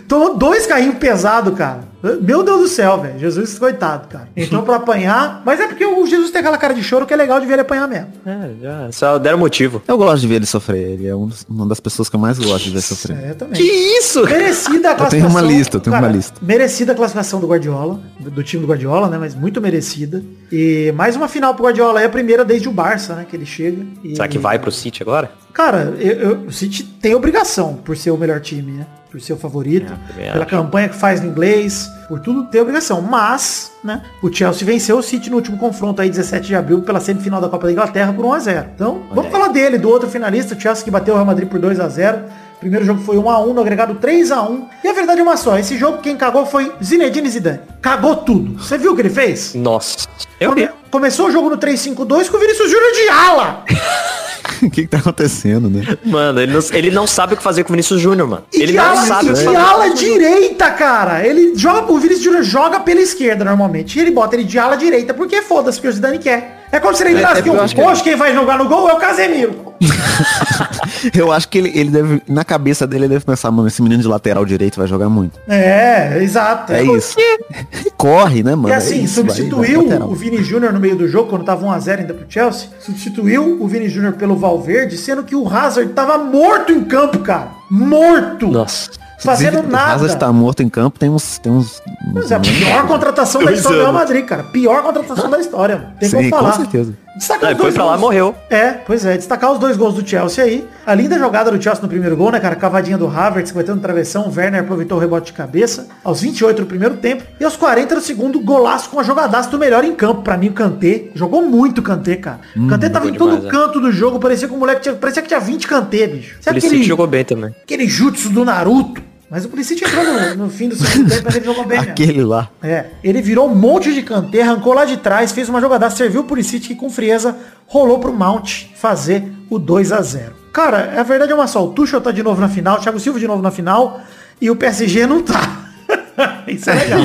Tomou 0.07 0.37
dois 0.37 0.65
carrinhos 0.65 0.97
pesados, 0.97 1.53
cara. 1.57 1.88
Meu 2.21 2.43
Deus 2.43 2.61
do 2.61 2.67
céu, 2.67 2.99
velho. 3.01 3.19
Jesus, 3.19 3.59
coitado, 3.59 4.07
cara. 4.07 4.29
Entrou 4.35 4.63
pra 4.63 4.77
apanhar. 4.77 5.41
Mas 5.45 5.59
é 5.59 5.67
porque 5.67 5.85
o 5.85 6.05
Jesus 6.07 6.31
tem 6.31 6.39
aquela 6.39 6.57
cara 6.57 6.73
de 6.73 6.81
choro 6.83 7.05
que 7.05 7.13
é 7.13 7.17
legal 7.17 7.39
de 7.39 7.45
ver 7.45 7.53
ele 7.53 7.61
apanhar 7.63 7.87
mesmo. 7.87 8.07
É, 8.25 8.49
já, 8.61 8.91
só 8.91 9.17
deram 9.17 9.37
motivo. 9.37 9.81
Eu 9.87 9.97
gosto 9.97 10.21
de 10.21 10.27
ver 10.27 10.35
ele 10.35 10.45
sofrer. 10.45 10.91
Ele 10.93 11.07
é 11.07 11.15
um 11.15 11.27
dos- 11.27 11.45
uma 11.49 11.65
das 11.67 11.79
pessoas 11.79 12.07
que 12.09 12.15
eu 12.15 12.19
mais 12.19 12.39
gosto 12.39 12.63
de 12.65 12.69
ver 12.71 12.81
sofrer. 12.81 13.17
É, 13.17 13.33
também. 13.33 13.61
Que 13.61 13.63
isso? 13.69 14.23
Merecida 14.23 14.89
a 14.89 14.91
Eu 14.91 14.95
tenho 14.95 14.97
classificação. 14.97 15.29
uma 15.29 15.41
lista, 15.41 15.77
eu 15.77 15.81
tenho 15.81 15.95
uma 15.97 16.07
lista. 16.07 16.39
Merecida 16.41 16.91
a 16.93 16.95
classificação 16.95 17.39
do 17.39 17.47
Guardiola, 17.47 17.99
do, 18.19 18.31
do 18.31 18.43
time 18.43 18.61
do 18.61 18.67
Guardiola, 18.69 19.09
né? 19.09 19.17
Mas 19.17 19.35
muito 19.35 19.59
merecida. 19.61 20.23
E 20.51 20.93
mais 20.95 21.15
uma 21.15 21.27
final 21.27 21.53
pro 21.53 21.65
Guardiola. 21.65 22.01
É 22.01 22.05
a 22.05 22.09
primeira 22.09 22.45
desde 22.45 22.69
o 22.69 22.71
Barça, 22.71 23.13
né? 23.13 23.25
Que 23.29 23.35
ele 23.35 23.45
chega. 23.45 23.85
E- 24.03 24.15
Será 24.15 24.27
que 24.27 24.37
vai 24.37 24.57
pro 24.57 24.71
City 24.71 25.03
agora? 25.03 25.29
Cara, 25.53 25.93
eu, 25.99 26.11
eu- 26.13 26.35
o 26.47 26.51
City 26.53 26.83
tem 26.83 27.13
obrigação 27.13 27.73
por 27.75 27.97
ser 27.97 28.11
o 28.11 28.17
melhor 28.17 28.39
time, 28.39 28.71
né? 28.71 28.87
Por 29.11 29.19
ser 29.19 29.33
o 29.33 29.37
favorito, 29.37 29.91
É, 30.17 30.31
pela 30.33 30.45
campanha 30.45 30.87
que 30.87 30.95
faz 30.95 31.19
no 31.19 31.27
inglês, 31.27 31.89
por 32.07 32.19
tudo 32.19 32.43
tem 32.45 32.61
obrigação. 32.61 33.01
Mas, 33.01 33.71
né, 33.83 34.03
o 34.21 34.31
Chelsea 34.31 34.63
venceu 34.65 34.99
o 34.99 35.01
City 35.01 35.31
no 35.31 35.37
último 35.37 35.57
confronto 35.57 35.99
aí, 35.99 36.09
17 36.11 36.45
de 36.47 36.55
abril, 36.55 36.81
pela 36.83 36.99
semifinal 36.99 37.41
da 37.41 37.49
Copa 37.49 37.65
da 37.65 37.71
Inglaterra 37.71 38.13
por 38.13 38.23
1x0. 38.23 38.65
Então, 38.75 39.01
vamos 39.09 39.25
aí. 39.25 39.31
falar 39.31 39.47
dele, 39.47 39.79
do 39.79 39.89
outro 39.89 40.07
finalista, 40.07 40.53
o 40.53 40.59
Chelsea 40.61 40.83
que 40.83 40.91
bateu 40.91 41.15
o 41.15 41.17
Real 41.17 41.25
Madrid 41.25 41.49
por 41.49 41.59
2x0. 41.59 42.19
Primeiro 42.59 42.85
jogo 42.85 43.01
foi 43.01 43.15
1x1, 43.17 43.53
no 43.53 43.61
agregado 43.61 43.95
3x1. 43.95 44.65
E 44.83 44.87
a 44.87 44.93
verdade 44.93 45.21
é 45.21 45.23
uma 45.23 45.37
só, 45.37 45.57
esse 45.57 45.75
jogo 45.75 45.99
quem 45.99 46.15
cagou 46.15 46.45
foi 46.45 46.71
Zinedine 46.83 47.29
Zidane. 47.29 47.61
Cagou 47.81 48.17
tudo. 48.17 48.61
Você 48.61 48.77
viu 48.77 48.91
o 48.91 48.95
que 48.95 49.01
ele 49.01 49.09
fez? 49.09 49.55
Nossa. 49.55 50.07
Eu 50.39 50.49
Come- 50.51 50.65
vi. 50.67 50.71
Começou 50.91 51.27
o 51.29 51.31
jogo 51.31 51.49
no 51.49 51.57
3-5-2 51.57 52.29
com 52.29 52.37
o 52.37 52.39
Vinícius 52.39 52.69
Júnior 52.69 52.91
de 52.91 53.09
ala. 53.09 53.63
o 54.67 54.69
que, 54.69 54.81
que 54.83 54.87
tá 54.87 54.97
acontecendo, 54.97 55.69
né? 55.69 55.83
Mano, 56.05 56.39
ele 56.39 56.53
não, 56.53 56.59
ele 56.73 56.91
não 56.91 57.07
sabe 57.07 57.33
o 57.33 57.37
que 57.37 57.43
fazer 57.43 57.63
com 57.63 57.69
o 57.69 57.73
Vinícius 57.73 58.01
Júnior, 58.01 58.27
mano. 58.27 58.43
E 58.53 58.57
Ele 58.61 58.71
de 58.71 58.77
não 58.77 58.83
ala, 58.85 59.05
sabe 59.05 59.27
e 59.27 59.31
o 59.31 59.33
que 59.35 59.41
de 59.47 59.55
ala 59.55 59.89
direita, 59.93 60.71
cara. 60.71 61.25
Ele 61.25 61.53
joga, 61.55 61.91
o 61.91 61.97
Vinícius 61.99 62.23
Júnior 62.23 62.43
joga 62.43 62.79
pela 62.79 62.99
esquerda 63.01 63.43
normalmente. 63.45 63.97
E 63.97 64.01
ele 64.01 64.11
bota 64.11 64.35
ele 64.35 64.43
de 64.43 64.57
ala 64.59 64.75
direita, 64.75 65.13
porque 65.13 65.41
foda-se, 65.41 65.77
porque 65.77 65.87
o 65.89 65.93
Zidane 65.93 66.19
quer. 66.19 66.65
É 66.71 66.79
como 66.79 66.95
se 66.95 67.03
ele 67.03 67.15
entrasse 67.15 67.39
é 67.39 67.41
porque 67.41 67.49
eu 67.49 67.53
um, 67.55 67.61
acho 67.61 67.75
que- 67.75 67.81
hoje 67.81 68.03
quem 68.03 68.15
vai 68.15 68.33
jogar 68.33 68.57
no 68.57 68.67
gol 68.67 68.89
é 68.89 68.93
o 68.93 68.97
Casemiro. 68.97 69.73
Eu 71.15 71.31
acho 71.31 71.47
que 71.49 71.57
ele, 71.57 71.71
ele 71.77 71.89
deve, 71.89 72.21
na 72.27 72.43
cabeça 72.43 72.85
dele, 72.87 73.05
ele 73.05 73.13
deve 73.13 73.25
pensar, 73.25 73.49
mano, 73.51 73.67
esse 73.67 73.81
menino 73.81 74.01
de 74.01 74.07
lateral 74.07 74.45
direito 74.45 74.77
vai 74.77 74.87
jogar 74.87 75.09
muito. 75.09 75.39
É, 75.47 76.21
exato. 76.21 76.71
É 76.73 76.83
isso. 76.83 77.15
Corre, 77.97 78.43
né, 78.43 78.55
mano? 78.55 78.69
E 78.69 78.71
É 78.71 78.75
assim, 78.75 79.03
isso, 79.03 79.23
vai- 79.23 79.35
substituiu 79.35 79.87
vai 79.87 79.99
o 79.99 80.13
Vini 80.15 80.43
Júnior 80.43 80.71
no 80.73 80.79
meio 80.79 80.95
do 80.95 81.07
jogo, 81.07 81.29
quando 81.29 81.43
tava 81.43 81.65
1x0 81.65 81.99
ainda 81.99 82.13
pro 82.13 82.25
Chelsea. 82.29 82.69
Substituiu 82.79 83.57
o 83.61 83.67
Vini 83.67 83.89
Júnior 83.89 84.13
pelo 84.13 84.35
Valverde, 84.35 84.97
sendo 84.97 85.23
que 85.23 85.35
o 85.35 85.47
Hazard 85.47 85.91
tava 85.93 86.17
morto 86.17 86.71
em 86.71 86.83
campo, 86.83 87.19
cara. 87.19 87.49
Morto. 87.69 88.47
Nossa. 88.47 88.89
Fazendo 89.21 89.57
Inclusive, 89.57 89.67
O 89.67 89.71
nada. 89.77 89.93
Hazard 89.95 90.15
tá 90.17 90.31
morto 90.31 90.63
em 90.63 90.69
campo, 90.69 90.97
tem 90.97 91.09
uns... 91.09 91.37
Tem 91.39 91.51
uns, 91.51 91.81
Mas 92.13 92.31
é 92.31 92.35
a 92.35 92.39
pior 92.39 92.87
contratação 92.87 93.43
da 93.43 93.51
história 93.51 93.77
do 93.79 93.83
Real. 93.83 93.93
Madrid, 93.93 94.25
cara. 94.25 94.43
Pior 94.43 94.81
contratação 94.81 95.29
da 95.29 95.39
história. 95.39 95.87
Tem 95.99 96.09
como 96.09 96.23
Sim, 96.23 96.29
com 96.29 96.37
falar. 96.37 96.53
certeza. 96.53 96.93
Destacar 97.19 97.51
ele 97.51 97.59
foi 97.59 97.71
pra 97.71 97.83
lá 97.83 97.91
gols. 97.91 98.01
morreu. 98.01 98.35
É, 98.49 98.71
pois 98.71 99.05
é. 99.05 99.17
Destacar 99.17 99.51
os 99.51 99.59
dois 99.59 99.75
gols 99.75 99.93
do 99.93 100.07
Chelsea 100.07 100.43
aí. 100.43 100.67
A 100.85 100.95
linda 100.95 101.19
jogada 101.19 101.51
do 101.51 101.61
Chelsea 101.61 101.81
no 101.81 101.89
primeiro 101.89 102.15
gol, 102.15 102.31
né, 102.31 102.39
cara? 102.39 102.55
Cavadinha 102.55 102.97
do 102.97 103.07
Havertz, 103.07 103.51
que 103.51 103.55
vai 103.55 103.63
ter 103.65 103.75
no 103.75 103.81
travessão. 103.81 104.27
O 104.27 104.33
Werner 104.35 104.61
aproveitou 104.61 104.97
o 104.97 105.01
rebote 105.01 105.27
de 105.27 105.33
cabeça. 105.33 105.87
Aos 106.03 106.21
28 106.21 106.61
do 106.61 106.65
primeiro 106.65 106.95
tempo. 106.97 107.23
E 107.39 107.43
aos 107.43 107.57
40 107.57 107.95
do 107.95 108.01
segundo, 108.01 108.39
golaço 108.39 108.89
com 108.89 108.99
a 108.99 109.03
jogadaça 109.03 109.49
do 109.49 109.59
melhor 109.59 109.83
em 109.83 109.93
campo. 109.93 110.21
Pra 110.21 110.37
mim, 110.37 110.47
o 110.47 110.53
Kanté. 110.53 111.05
Jogou 111.13 111.41
muito 111.41 111.79
o 111.79 111.81
Kanté, 111.83 112.15
cara. 112.15 112.39
O 112.55 112.67
Kanté 112.67 112.87
tava 112.89 113.09
em 113.09 113.13
todo 113.13 113.35
demais, 113.37 113.45
é. 113.45 113.49
canto 113.51 113.79
do 113.81 113.91
jogo. 113.91 114.17
Parecia 114.19 114.47
que 114.47 114.53
o 114.53 114.57
moleque 114.57 114.81
tinha, 114.81 114.95
parecia 114.95 115.21
que 115.21 115.27
tinha 115.27 115.39
20 115.39 115.67
Kanté, 115.67 116.07
bicho. 116.07 116.37
Sabe 116.39 116.59
Ele 116.59 116.67
aquele, 116.67 116.83
jogou 116.83 117.05
bem 117.05 117.25
também. 117.25 117.53
aquele 117.63 117.87
jutsu 117.87 118.29
do 118.29 118.45
Naruto? 118.45 119.08
Mas 119.29 119.45
o 119.45 119.49
Pulisic 119.49 119.83
entrou 119.83 120.03
no, 120.03 120.35
no 120.45 120.49
fim 120.49 120.69
do 120.69 120.75
segundo 120.75 121.07
tempo, 121.09 121.21
mas 121.25 121.35
ele 121.35 121.45
jogou 121.45 121.63
bem 121.65 121.77
mesmo. 121.77 121.91
Aquele 121.93 122.23
lá. 122.23 122.49
É, 122.63 122.85
ele 123.03 123.21
virou 123.21 123.47
um 123.47 123.53
monte 123.53 123.93
de 123.93 124.01
canteiro, 124.01 124.49
arrancou 124.49 124.73
lá 124.73 124.85
de 124.85 124.97
trás, 124.97 125.31
fez 125.31 125.47
uma 125.49 125.61
jogada, 125.61 125.87
serviu 125.91 126.21
o 126.21 126.23
Pulisic 126.23 126.67
que 126.69 126.75
com 126.75 126.89
frieza 126.89 127.35
rolou 127.67 127.99
pro 127.99 128.11
Mount 128.11 128.65
fazer 128.75 129.31
o 129.49 129.59
2 129.59 129.91
a 129.91 130.01
0 130.01 130.33
Cara, 130.51 130.99
a 130.99 131.03
verdade 131.03 131.31
é 131.31 131.35
uma 131.35 131.45
só, 131.45 131.63
o 131.63 131.69
Tuchel 131.73 132.01
tá 132.01 132.09
de 132.11 132.23
novo 132.23 132.41
na 132.41 132.49
final, 132.49 132.77
o 132.77 132.81
Thiago 132.81 132.99
Silva 132.99 133.19
de 133.19 133.27
novo 133.27 133.41
na 133.41 133.51
final 133.51 134.01
e 134.41 134.49
o 134.49 134.55
PSG 134.55 135.05
não 135.05 135.21
tá. 135.21 135.57
Isso 136.47 136.69
é 136.69 136.73
legal. 136.73 136.99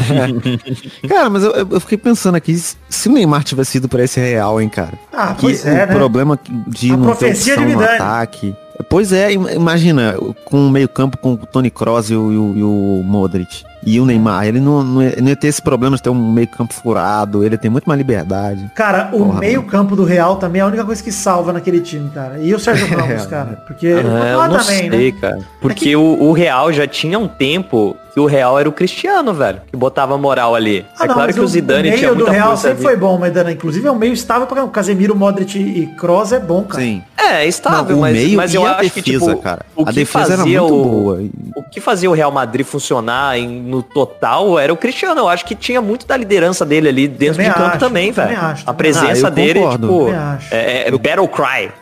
Cara, 1.08 1.28
mas 1.30 1.42
eu, 1.42 1.52
eu- 1.52 1.80
fiquei 1.80 1.98
pensando 1.98 2.37
aqui, 2.37 2.56
se 2.56 3.08
o 3.08 3.12
Neymar 3.12 3.44
tivesse 3.44 3.76
ido 3.78 3.88
pra 3.88 4.02
esse 4.02 4.18
Real, 4.18 4.60
hein, 4.60 4.68
cara? 4.70 4.94
Ah, 5.12 5.34
que 5.34 5.42
pois 5.42 5.62
o 5.64 5.68
é, 5.68 5.87
né? 5.87 5.94
problema 5.94 6.38
de 6.66 6.90
A 6.92 6.96
não 6.96 7.14
ter 7.14 7.30
opção 7.32 7.68
no 7.68 7.82
ataque. 7.82 8.56
Pois 8.88 9.12
é, 9.12 9.32
im- 9.32 9.48
imagina, 9.54 10.16
com 10.44 10.66
o 10.66 10.70
meio 10.70 10.88
campo 10.88 11.16
com 11.18 11.34
o 11.34 11.37
Tony 11.38 11.70
Kroos 11.70 12.10
e 12.10 12.14
o, 12.16 12.32
e 12.32 12.37
o- 12.38 12.54
e 12.56 12.62
o 12.62 13.02
Modric. 13.04 13.62
E 13.87 14.00
o 14.00 14.06
Neymar, 14.06 14.46
ele 14.46 14.60
não, 14.60 14.82
não, 14.82 15.02
ia, 15.02 15.14
não 15.20 15.28
ia 15.28 15.37
ter 15.37 15.48
esse 15.48 15.60
problema 15.60 15.94
de 15.96 16.02
ter 16.02 16.08
um 16.08 16.32
meio 16.32 16.48
campo 16.48 16.72
furado, 16.72 17.44
ele 17.44 17.58
tem 17.58 17.70
muito 17.70 17.84
mais 17.84 17.98
liberdade. 17.98 18.70
Cara, 18.74 19.10
o 19.12 19.18
Porra, 19.26 19.40
meio 19.40 19.62
campo 19.64 19.94
do 19.94 20.04
Real 20.04 20.37
também 20.37 20.60
é 20.60 20.62
a 20.62 20.66
única 20.66 20.84
coisa 20.84 21.02
que 21.02 21.12
salva 21.12 21.52
naquele 21.52 21.80
time, 21.80 22.08
cara. 22.10 22.38
E 22.38 22.54
o 22.54 22.58
Sérgio 22.58 22.87
Ramos, 22.96 23.26
cara. 23.26 23.62
Porque 23.66 23.87
É, 23.88 23.96
o 23.96 23.98
eu 23.98 24.38
não 24.48 24.58
também, 24.58 24.90
sei, 24.90 25.12
né? 25.12 25.18
cara. 25.20 25.38
Porque 25.60 25.94
o, 25.94 26.02
o 26.22 26.32
Real 26.32 26.72
já 26.72 26.87
tinha 26.87 27.18
um 27.18 27.28
tempo 27.28 27.94
que 28.14 28.20
o 28.20 28.27
Real 28.27 28.59
era 28.59 28.68
o 28.68 28.72
Cristiano, 28.72 29.35
velho. 29.35 29.61
Que 29.66 29.77
botava 29.77 30.16
moral 30.16 30.55
ali. 30.55 30.87
Ah, 30.98 31.05
é 31.05 31.09
não, 31.09 31.14
claro 31.16 31.35
que 31.35 31.40
o 31.40 31.46
Zidane 31.48 31.83
meio 31.83 31.98
tinha 31.98 32.11
do 32.11 32.16
muita 32.16 32.31
Real 32.31 32.48
força 32.50 32.68
sempre 32.68 32.87
ali. 32.87 32.94
foi 32.94 32.96
bom, 32.96 33.18
Maidana. 33.18 33.50
Inclusive 33.50 33.88
é 33.88 33.90
um 33.90 33.96
meio 33.98 34.12
estável 34.12 34.46
para 34.46 34.62
o 34.64 34.68
Casemiro, 34.68 35.16
Modric 35.16 35.59
e 35.59 35.87
Kroos 35.98 36.31
é 36.33 36.38
bom, 36.38 36.62
cara. 36.62 36.83
Sim. 36.85 37.03
É, 37.18 37.44
estável, 37.46 37.96
Não, 37.96 38.03
mas, 38.03 38.12
meio 38.14 38.37
mas 38.37 38.53
e 38.53 38.57
eu 38.57 38.64
a 38.66 38.70
acho 38.72 38.83
defesa, 38.83 39.03
que, 39.03 39.11
tipo, 39.12 39.37
cara. 39.38 39.66
o 39.74 39.83
A 39.83 39.87
que 39.87 39.92
defesa 39.94 40.35
era 40.35 40.42
muito 40.46 40.64
o, 40.64 40.85
boa. 40.85 41.22
E- 41.22 41.31
O 41.57 41.62
que 41.64 41.81
fazia 41.81 42.09
o 42.09 42.12
Real 42.12 42.31
Madrid 42.31 42.64
funcionar 42.64 43.37
em- 43.38 43.61
no 43.62 43.83
total 43.83 44.59
era 44.59 44.72
o 44.72 44.77
Cristiano. 44.77 45.20
Eu 45.22 45.29
acho 45.29 45.44
que 45.44 45.55
tinha 45.57 45.81
muito 45.83 46.07
da 46.07 46.16
liderança 46.16 46.64
dele 46.64 46.88
ali 46.88 47.09
dentro 47.09 47.35
Também 47.37 47.48
de 47.48 47.55
campo 47.55 47.68
acho, 47.70 47.79
também, 47.81 48.12
também 48.12 48.37
velho. 48.37 48.57
A 48.66 48.72
presença 48.74 49.27
Ah, 49.27 49.31
dele, 49.31 49.59
concordo. 49.59 49.88
tipo, 49.88 50.11
é, 50.53 50.88
é 50.88 50.90
Battle 50.92 51.29
Cry. 51.29 51.72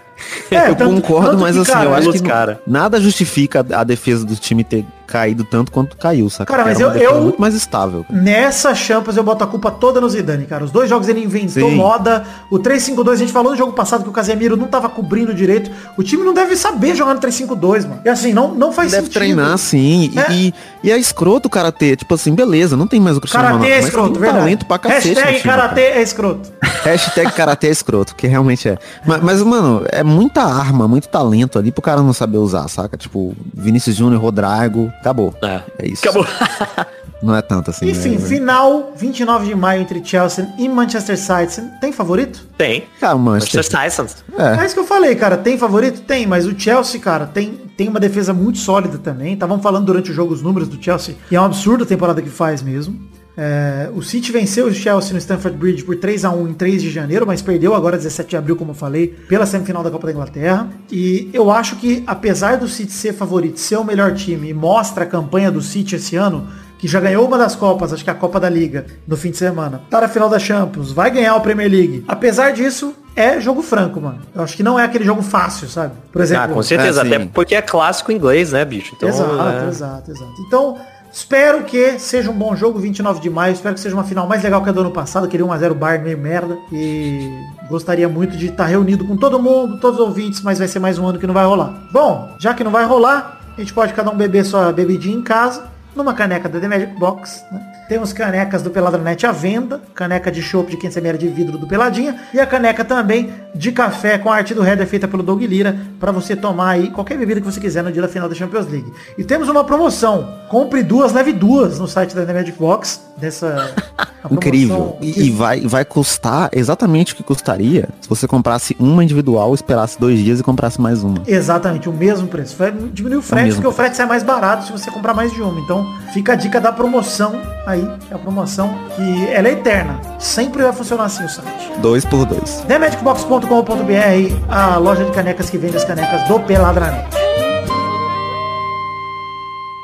É, 0.50 0.68
eu 0.70 0.74
tanto- 0.76 0.94
concordo, 0.94 1.30
tanto 1.30 1.40
mas 1.40 1.56
que, 1.56 1.62
assim, 1.62 1.72
cara, 1.72 1.84
eu 1.86 1.94
acho 1.94 2.12
que 2.12 2.22
cara. 2.22 2.60
nada 2.66 3.00
justifica 3.00 3.66
a 3.72 3.82
defesa 3.82 4.24
do 4.24 4.36
time 4.36 4.62
ter 4.62 4.84
caído 5.12 5.44
tanto 5.44 5.70
quanto 5.70 5.96
caiu, 5.96 6.30
saca? 6.30 6.50
Cara, 6.50 6.64
mas 6.64 6.80
eu- 6.80 6.90
eu- 6.92 7.20
muito 7.20 7.38
mais 7.40 7.54
estável. 7.54 8.06
Nessa 8.08 8.74
Champions 8.74 9.16
eu 9.16 9.22
boto 9.22 9.44
a 9.44 9.46
culpa 9.46 9.70
toda 9.70 10.00
no 10.00 10.08
Zidane, 10.08 10.46
cara. 10.46 10.64
Os 10.64 10.70
dois 10.70 10.88
jogos 10.88 11.06
ele 11.08 11.22
inventou 11.22 11.68
Sim. 11.68 11.76
moda. 11.76 12.24
O 12.50 12.58
3-5-2, 12.58 13.12
a 13.16 13.16
gente 13.16 13.32
falou 13.32 13.52
no 13.52 13.58
jogo 13.58 13.72
passado 13.72 14.02
que 14.02 14.08
o 14.08 14.12
Casemiro 14.12 14.56
não 14.56 14.66
tava 14.68 14.88
cobrindo 14.88 15.34
direito. 15.34 15.70
O 15.98 16.02
time 16.02 16.24
não 16.24 16.32
deve 16.32 16.56
saber 16.56 16.94
jogar 16.94 17.12
no 17.14 17.20
3-5-2, 17.20 17.84
mano. 17.84 18.00
E 18.04 18.08
assim, 18.08 18.32
não, 18.32 18.54
não 18.54 18.72
faz 18.72 18.90
Deve 18.92 19.02
sentido. 19.04 19.18
treinar 19.20 19.58
sim. 19.58 20.10
E, 20.14 20.18
É. 20.18 20.32
e, 20.32 20.54
e 20.84 20.90
é 20.90 20.96
escroto 20.96 21.48
o 21.48 21.50
karatê. 21.50 21.94
Tipo 21.96 22.14
assim, 22.14 22.34
beleza, 22.34 22.76
não 22.76 22.86
tem 22.86 22.98
mais 23.00 23.16
o 23.16 23.20
Cristiano 23.20 23.44
Karatê 23.46 23.58
Ronaldo. 23.64 23.74
é 23.74 23.76
mas 23.80 23.86
escroto, 23.88 24.10
tem 24.12 24.20
verdade. 24.20 24.38
talento 24.44 24.66
pra 24.66 24.78
cacete. 24.78 25.08
Hashtag 25.08 25.28
time, 25.38 25.40
karatê 25.52 25.80
é 25.82 26.02
escroto. 26.02 26.52
Hashtag 26.84 27.32
karatê 27.32 27.66
é 27.68 27.70
escroto, 27.70 28.14
que 28.14 28.26
realmente 28.26 28.68
é. 28.68 28.78
Mas, 29.06 29.22
mas, 29.22 29.42
mano, 29.42 29.82
é 29.90 30.02
muita 30.02 30.42
arma, 30.42 30.88
muito 30.88 31.08
talento 31.08 31.58
ali 31.58 31.70
pro 31.70 31.82
cara 31.82 32.00
não 32.02 32.12
saber 32.12 32.38
usar, 32.38 32.68
saca? 32.68 32.96
Tipo, 32.96 33.34
Vinícius 33.54 33.96
Júnior, 33.96 34.20
Rodrigo, 34.20 34.92
acabou. 35.02 35.34
É. 35.42 35.60
É 35.78 35.86
isso. 35.88 36.08
Acabou. 36.08 36.26
Não 37.22 37.36
é 37.36 37.40
tanto 37.40 37.70
assim. 37.70 37.88
Enfim, 37.88 38.16
né? 38.16 38.18
final 38.18 38.92
29 38.96 39.46
de 39.46 39.54
maio 39.54 39.82
entre 39.82 40.04
Chelsea 40.04 40.48
e 40.58 40.68
Manchester 40.68 41.16
City. 41.16 41.62
Tem 41.80 41.92
favorito? 41.92 42.48
Tem. 42.58 42.84
Cara, 42.98 43.16
Manchester. 43.16 43.58
Manchester 43.58 43.80
Tyson. 43.80 44.06
É. 44.36 44.66
isso 44.66 44.74
que 44.74 44.80
eu 44.80 44.86
falei, 44.86 45.14
cara. 45.14 45.36
Tem 45.36 45.56
favorito? 45.56 46.00
Tem, 46.00 46.26
mas 46.26 46.46
o 46.46 46.58
Chelsea, 46.58 47.00
cara, 47.00 47.26
tem, 47.26 47.52
tem 47.76 47.88
uma 47.88 48.00
defesa 48.00 48.32
muito 48.32 48.58
sólida 48.58 48.98
também. 48.98 49.34
Estavam 49.34 49.60
falando 49.62 49.86
durante 49.86 50.10
o 50.10 50.14
jogo 50.14 50.34
os 50.34 50.42
números 50.42 50.68
do 50.68 50.82
Chelsea. 50.82 51.14
E 51.30 51.36
é 51.36 51.40
um 51.40 51.44
absurdo 51.44 51.84
a 51.84 51.86
temporada 51.86 52.20
que 52.20 52.28
faz 52.28 52.60
mesmo. 52.60 53.11
É, 53.36 53.88
o 53.94 54.02
City 54.02 54.30
venceu 54.30 54.66
o 54.66 54.72
Chelsea 54.74 55.12
no 55.12 55.18
Stamford 55.18 55.56
Bridge 55.56 55.82
por 55.84 55.96
3 55.96 56.24
a 56.24 56.30
1 56.30 56.48
em 56.48 56.54
3 56.54 56.82
de 56.82 56.90
janeiro, 56.90 57.26
mas 57.26 57.40
perdeu 57.40 57.74
agora 57.74 57.96
17 57.96 58.30
de 58.30 58.36
abril, 58.36 58.56
como 58.56 58.72
eu 58.72 58.74
falei, 58.74 59.08
pela 59.28 59.46
semifinal 59.46 59.82
da 59.82 59.90
Copa 59.90 60.06
da 60.06 60.12
Inglaterra. 60.12 60.68
E 60.90 61.30
eu 61.32 61.50
acho 61.50 61.76
que, 61.76 62.02
apesar 62.06 62.56
do 62.58 62.68
City 62.68 62.92
ser 62.92 63.14
favorito, 63.14 63.58
ser 63.58 63.76
o 63.76 63.84
melhor 63.84 64.14
time, 64.14 64.50
e 64.50 64.54
mostra 64.54 65.04
a 65.04 65.06
campanha 65.06 65.50
do 65.50 65.62
City 65.62 65.96
esse 65.96 66.16
ano, 66.16 66.46
que 66.78 66.88
já 66.88 66.98
ganhou 67.00 67.24
uma 67.26 67.38
das 67.38 67.54
Copas, 67.54 67.92
acho 67.92 68.02
que 68.02 68.10
é 68.10 68.12
a 68.12 68.16
Copa 68.16 68.40
da 68.40 68.50
Liga, 68.50 68.84
no 69.06 69.16
fim 69.16 69.30
de 69.30 69.36
semana. 69.36 69.80
Tá 69.88 70.00
na 70.00 70.08
final 70.08 70.28
da 70.28 70.38
Champions, 70.38 70.90
vai 70.92 71.10
ganhar 71.10 71.34
o 71.36 71.40
Premier 71.40 71.70
League. 71.70 72.04
Apesar 72.08 72.50
disso, 72.52 72.92
é 73.14 73.40
jogo 73.40 73.62
franco, 73.62 74.00
mano. 74.00 74.18
Eu 74.34 74.42
acho 74.42 74.56
que 74.56 74.62
não 74.64 74.78
é 74.78 74.84
aquele 74.84 75.04
jogo 75.04 75.22
fácil, 75.22 75.68
sabe? 75.68 75.94
Por 76.10 76.20
exemplo, 76.20 76.44
Ah, 76.44 76.48
com 76.48 76.62
certeza. 76.62 77.00
É, 77.02 77.04
sim. 77.04 77.14
até 77.14 77.24
porque 77.32 77.54
é 77.54 77.62
clássico 77.62 78.10
inglês, 78.10 78.50
né, 78.52 78.64
bicho? 78.64 78.94
Então, 78.96 79.08
exato, 79.08 79.32
é, 79.32 79.68
exato, 79.68 80.10
exato. 80.10 80.32
Então, 80.46 80.76
espero 81.12 81.64
que 81.64 81.98
seja 81.98 82.30
um 82.30 82.34
bom 82.34 82.56
jogo 82.56 82.78
29 82.78 83.20
de 83.20 83.30
maio. 83.30 83.52
Espero 83.52 83.74
que 83.74 83.80
seja 83.80 83.94
uma 83.94 84.04
final 84.04 84.26
mais 84.26 84.42
legal 84.42 84.62
que 84.62 84.68
a 84.68 84.72
do 84.72 84.80
ano 84.80 84.90
passado, 84.90 85.26
aquele 85.26 85.42
1x0 85.42 85.74
Bayern 85.74 86.04
meio 86.04 86.18
merda. 86.18 86.58
E 86.72 87.30
gostaria 87.68 88.08
muito 88.08 88.36
de 88.36 88.46
estar 88.46 88.66
reunido 88.66 89.04
com 89.04 89.16
todo 89.16 89.38
mundo, 89.38 89.78
todos 89.78 90.00
os 90.00 90.06
ouvintes, 90.06 90.42
mas 90.42 90.58
vai 90.58 90.68
ser 90.68 90.78
mais 90.78 90.98
um 90.98 91.06
ano 91.06 91.18
que 91.18 91.26
não 91.26 91.34
vai 91.34 91.44
rolar. 91.44 91.88
Bom, 91.92 92.34
já 92.38 92.54
que 92.54 92.64
não 92.64 92.70
vai 92.70 92.84
rolar, 92.84 93.40
a 93.56 93.60
gente 93.60 93.72
pode 93.72 93.92
cada 93.92 94.10
um 94.10 94.16
beber 94.16 94.44
sua 94.44 94.72
bebidinha 94.72 95.16
em 95.16 95.22
casa, 95.22 95.66
numa 95.94 96.14
caneca 96.14 96.48
da 96.48 96.58
The 96.58 96.68
Magic 96.68 96.98
Box, 96.98 97.44
né? 97.52 97.71
Temos 97.92 98.10
canecas 98.14 98.62
do 98.62 98.70
Peladranet 98.70 99.26
à 99.26 99.32
venda, 99.32 99.78
caneca 99.94 100.32
de 100.32 100.40
chopp 100.40 100.70
de 100.70 100.78
500 100.78 100.96
ml 100.96 101.18
de 101.18 101.28
vidro 101.28 101.58
do 101.58 101.66
Peladinha 101.66 102.16
e 102.32 102.40
a 102.40 102.46
caneca 102.46 102.82
também 102.82 103.28
de 103.54 103.70
café 103.70 104.16
com 104.16 104.32
a 104.32 104.36
arte 104.36 104.54
do 104.54 104.64
Header 104.66 104.86
feita 104.86 105.06
pelo 105.06 105.22
Doug 105.22 105.42
Lira 105.42 105.76
para 106.00 106.10
você 106.10 106.34
tomar 106.34 106.70
aí 106.70 106.88
qualquer 106.90 107.18
bebida 107.18 107.38
que 107.38 107.44
você 107.44 107.60
quiser 107.60 107.82
no 107.84 107.92
dia 107.92 108.00
da 108.00 108.08
final 108.08 108.30
da 108.30 108.34
Champions 108.34 108.66
League. 108.66 108.90
E 109.18 109.24
temos 109.24 109.46
uma 109.50 109.62
promoção, 109.62 110.26
compre 110.48 110.82
duas, 110.82 111.12
leve 111.12 111.34
duas 111.34 111.78
no 111.78 111.86
site 111.86 112.14
da 112.16 112.24
The 112.24 112.32
Magic 112.32 112.58
Box, 112.58 112.98
dessa 113.18 113.74
Incrível. 114.30 114.96
que- 114.98 115.06
E, 115.20 115.26
e 115.26 115.30
vai, 115.30 115.60
vai 115.60 115.84
custar 115.84 116.48
exatamente 116.52 117.12
o 117.12 117.16
que 117.16 117.22
custaria 117.22 117.90
se 118.00 118.08
você 118.08 118.26
comprasse 118.26 118.74
uma 118.80 119.04
individual, 119.04 119.52
esperasse 119.54 120.00
dois 120.00 120.18
dias 120.18 120.40
e 120.40 120.42
comprasse 120.42 120.80
mais 120.80 121.02
uma. 121.04 121.22
Exatamente, 121.26 121.90
o 121.90 121.92
mesmo 121.92 122.26
preço. 122.26 122.56
Vai 122.56 122.72
diminuir 122.72 123.18
o 123.18 123.22
frete, 123.22 123.44
mesmo 123.44 123.60
porque 123.60 123.74
o 123.74 123.76
frete 123.76 123.96
sai 123.96 124.06
mais 124.06 124.22
barato 124.22 124.64
se 124.64 124.72
você 124.72 124.90
comprar 124.90 125.12
mais 125.12 125.30
de 125.30 125.42
uma. 125.42 125.60
Então, 125.60 125.84
fica 126.14 126.32
a 126.32 126.36
dica 126.36 126.58
da 126.60 126.72
promoção 126.72 127.32
aí, 127.66 127.81
que 127.86 128.12
é 128.12 128.16
a 128.16 128.18
promoção 128.18 128.72
que 128.96 129.26
ela 129.28 129.48
é 129.48 129.52
eterna. 129.52 130.00
Sempre 130.18 130.62
vai 130.62 130.72
funcionar 130.72 131.04
assim 131.04 131.24
o 131.24 131.28
site. 131.28 131.72
Dois 131.80 132.04
por 132.04 132.24
dois. 132.26 132.60
TheMagicBox.com.br, 132.68 134.46
a 134.48 134.76
loja 134.76 135.04
de 135.04 135.10
canecas 135.12 135.48
que 135.50 135.58
vende 135.58 135.76
as 135.76 135.84
canecas 135.84 136.22
do 136.28 136.40
Peladranet. 136.40 137.08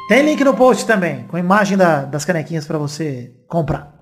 Tem 0.08 0.22
link 0.24 0.42
no 0.42 0.54
post 0.54 0.86
também, 0.86 1.24
com 1.28 1.36
a 1.36 1.40
imagem 1.40 1.76
da- 1.76 2.02
das 2.04 2.24
canequinhas 2.24 2.66
para 2.66 2.78
você 2.78 3.30
comprar. 3.46 3.92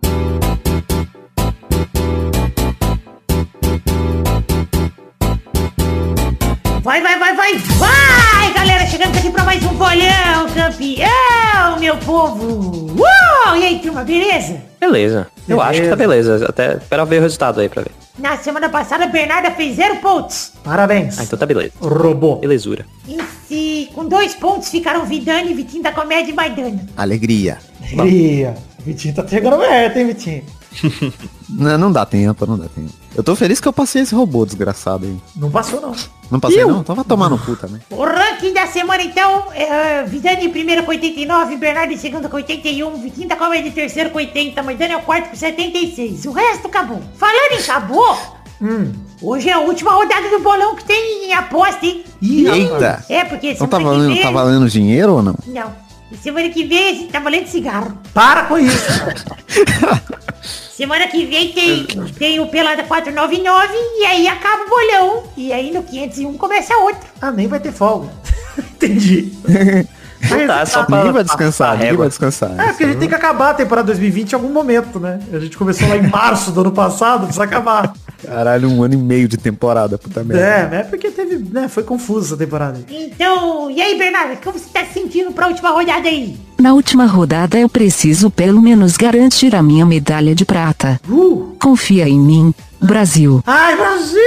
Vai, 6.82 7.00
vai, 7.02 7.18
vai, 7.18 7.35
vai, 7.35 7.54
vai, 7.59 8.25
galera, 8.87 8.90
chegamos 8.90 9.18
aqui 9.18 9.31
pra 9.31 9.44
mais 9.44 9.62
um 9.64 9.75
bolão, 9.75 10.49
campeão, 10.55 11.79
meu 11.79 11.96
povo. 11.99 12.87
Uou! 12.96 13.57
E 13.57 13.64
aí, 13.64 13.79
turma, 13.81 14.05
beleza? 14.05 14.62
Beleza. 14.81 15.27
Eu 15.49 15.61
acho 15.61 15.83
que 15.83 15.88
tá 15.88 15.96
beleza. 15.96 16.46
Até 16.49 16.75
espera 16.75 17.05
ver 17.05 17.18
o 17.18 17.22
resultado 17.22 17.61
aí 17.61 17.68
pra 17.68 17.83
ver. 17.83 17.90
Na 18.18 18.37
semana 18.37 18.68
passada, 18.68 19.07
Bernarda 19.07 19.51
fez 19.51 19.77
zero 19.77 19.96
pontos. 19.96 20.53
Parabéns. 20.64 21.18
Ah, 21.18 21.25
então 21.25 21.38
tá 21.38 21.44
beleza. 21.44 21.72
Robô. 21.81 22.37
Belezura. 22.37 22.87
E 23.07 23.18
se, 23.46 23.90
com 23.94 24.07
dois 24.07 24.35
pontos 24.35 24.70
ficaram 24.70 25.05
Vidani, 25.05 25.53
Vitinho 25.53 25.83
da 25.83 25.92
Comédia 25.92 26.31
e 26.31 26.35
Maidana. 26.35 26.87
Alegria. 26.96 27.59
Alegria. 27.92 28.55
Vitinho 28.79 29.14
tá 29.14 29.27
chegando 29.27 29.59
perto, 29.59 29.99
hein, 29.99 30.07
Vitinho? 30.07 30.44
Não, 31.48 31.78
não 31.78 31.92
dá 31.92 32.04
tempo, 32.04 32.44
não 32.44 32.58
dá 32.58 32.66
tempo. 32.66 32.90
Eu 33.14 33.22
tô 33.22 33.36
feliz 33.36 33.60
que 33.60 33.68
eu 33.68 33.72
passei 33.72 34.02
esse 34.02 34.12
robô 34.14 34.44
desgraçado 34.44 35.06
aí. 35.06 35.16
Não 35.36 35.48
passou, 35.48 35.80
não. 35.80 35.92
Não 36.28 36.40
passei 36.40 36.64
não? 36.64 36.80
Então 36.80 36.94
vai 36.94 37.04
tomar 37.04 37.28
no 37.30 37.38
cu 37.38 37.54
também. 37.54 37.80
O 37.88 38.04
ranking 38.04 38.52
da 38.52 38.66
semana, 38.66 39.00
então, 39.02 39.44
é 39.54 40.02
Vidani 40.02 40.46
em 40.46 40.50
primeiro 40.50 40.82
com 40.82 40.90
89, 40.90 41.56
Bernardo 41.56 41.92
em 41.92 41.96
segundo 41.96 42.28
com 42.28 42.36
81, 42.36 43.00
Vitinho 43.00 43.28
da 43.28 43.36
Comédia 43.36 43.68
em 43.68 43.72
terceiro 43.72 44.10
com 44.10 44.18
80, 44.18 44.60
Maidana 44.62 44.94
é 44.94 44.96
o 44.96 45.02
quarto 45.02 45.30
com 45.30 45.36
76. 45.36 46.26
O 46.26 46.32
resto 46.32 46.66
acabou. 46.66 47.00
Falando 47.16 47.52
em 47.52 47.60
acabou, 47.62 48.18
Hum. 48.60 48.90
hoje 49.22 49.48
é 49.48 49.52
a 49.52 49.60
última 49.60 49.92
rodada 49.92 50.28
do 50.30 50.40
bolão 50.40 50.74
que 50.74 50.84
tem 50.84 51.32
aposta, 51.34 51.84
hein? 51.86 52.04
Eita! 52.22 53.04
É, 53.08 53.24
porque 53.24 53.50
Então 53.52 53.68
tá 53.68 53.78
valendo, 53.78 54.14
vem... 54.14 54.22
tá 54.22 54.30
valendo 54.30 54.68
dinheiro 54.68 55.12
ou 55.14 55.22
não? 55.22 55.34
Não. 55.46 55.86
E 56.10 56.16
semana 56.16 56.48
que 56.50 56.64
vem 56.64 56.88
a 56.88 56.92
gente 56.94 57.08
tá 57.12 57.18
valendo 57.18 57.46
cigarro. 57.48 57.98
Para 58.14 58.44
com 58.44 58.56
isso. 58.58 58.88
Semana 60.76 61.06
que 61.08 61.24
vem 61.24 61.52
tem, 61.52 61.86
tem 62.18 62.38
o 62.38 62.48
Pelada 62.48 62.82
499 62.82 63.72
e 63.98 64.04
aí 64.04 64.28
acaba 64.28 64.64
o 64.64 64.68
bolão. 64.68 65.22
E 65.34 65.50
aí 65.50 65.72
no 65.72 65.82
501 65.82 66.36
começa 66.36 66.76
outro. 66.76 67.08
ah, 67.18 67.30
nem 67.30 67.46
vai 67.48 67.58
ter 67.58 67.72
folga. 67.72 68.10
Entendi. 68.58 69.32
Não 70.30 70.46
tá, 70.46 70.66
só 70.66 70.84
pra 70.84 70.98
Ninguém 70.98 71.12
vai 71.12 71.24
descansar, 71.24 71.68
a 71.68 71.72
ninguém 71.72 71.86
régua. 71.88 71.98
vai 72.04 72.08
descansar. 72.08 72.50
É, 72.60 72.66
porque 72.68 72.84
a 72.84 72.86
gente 72.88 72.98
tem 72.98 73.08
que 73.08 73.14
acabar 73.14 73.50
a 73.50 73.54
temporada 73.54 73.86
2020 73.86 74.32
em 74.32 74.34
algum 74.34 74.48
momento, 74.50 74.98
né? 75.00 75.18
A 75.32 75.38
gente 75.38 75.56
começou 75.56 75.88
lá 75.88 75.96
em 75.96 76.08
março 76.08 76.50
do 76.50 76.60
ano 76.60 76.72
passado, 76.72 77.20
precisa 77.24 77.44
acabar. 77.44 77.94
Caralho, 78.22 78.68
um 78.70 78.82
ano 78.82 78.94
e 78.94 78.96
meio 78.98 79.28
de 79.28 79.36
temporada, 79.36 79.96
puta 79.96 80.24
merda. 80.24 80.42
É, 80.44 80.68
né? 80.68 80.82
Porque 80.84 81.10
teve, 81.10 81.36
né? 81.38 81.68
Foi 81.68 81.84
confusa 81.84 82.28
essa 82.28 82.36
temporada. 82.36 82.80
Então, 82.90 83.70
e 83.70 83.80
aí, 83.80 83.96
Bernardo, 83.96 84.36
como 84.42 84.58
você 84.58 84.68
tá 84.72 84.84
se 84.84 84.94
sentindo 84.94 85.32
pra 85.32 85.46
última 85.48 85.70
rodada 85.70 86.08
aí? 86.08 86.36
Na 86.66 86.74
última 86.74 87.07
rodada 87.07 87.57
eu 87.57 87.68
preciso 87.68 88.29
pelo 88.29 88.61
menos 88.61 88.96
garantir 88.96 89.55
a 89.55 89.62
minha 89.62 89.87
medalha 89.87 90.35
de 90.35 90.44
prata. 90.44 91.00
Uh! 91.09 91.55
Confia 91.62 92.09
em 92.09 92.18
mim, 92.18 92.52
Brasil. 92.83 93.40
Ai, 93.46 93.76
Brasil! 93.76 94.18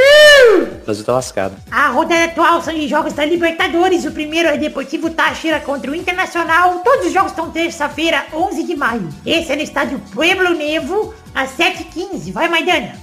O 0.81 0.85
Brasil 0.85 1.03
tá 1.03 1.11
lascado. 1.11 1.57
A 1.69 1.89
rodada 1.89 2.23
atual 2.23 2.61
são 2.61 2.73
de 2.73 2.87
jogos 2.87 3.11
da 3.11 3.25
Libertadores. 3.25 4.05
O 4.05 4.11
primeiro 4.11 4.47
é 4.47 4.57
Deportivo 4.57 5.09
Táchira 5.09 5.59
contra 5.59 5.91
o 5.91 5.93
Internacional. 5.93 6.79
Todos 6.79 7.07
os 7.07 7.11
jogos 7.11 7.31
estão 7.31 7.49
terça-feira, 7.49 8.23
11 8.33 8.63
de 8.63 8.73
maio. 8.77 9.09
Esse 9.25 9.51
é 9.51 9.57
no 9.57 9.61
estádio 9.61 10.01
Pueblo 10.13 10.51
Nevo, 10.51 11.13
às 11.35 11.49
7h15. 11.57 12.31
Vai, 12.31 12.47
Maidana. 12.47 12.93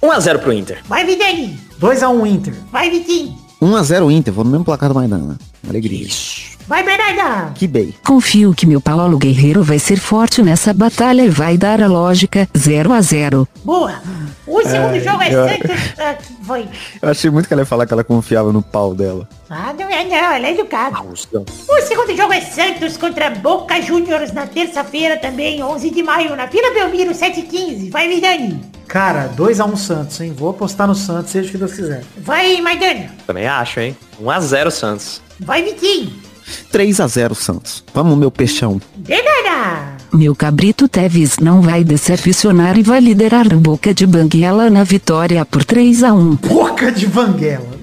1x0 0.00 0.38
pro 0.38 0.52
Inter. 0.52 0.82
Vai, 0.86 1.04
Vidani. 1.04 1.58
2x1 1.80 2.26
Inter. 2.28 2.54
Vai, 2.70 2.90
Vitinho. 2.90 3.36
1x0 3.60 4.12
Inter, 4.12 4.32
vou 4.32 4.44
no 4.44 4.52
mesmo 4.52 4.64
placar 4.64 4.88
do 4.88 4.94
Maidana. 4.94 5.36
Alegria. 5.68 6.06
Vai, 6.66 6.82
Bernarda. 6.82 7.52
Que 7.54 7.66
bem. 7.66 7.94
Confio 8.04 8.52
que 8.52 8.66
meu 8.66 8.80
Paulo 8.80 9.16
Guerreiro 9.18 9.62
vai 9.62 9.78
ser 9.78 9.96
forte 9.98 10.42
nessa 10.42 10.72
batalha 10.74 11.22
e 11.22 11.28
vai 11.28 11.56
dar 11.56 11.80
a 11.80 11.86
lógica 11.86 12.48
0 12.56 12.92
a 12.92 13.00
0. 13.00 13.46
Boa. 13.64 13.94
O 14.46 14.62
segundo 14.62 14.98
jogo 15.00 15.22
é 15.22 15.32
eu- 15.34 15.48
Santos... 15.48 15.70
Ah, 15.98 16.14
foi? 16.44 16.68
Eu 17.02 17.08
achei 17.10 17.30
muito 17.30 17.46
que 17.48 17.52
ela 17.54 17.62
ia 17.62 17.66
falar 17.66 17.86
que 17.86 17.92
ela 17.92 18.04
confiava 18.04 18.52
no 18.52 18.62
pau 18.62 18.94
dela. 18.94 19.28
Ah, 19.50 19.72
não 19.78 19.88
é 19.88 20.04
não, 20.04 20.14
ela 20.16 20.46
é 20.46 20.52
educada. 20.52 20.96
Austão. 20.98 21.44
O 21.68 21.80
segundo 21.82 22.16
jogo 22.16 22.32
é 22.32 22.40
Santos 22.40 22.96
contra 22.96 23.30
Boca 23.30 23.80
Juniors 23.80 24.32
na 24.32 24.46
terça-feira 24.46 25.16
também, 25.16 25.62
11 25.62 25.90
de 25.90 26.02
maio, 26.02 26.34
na 26.36 26.46
Vila 26.46 26.72
Belmiro, 26.72 27.12
7h15. 27.12 27.90
Vai, 27.90 28.08
Vidani. 28.08 28.60
Cara, 28.88 29.28
2x1 29.36 29.76
Santos, 29.76 30.20
hein? 30.20 30.32
Vou 30.36 30.50
apostar 30.50 30.86
no 30.86 30.94
Santos, 30.94 31.30
seja 31.32 31.48
o 31.48 31.52
que 31.52 31.58
Deus 31.58 31.72
quiser. 31.72 32.04
Vai, 32.18 32.60
Maidana. 32.60 33.10
Também 33.26 33.46
acho, 33.48 33.80
hein? 33.80 33.96
1x0 34.22 34.70
Santos. 34.70 35.22
Vai, 35.40 35.62
Vitinho. 35.62 36.12
3x0 36.72 37.34
Santos. 37.34 37.84
Vamos, 37.94 38.16
meu 38.18 38.30
peixão. 38.30 38.80
Meu 40.12 40.34
cabrito 40.34 40.88
Teves 40.88 41.38
não 41.38 41.60
vai 41.60 41.84
decepcionar 41.84 42.78
e 42.78 42.82
vai 42.82 43.00
liderar 43.00 43.46
o 43.52 43.60
Boca 43.60 43.92
de 43.92 44.06
Banguela 44.06 44.70
na 44.70 44.84
vitória 44.84 45.44
por 45.44 45.64
3 45.64 46.04
a 46.04 46.14
1. 46.14 46.36
Boca 46.36 46.90
de 46.90 47.06
Vanguela. 47.06 47.76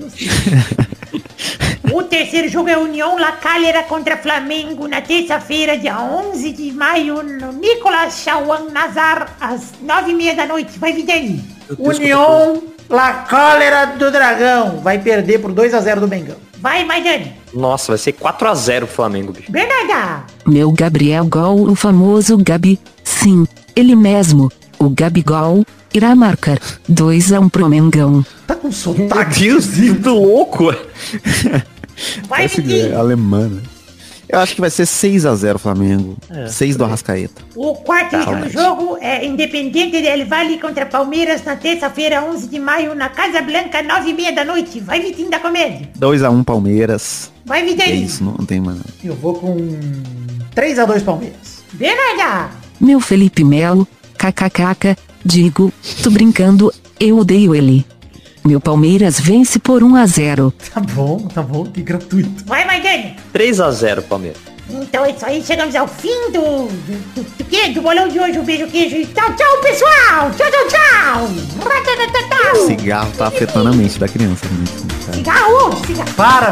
O 1.92 2.02
terceiro 2.02 2.48
jogo 2.50 2.70
é 2.70 2.78
União 2.78 3.20
La 3.20 3.34
Calera 3.34 3.84
contra 3.84 4.18
Flamengo 4.18 4.88
na 4.88 5.02
terça-feira, 5.02 5.78
dia 5.78 6.00
11 6.00 6.52
de 6.52 6.72
maio, 6.72 7.22
no 7.22 7.52
Nicolas 7.52 8.20
Chauan 8.24 8.70
Nazar, 8.72 9.36
às 9.40 9.74
nove 9.82 10.12
e 10.12 10.16
meia 10.16 10.34
da 10.34 10.48
noite. 10.48 10.80
Vai, 10.80 10.94
Vidani. 10.94 11.44
União 11.78 12.64
La 12.90 13.26
Cólera 13.30 13.86
do 13.86 14.10
Dragão. 14.10 14.80
Vai 14.80 14.98
perder 15.00 15.40
por 15.40 15.52
2 15.52 15.74
a 15.74 15.82
0 15.82 16.02
do 16.02 16.08
Mengão. 16.08 16.38
Vai, 16.64 16.86
vai, 16.86 17.04
Dani. 17.04 17.34
Nossa, 17.54 17.92
vai 17.92 17.98
ser 17.98 18.14
4x0 18.14 18.78
pro 18.78 18.88
Flamengo, 18.88 19.34
bicho. 19.34 19.52
Bernarda. 19.52 20.24
Meu 20.48 20.72
Gabriel 20.72 21.26
Gol, 21.26 21.70
o 21.70 21.76
famoso 21.76 22.38
Gabi. 22.38 22.80
Sim, 23.04 23.46
ele 23.76 23.98
mesmo. 23.98 24.50
O 24.80 24.90
Gabigol 24.90 25.66
irá 25.94 26.16
marcar 26.16 26.58
2 26.88 27.34
a 27.34 27.42
1 27.42 27.50
pro 27.50 27.68
Mengão. 27.68 28.26
Tá 28.48 28.56
com 28.56 28.72
sotaque. 28.72 29.42
Deus, 29.42 29.68
que 29.68 29.90
louco. 30.08 30.74
Vai, 32.30 32.48
Parece 32.48 32.82
é 32.82 32.96
alemã, 32.96 33.50
né? 33.50 33.62
Eu 34.30 34.40
acho 34.40 34.56
que 34.56 34.62
vai 34.62 34.70
ser 34.70 34.84
6x0 34.88 35.58
Flamengo. 35.58 36.16
É. 36.30 36.48
6 36.48 36.76
do 36.76 36.84
Arrascaeta. 36.86 37.42
O 37.56 37.76
quarto 37.76 38.12
Tá, 38.12 38.22
jogo- 38.22 38.38
mas- 38.40 38.52
jogo 38.54 38.98
é 39.02 39.26
Independente 39.26 40.02
del 40.02 40.26
Vale 40.28 40.58
contra 40.60 40.86
Palmeiras 40.86 41.44
na 41.44 41.56
terça-feira, 41.56 42.24
11 42.24 42.48
de 42.48 42.58
maio, 42.60 42.96
na 42.96 43.10
Casa 43.10 43.42
Blanca, 43.42 43.84
nove 43.84 44.10
e 44.12 44.14
meia 44.14 44.32
da 44.34 44.44
noite. 44.46 44.80
Vai, 44.80 45.02
Vitinho 45.02 45.30
da 45.30 45.40
Comédia. 45.40 45.90
2x1 46.00 46.44
Palmeiras. 46.44 47.32
Vai, 47.46 47.68
E 47.68 47.82
é 47.82 47.92
isso, 47.92 48.24
não 48.24 48.34
tem 48.46 48.60
mais 48.62 48.78
nada. 48.78 48.90
Eu 49.04 49.14
vou 49.16 49.34
com 49.36 49.58
3 50.56 50.80
a 50.80 50.86
2 50.86 51.04
Palmeiras. 51.04 51.64
Bernarda. 51.74 52.52
Meu 52.80 53.00
Felipe 53.00 53.44
Melo, 53.44 53.88
kkkk, 54.18 54.96
digo, 55.26 55.72
tô 56.02 56.10
brincando, 56.10 56.74
eu 57.00 57.18
odeio 57.18 57.54
ele. 57.54 57.86
Meu 58.46 58.60
Palmeiras 58.60 59.20
vence 59.20 59.58
por 59.58 59.84
1 59.84 59.96
a 59.96 60.06
0. 60.06 60.54
Tá 60.74 60.82
bom, 60.82 61.18
tá 61.34 61.42
bom, 61.42 61.66
que 61.66 61.82
gratuito. 61.82 62.44
Vai, 62.46 62.66
Maidani. 62.66 63.16
3x0 63.34 64.02
Palmeiras. 64.04 64.38
Então 64.70 65.06
é 65.06 65.12
isso 65.12 65.26
aí, 65.26 65.44
chegamos 65.44 65.76
ao 65.76 65.88
fim 65.88 66.32
do, 66.32 66.68
do, 66.68 67.16
do, 67.16 67.24
do, 67.24 67.74
do 67.74 67.82
bolão 67.82 68.08
de 68.08 68.20
hoje. 68.20 68.40
Um 68.40 68.44
beijo, 68.44 68.68
queijo 68.68 68.96
e 68.96 69.06
tchau, 69.06 69.34
tchau, 69.36 69.62
pessoal. 69.62 70.32
Tchau, 70.38 70.50
tchau, 70.52 70.68
tchau. 70.68 71.30
Ratatatatau. 71.70 72.68
Cigarro 72.68 73.12
tá 73.18 73.28
afetando 73.28 73.70
a 73.70 73.74
mente 73.74 74.00
da 74.00 74.08
criança. 74.08 74.46
né? 74.46 75.14
Cigarro, 75.14 75.86
cigarro. 75.86 76.14
Para. 76.16 76.52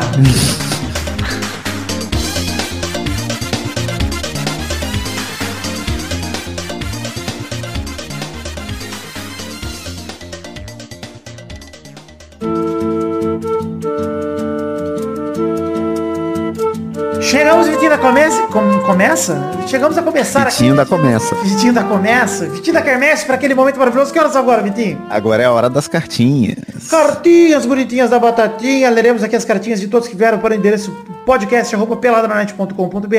Chegamos, 17.31 17.65
Vitinho 17.65 17.89
da 17.89 17.97
Começa. 17.97 18.41
Com, 18.47 18.79
começa? 18.81 19.37
Chegamos 19.65 19.97
a 19.97 20.01
começar 20.01 20.49
Vitinho 20.49 20.75
da 20.75 20.85
começa. 20.85 21.33
Vitinho 21.35 21.71
da 21.71 21.81
Começa. 21.81 22.45
Vitinho 22.47 22.73
da 22.73 22.81
Quermesse 22.81 23.25
para 23.25 23.35
aquele 23.35 23.53
momento 23.55 23.79
maravilhoso. 23.79 24.11
Que 24.11 24.19
horas 24.19 24.35
agora, 24.35 24.61
Vitinho? 24.61 25.01
Agora 25.09 25.41
é 25.41 25.45
a 25.45 25.51
hora 25.53 25.69
das 25.69 25.87
cartinhas. 25.87 26.89
Cartinhas 26.89 27.65
bonitinhas 27.65 28.09
da 28.09 28.19
batatinha. 28.19 28.89
Leremos 28.89 29.23
aqui 29.23 29.37
as 29.37 29.45
cartinhas 29.45 29.79
de 29.79 29.87
todos 29.87 30.09
que 30.09 30.15
vieram 30.17 30.39
para 30.39 30.53
o 30.53 30.57
endereço 30.57 30.91
podcast.peladranet.com.br 31.25 33.15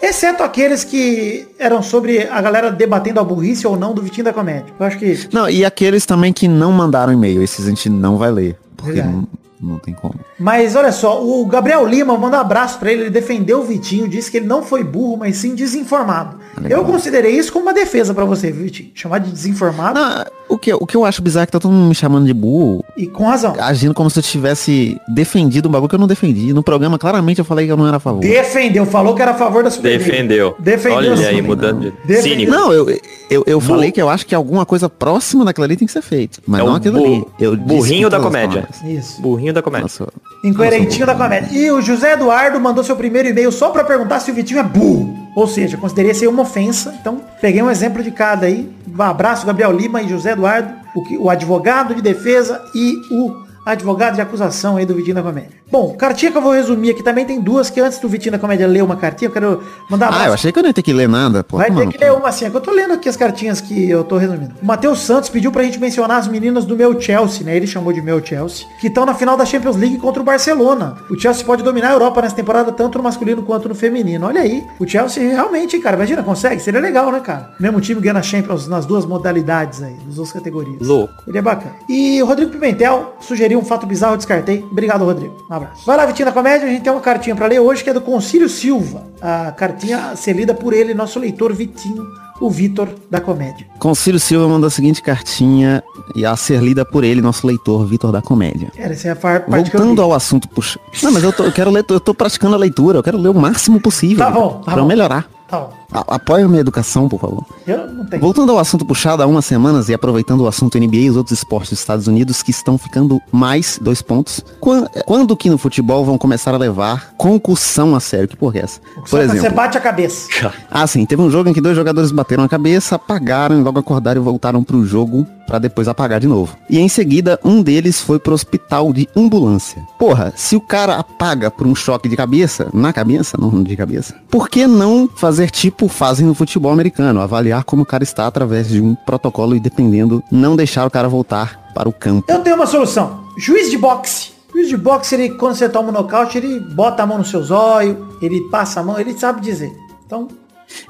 Exceto 0.00 0.42
aqueles 0.42 0.82
que 0.82 1.46
eram 1.58 1.82
sobre 1.82 2.26
a 2.30 2.40
galera 2.40 2.72
debatendo 2.72 3.20
a 3.20 3.24
burrice 3.24 3.66
ou 3.66 3.76
não 3.76 3.92
do 3.92 4.00
Vitinho 4.00 4.24
da 4.24 4.32
Comédia. 4.32 4.72
Eu 4.80 4.86
acho 4.86 4.98
que 4.98 5.28
Não, 5.30 5.46
e 5.50 5.62
aqueles 5.62 6.06
também 6.06 6.32
que 6.32 6.48
não 6.48 6.72
mandaram 6.72 7.12
e-mail. 7.12 7.42
Esses 7.42 7.66
a 7.66 7.68
gente 7.68 7.90
não 7.90 8.16
vai 8.16 8.30
ler. 8.30 8.56
Porque 8.78 8.94
Verdade. 8.94 9.14
não, 9.14 9.28
não 9.62 9.78
tem 9.78 9.94
como. 9.94 10.14
Mas 10.38 10.74
olha 10.74 10.92
só, 10.92 11.22
o 11.24 11.46
Gabriel 11.46 11.86
Lima 11.86 12.16
manda 12.18 12.36
um 12.36 12.40
abraço 12.40 12.78
pra 12.78 12.92
ele, 12.92 13.02
ele 13.02 13.10
defendeu 13.10 13.60
o 13.60 13.64
Vitinho, 13.64 14.08
disse 14.08 14.30
que 14.30 14.38
ele 14.38 14.46
não 14.46 14.62
foi 14.62 14.82
burro, 14.82 15.16
mas 15.18 15.36
sim 15.36 15.54
desinformado. 15.54 16.36
Legal. 16.60 16.80
Eu 16.80 16.84
considerei 16.84 17.32
isso 17.36 17.52
como 17.52 17.64
uma 17.66 17.72
defesa 17.74 18.12
pra 18.12 18.24
você, 18.24 18.50
Vitinho? 18.50 18.90
Chamar 18.94 19.18
de 19.20 19.30
desinformado 19.30 19.98
Não, 19.98 20.24
o, 20.48 20.58
que, 20.58 20.72
o 20.72 20.86
que 20.86 20.96
eu 20.96 21.04
acho 21.04 21.22
bizarro 21.22 21.44
é 21.44 21.46
que 21.46 21.52
tá 21.52 21.60
todo 21.60 21.72
mundo 21.72 21.88
me 21.88 21.94
chamando 21.94 22.26
de 22.26 22.34
burro, 22.34 22.84
e 22.96 23.06
com 23.06 23.24
razão. 23.26 23.54
agindo 23.58 23.94
como 23.94 24.10
se 24.10 24.18
eu 24.18 24.22
tivesse 24.22 25.00
defendido 25.08 25.68
um 25.68 25.72
bagulho 25.72 25.88
que 25.88 25.94
eu 25.94 25.98
não 25.98 26.06
defendi. 26.06 26.52
No 26.52 26.62
programa, 26.62 26.98
claramente, 26.98 27.38
eu 27.38 27.44
falei 27.44 27.66
que 27.66 27.72
eu 27.72 27.76
não 27.76 27.86
era 27.86 27.96
a 27.96 28.00
favor. 28.00 28.20
Defendeu, 28.20 28.84
falou 28.84 29.14
que 29.14 29.22
era 29.22 29.30
a 29.30 29.34
favor 29.34 29.62
da 29.64 29.70
Superliga. 29.70 30.04
Defendeu. 30.04 30.56
Defendeu 30.58 30.98
Olha 30.98 31.28
aí, 31.28 31.40
mudando 31.40 31.80
de... 31.80 31.90
Defendeu. 32.04 32.22
Cínico. 32.22 32.52
Não, 32.52 32.72
eu, 32.72 32.88
eu, 33.30 33.44
eu 33.46 33.60
falei 33.60 33.90
que 33.90 34.00
eu 34.00 34.08
acho 34.08 34.26
que 34.26 34.34
alguma 34.34 34.66
coisa 34.66 34.88
próxima 34.88 35.44
daquilo 35.44 35.64
ali 35.64 35.76
tem 35.76 35.86
que 35.86 35.92
ser 35.92 36.02
feito. 36.02 36.40
Mas 36.46 36.60
É 36.60 36.64
não 36.64 36.72
o 36.72 36.76
aquilo 36.76 36.98
ali. 36.98 37.24
Eu 37.40 37.56
burrinho 37.56 38.10
da 38.10 38.20
comédia. 38.20 38.68
Isso. 38.84 39.20
Burrinho 39.22 39.51
da 39.52 39.62
comédia. 39.62 39.82
Nossa, 39.84 40.08
Incoerentinho 40.44 41.06
da 41.06 41.14
comédia. 41.14 41.48
E 41.56 41.70
o 41.70 41.80
José 41.80 42.12
Eduardo 42.12 42.58
mandou 42.60 42.82
seu 42.82 42.96
primeiro 42.96 43.28
e-mail 43.28 43.50
só 43.52 43.70
pra 43.70 43.84
perguntar 43.84 44.20
se 44.20 44.30
o 44.30 44.34
Vitinho 44.34 44.60
é 44.60 44.62
burro. 44.62 45.16
Ou 45.34 45.46
seja, 45.46 45.76
considerei 45.76 46.10
isso 46.12 46.22
aí 46.22 46.28
uma 46.28 46.42
ofensa. 46.42 46.94
Então, 47.00 47.20
peguei 47.40 47.62
um 47.62 47.70
exemplo 47.70 48.02
de 48.02 48.10
cada 48.10 48.46
aí. 48.46 48.70
Um 48.98 49.02
abraço, 49.02 49.46
Gabriel 49.46 49.72
Lima 49.72 50.02
e 50.02 50.08
José 50.08 50.32
Eduardo, 50.32 50.72
o, 50.94 51.02
que- 51.04 51.16
o 51.16 51.30
advogado 51.30 51.94
de 51.94 52.02
defesa 52.02 52.60
e 52.74 52.94
o 53.10 53.41
advogado 53.64 54.14
de 54.14 54.20
acusação 54.20 54.76
aí 54.76 54.84
do 54.84 54.94
Vitinho 54.94 55.14
da 55.14 55.22
Comédia. 55.22 55.50
Bom, 55.70 55.94
cartinha 55.96 56.30
que 56.30 56.36
eu 56.36 56.42
vou 56.42 56.52
resumir 56.52 56.90
aqui 56.90 57.02
também 57.02 57.24
tem 57.24 57.40
duas, 57.40 57.70
que 57.70 57.80
antes 57.80 57.98
do 57.98 58.08
Vitinho 58.08 58.32
da 58.32 58.38
Comédia 58.38 58.66
ler 58.66 58.82
uma 58.82 58.96
cartinha, 58.96 59.28
eu 59.28 59.32
quero 59.32 59.62
mandar 59.88 60.10
Ah, 60.12 60.26
eu 60.26 60.32
achei 60.34 60.52
que 60.52 60.58
eu 60.58 60.62
não 60.62 60.68
ia 60.70 60.74
ter 60.74 60.82
que 60.82 60.92
ler 60.92 61.08
nada. 61.08 61.42
Pô, 61.44 61.56
Vai 61.56 61.66
ter 61.66 61.72
mano, 61.72 61.92
que 61.92 61.98
ler 61.98 62.12
uma 62.12 62.28
assim, 62.28 62.44
é 62.44 62.50
que 62.50 62.56
eu 62.56 62.60
tô 62.60 62.70
lendo 62.72 62.94
aqui 62.94 63.08
as 63.08 63.16
cartinhas 63.16 63.60
que 63.60 63.88
eu 63.88 64.04
tô 64.04 64.16
resumindo. 64.16 64.54
O 64.60 64.66
Matheus 64.66 65.00
Santos 65.00 65.28
pediu 65.30 65.50
pra 65.52 65.62
gente 65.62 65.78
mencionar 65.78 66.18
as 66.18 66.28
meninas 66.28 66.64
do 66.64 66.76
meu 66.76 67.00
Chelsea, 67.00 67.44
né? 67.44 67.56
Ele 67.56 67.66
chamou 67.66 67.92
de 67.92 68.02
meu 68.02 68.24
Chelsea, 68.24 68.66
que 68.80 68.88
estão 68.88 69.06
na 69.06 69.14
final 69.14 69.36
da 69.36 69.44
Champions 69.44 69.76
League 69.76 69.98
contra 69.98 70.20
o 70.20 70.24
Barcelona. 70.24 70.96
O 71.08 71.18
Chelsea 71.18 71.44
pode 71.44 71.62
dominar 71.62 71.90
a 71.90 71.92
Europa 71.92 72.20
nessa 72.22 72.36
temporada, 72.36 72.72
tanto 72.72 72.98
no 72.98 73.04
masculino 73.04 73.42
quanto 73.42 73.68
no 73.68 73.74
feminino. 73.74 74.26
Olha 74.26 74.40
aí, 74.40 74.62
o 74.78 74.86
Chelsea 74.86 75.22
realmente, 75.22 75.78
cara, 75.78 75.96
imagina, 75.96 76.22
consegue? 76.22 76.60
Seria 76.60 76.80
legal, 76.80 77.10
né, 77.12 77.20
cara? 77.20 77.50
Mesmo 77.60 77.80
time 77.80 78.00
ganhando 78.00 78.18
a 78.18 78.22
Champions 78.22 78.66
nas 78.66 78.84
duas 78.84 79.06
modalidades 79.06 79.82
aí, 79.82 79.96
nas 80.04 80.16
duas 80.16 80.32
categorias. 80.32 80.86
Louco. 80.86 81.14
Ele 81.26 81.38
é 81.38 81.42
bacana. 81.42 81.74
E 81.88 82.22
o 82.22 82.26
Rodrigo 82.26 82.50
Pimentel 82.50 83.14
sugeriu 83.20 83.51
um 83.56 83.64
fato 83.64 83.86
bizarro, 83.86 84.16
descartei. 84.16 84.64
Obrigado, 84.70 85.04
Rodrigo. 85.04 85.34
Um 85.50 85.54
abraço. 85.54 85.84
Vai 85.86 85.96
lá, 85.96 86.06
Vitinho 86.06 86.26
da 86.26 86.32
Comédia, 86.32 86.66
a 86.66 86.70
gente 86.70 86.82
tem 86.82 86.92
uma 86.92 87.00
cartinha 87.00 87.34
pra 87.36 87.46
ler 87.46 87.60
hoje, 87.60 87.82
que 87.84 87.90
é 87.90 87.92
do 87.94 88.00
Concílio 88.00 88.48
Silva. 88.48 89.04
A 89.20 89.52
cartinha 89.52 90.10
a 90.10 90.16
ser 90.16 90.34
lida 90.34 90.52
por 90.54 90.72
ele, 90.72 90.94
nosso 90.94 91.18
leitor 91.18 91.52
Vitinho, 91.52 92.04
o 92.40 92.50
Vitor 92.50 92.88
da 93.10 93.20
Comédia. 93.20 93.66
Concílio 93.78 94.18
Silva 94.18 94.48
mandou 94.48 94.66
a 94.66 94.70
seguinte 94.70 95.00
cartinha 95.02 95.82
e 96.14 96.24
a 96.26 96.34
ser 96.36 96.60
lida 96.60 96.84
por 96.84 97.04
ele, 97.04 97.20
nosso 97.20 97.46
leitor 97.46 97.86
Vitor 97.86 98.10
da 98.10 98.20
Comédia. 98.20 98.70
Era, 98.76 98.92
essa 98.92 99.08
é 99.08 99.10
a 99.12 99.16
par- 99.16 99.42
parte 99.46 99.70
Voltando 99.70 100.02
ao 100.02 100.12
assunto, 100.12 100.48
puxa. 100.48 100.78
Não, 101.02 101.12
mas 101.12 101.22
eu, 101.22 101.32
tô, 101.32 101.44
eu 101.44 101.52
quero 101.52 101.70
ler, 101.70 101.84
eu 101.88 102.00
tô 102.00 102.12
praticando 102.12 102.54
a 102.54 102.58
leitura, 102.58 102.98
eu 102.98 103.02
quero 103.02 103.16
ler 103.18 103.28
o 103.28 103.34
máximo 103.34 103.80
possível. 103.80 104.24
Tá 104.24 104.30
bom, 104.30 104.60
tá 104.64 104.72
pra 104.72 104.82
bom. 104.82 104.88
melhorar. 104.88 105.26
Tá 105.52 105.58
bom. 105.60 105.72
A- 105.92 106.14
Apoia 106.16 106.46
a 106.46 106.48
minha 106.48 106.60
educação, 106.62 107.08
por 107.10 107.20
favor. 107.20 107.44
Eu 107.66 107.86
não 107.92 108.06
tenho. 108.06 108.22
Voltando 108.22 108.52
ao 108.52 108.58
assunto 108.58 108.86
puxado 108.86 109.22
há 109.22 109.26
umas 109.26 109.44
semanas 109.44 109.90
e 109.90 109.94
aproveitando 109.94 110.40
o 110.40 110.48
assunto 110.48 110.78
NBA 110.78 110.96
e 110.96 111.10
os 111.10 111.16
outros 111.18 111.38
esportes 111.38 111.70
dos 111.70 111.80
Estados 111.80 112.06
Unidos 112.06 112.42
que 112.42 112.50
estão 112.50 112.78
ficando 112.78 113.20
mais 113.30 113.78
dois 113.80 114.00
pontos. 114.00 114.42
Quan- 114.60 114.86
Quando, 115.04 115.36
que 115.36 115.50
no 115.50 115.58
futebol 115.58 116.04
vão 116.06 116.16
começar 116.16 116.54
a 116.54 116.56
levar 116.58 117.12
concussão 117.18 117.94
a 117.94 118.00
sério? 118.00 118.26
Que 118.26 118.36
porra 118.36 118.60
é 118.60 118.62
essa? 118.62 118.80
Por 118.80 119.06
Só 119.08 119.18
que 119.18 119.26
Você 119.28 119.36
exemplo, 119.36 119.56
bate 119.56 119.76
a 119.76 119.80
cabeça. 119.80 120.28
ah 120.70 120.86
sim, 120.86 121.04
teve 121.04 121.20
um 121.20 121.30
jogo 121.30 121.50
em 121.50 121.52
que 121.52 121.60
dois 121.60 121.76
jogadores 121.76 122.10
bateram 122.10 122.44
a 122.44 122.48
cabeça, 122.48 122.94
apagaram 122.96 123.58
e 123.60 123.62
logo 123.62 123.78
acordaram 123.78 124.20
e 124.22 124.24
voltaram 124.24 124.62
pro 124.64 124.84
jogo 124.86 125.26
pra 125.52 125.58
depois 125.58 125.86
apagar 125.86 126.18
de 126.18 126.26
novo. 126.26 126.56
E 126.70 126.78
em 126.78 126.88
seguida, 126.88 127.38
um 127.44 127.62
deles 127.62 128.00
foi 128.00 128.18
pro 128.18 128.32
hospital 128.32 128.90
de 128.90 129.06
ambulância. 129.14 129.82
Porra, 129.98 130.32
se 130.34 130.56
o 130.56 130.60
cara 130.62 130.96
apaga 130.96 131.50
por 131.50 131.66
um 131.66 131.74
choque 131.74 132.08
de 132.08 132.16
cabeça, 132.16 132.70
na 132.72 132.90
cabeça, 132.90 133.36
não 133.38 133.62
de 133.62 133.76
cabeça, 133.76 134.14
por 134.30 134.48
que 134.48 134.66
não 134.66 135.06
fazer 135.14 135.50
tipo 135.50 135.88
fazem 135.88 136.26
no 136.26 136.32
futebol 136.32 136.72
americano? 136.72 137.20
Avaliar 137.20 137.64
como 137.64 137.82
o 137.82 137.86
cara 137.86 138.02
está 138.02 138.26
através 138.26 138.70
de 138.70 138.80
um 138.80 138.94
protocolo 138.94 139.54
e 139.54 139.60
dependendo, 139.60 140.24
não 140.32 140.56
deixar 140.56 140.86
o 140.86 140.90
cara 140.90 141.06
voltar 141.06 141.70
para 141.74 141.86
o 141.86 141.92
campo. 141.92 142.24
Eu 142.32 142.40
tenho 142.40 142.56
uma 142.56 142.66
solução. 142.66 143.24
Juiz 143.36 143.70
de 143.70 143.76
boxe. 143.76 144.32
Juiz 144.54 144.70
de 144.70 144.76
boxe, 144.78 145.14
ele, 145.14 145.34
quando 145.34 145.54
você 145.54 145.68
toma 145.68 145.90
um 145.90 145.92
nocaute, 145.92 146.38
ele 146.38 146.60
bota 146.60 147.02
a 147.02 147.06
mão 147.06 147.18
no 147.18 147.26
seu 147.26 147.42
zóio, 147.42 148.08
ele 148.22 148.40
passa 148.48 148.80
a 148.80 148.82
mão, 148.82 148.98
ele 148.98 149.12
sabe 149.18 149.42
dizer. 149.42 149.70
Então, 150.06 150.28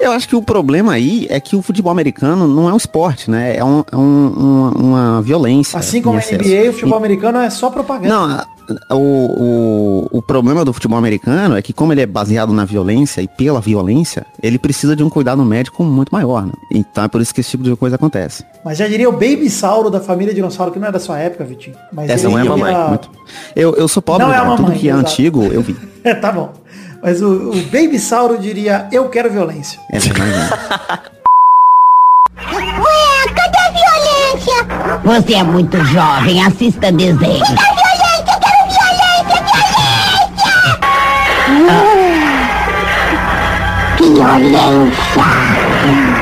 Eu 0.01 0.13
acho 0.13 0.29
que 0.29 0.35
o 0.37 0.43
problema 0.43 0.93
aí 0.93 1.27
é 1.31 1.39
que 1.41 1.55
o 1.57 1.63
futebol 1.63 1.91
americano 1.93 2.47
não 2.49 2.69
é 2.69 2.73
um 2.73 2.77
esporte, 2.77 3.31
né? 3.31 3.57
É, 3.57 3.65
um- 3.65 3.85
é 3.91 3.97
um- 3.97 4.29
uma, 4.37 4.71
uma 4.71 5.23
violência. 5.23 5.79
assim 5.79 6.01
como 6.03 6.19
a. 6.19 6.21
NBA, 6.23 6.71
o 6.71 6.73
futebol 6.73 6.99
americano 6.99 7.39
é 7.39 7.51
só 7.51 7.71
propaganda. 7.71 8.09
Não, 8.15 8.45
o, 8.91 10.07
o, 10.13 10.19
o 10.19 10.23
problema 10.23 10.65
do 10.65 10.73
futebol 10.73 10.97
americano 10.99 11.57
é 11.57 11.63
que 11.63 11.73
como 11.73 11.93
ele 11.93 12.01
é 12.01 12.07
baseado 12.07 12.53
na 12.53 12.65
violência 12.65 13.21
e 13.21 13.29
pela 13.29 13.61
violência, 13.61 14.25
ele 14.43 14.59
precisa 14.59 14.95
de 14.97 15.03
um 15.03 15.11
cuidado 15.11 15.45
médico 15.45 15.83
muito 15.85 16.11
maior, 16.11 16.47
né? 16.47 16.53
Então 16.73 17.05
é 17.05 17.09
por 17.09 17.21
isso 17.21 17.35
que 17.35 17.41
esse 17.41 17.51
tipo 17.51 17.65
de 17.65 17.75
coisa 17.77 17.97
acontece. 17.97 18.45
Mas 18.65 18.79
já 18.79 18.87
diria 18.87 19.09
o 19.09 19.13
Baby 19.13 19.51
Sauro 19.51 19.91
da 19.91 20.01
família 20.01 20.33
Dinossauro, 20.33 20.73
que 20.73 20.79
não 20.79 20.89
é 20.89 20.93
da 20.93 21.01
sua 21.01 21.19
época, 21.19 21.45
Vitinho. 21.45 21.77
Mas 21.93 22.09
Essa 22.11 22.29
não 22.29 22.39
é 22.39 22.43
a 22.43 22.45
mamãe. 22.45 22.75
muito- 22.89 23.11
Eu, 23.57 23.75
eu 23.75 23.89
sou 23.89 24.03
pobre, 24.03 24.25
Não 24.25 24.33
é 24.33 24.37
a 24.37 24.41
cara, 24.41 24.51
tudo 24.53 24.63
mamãe, 24.63 24.79
que 24.79 24.89
é 24.89 24.93
exato. 24.93 25.09
antigo 25.11 25.43
eu 25.45 25.61
vi. 25.63 25.77
É, 26.05 26.15
tá 26.15 26.31
bom. 26.33 26.53
Mas 27.03 27.21
o, 27.21 27.51
o 27.51 27.63
Baby 27.65 27.99
Sauro 27.99 28.39
diria, 28.39 28.87
eu 28.93 29.09
quero 29.09 29.29
violência. 29.29 29.81
É 29.91 29.99
verdade. 29.99 30.53
Ué, 32.39 33.29
cadê 33.35 33.59
a 33.59 33.71
violência? 33.73 34.65
Você 35.03 35.35
é 35.35 35.43
muito 35.43 35.85
jovem, 35.87 36.47
assista 36.47 36.93
desenho. 36.93 37.41
Cadê 37.41 37.51
a 37.51 37.95
violência? 37.97 38.33
Eu 38.33 38.39
quero 38.39 38.69
violência, 38.69 39.43
violência! 39.43 39.83
E 46.19 46.22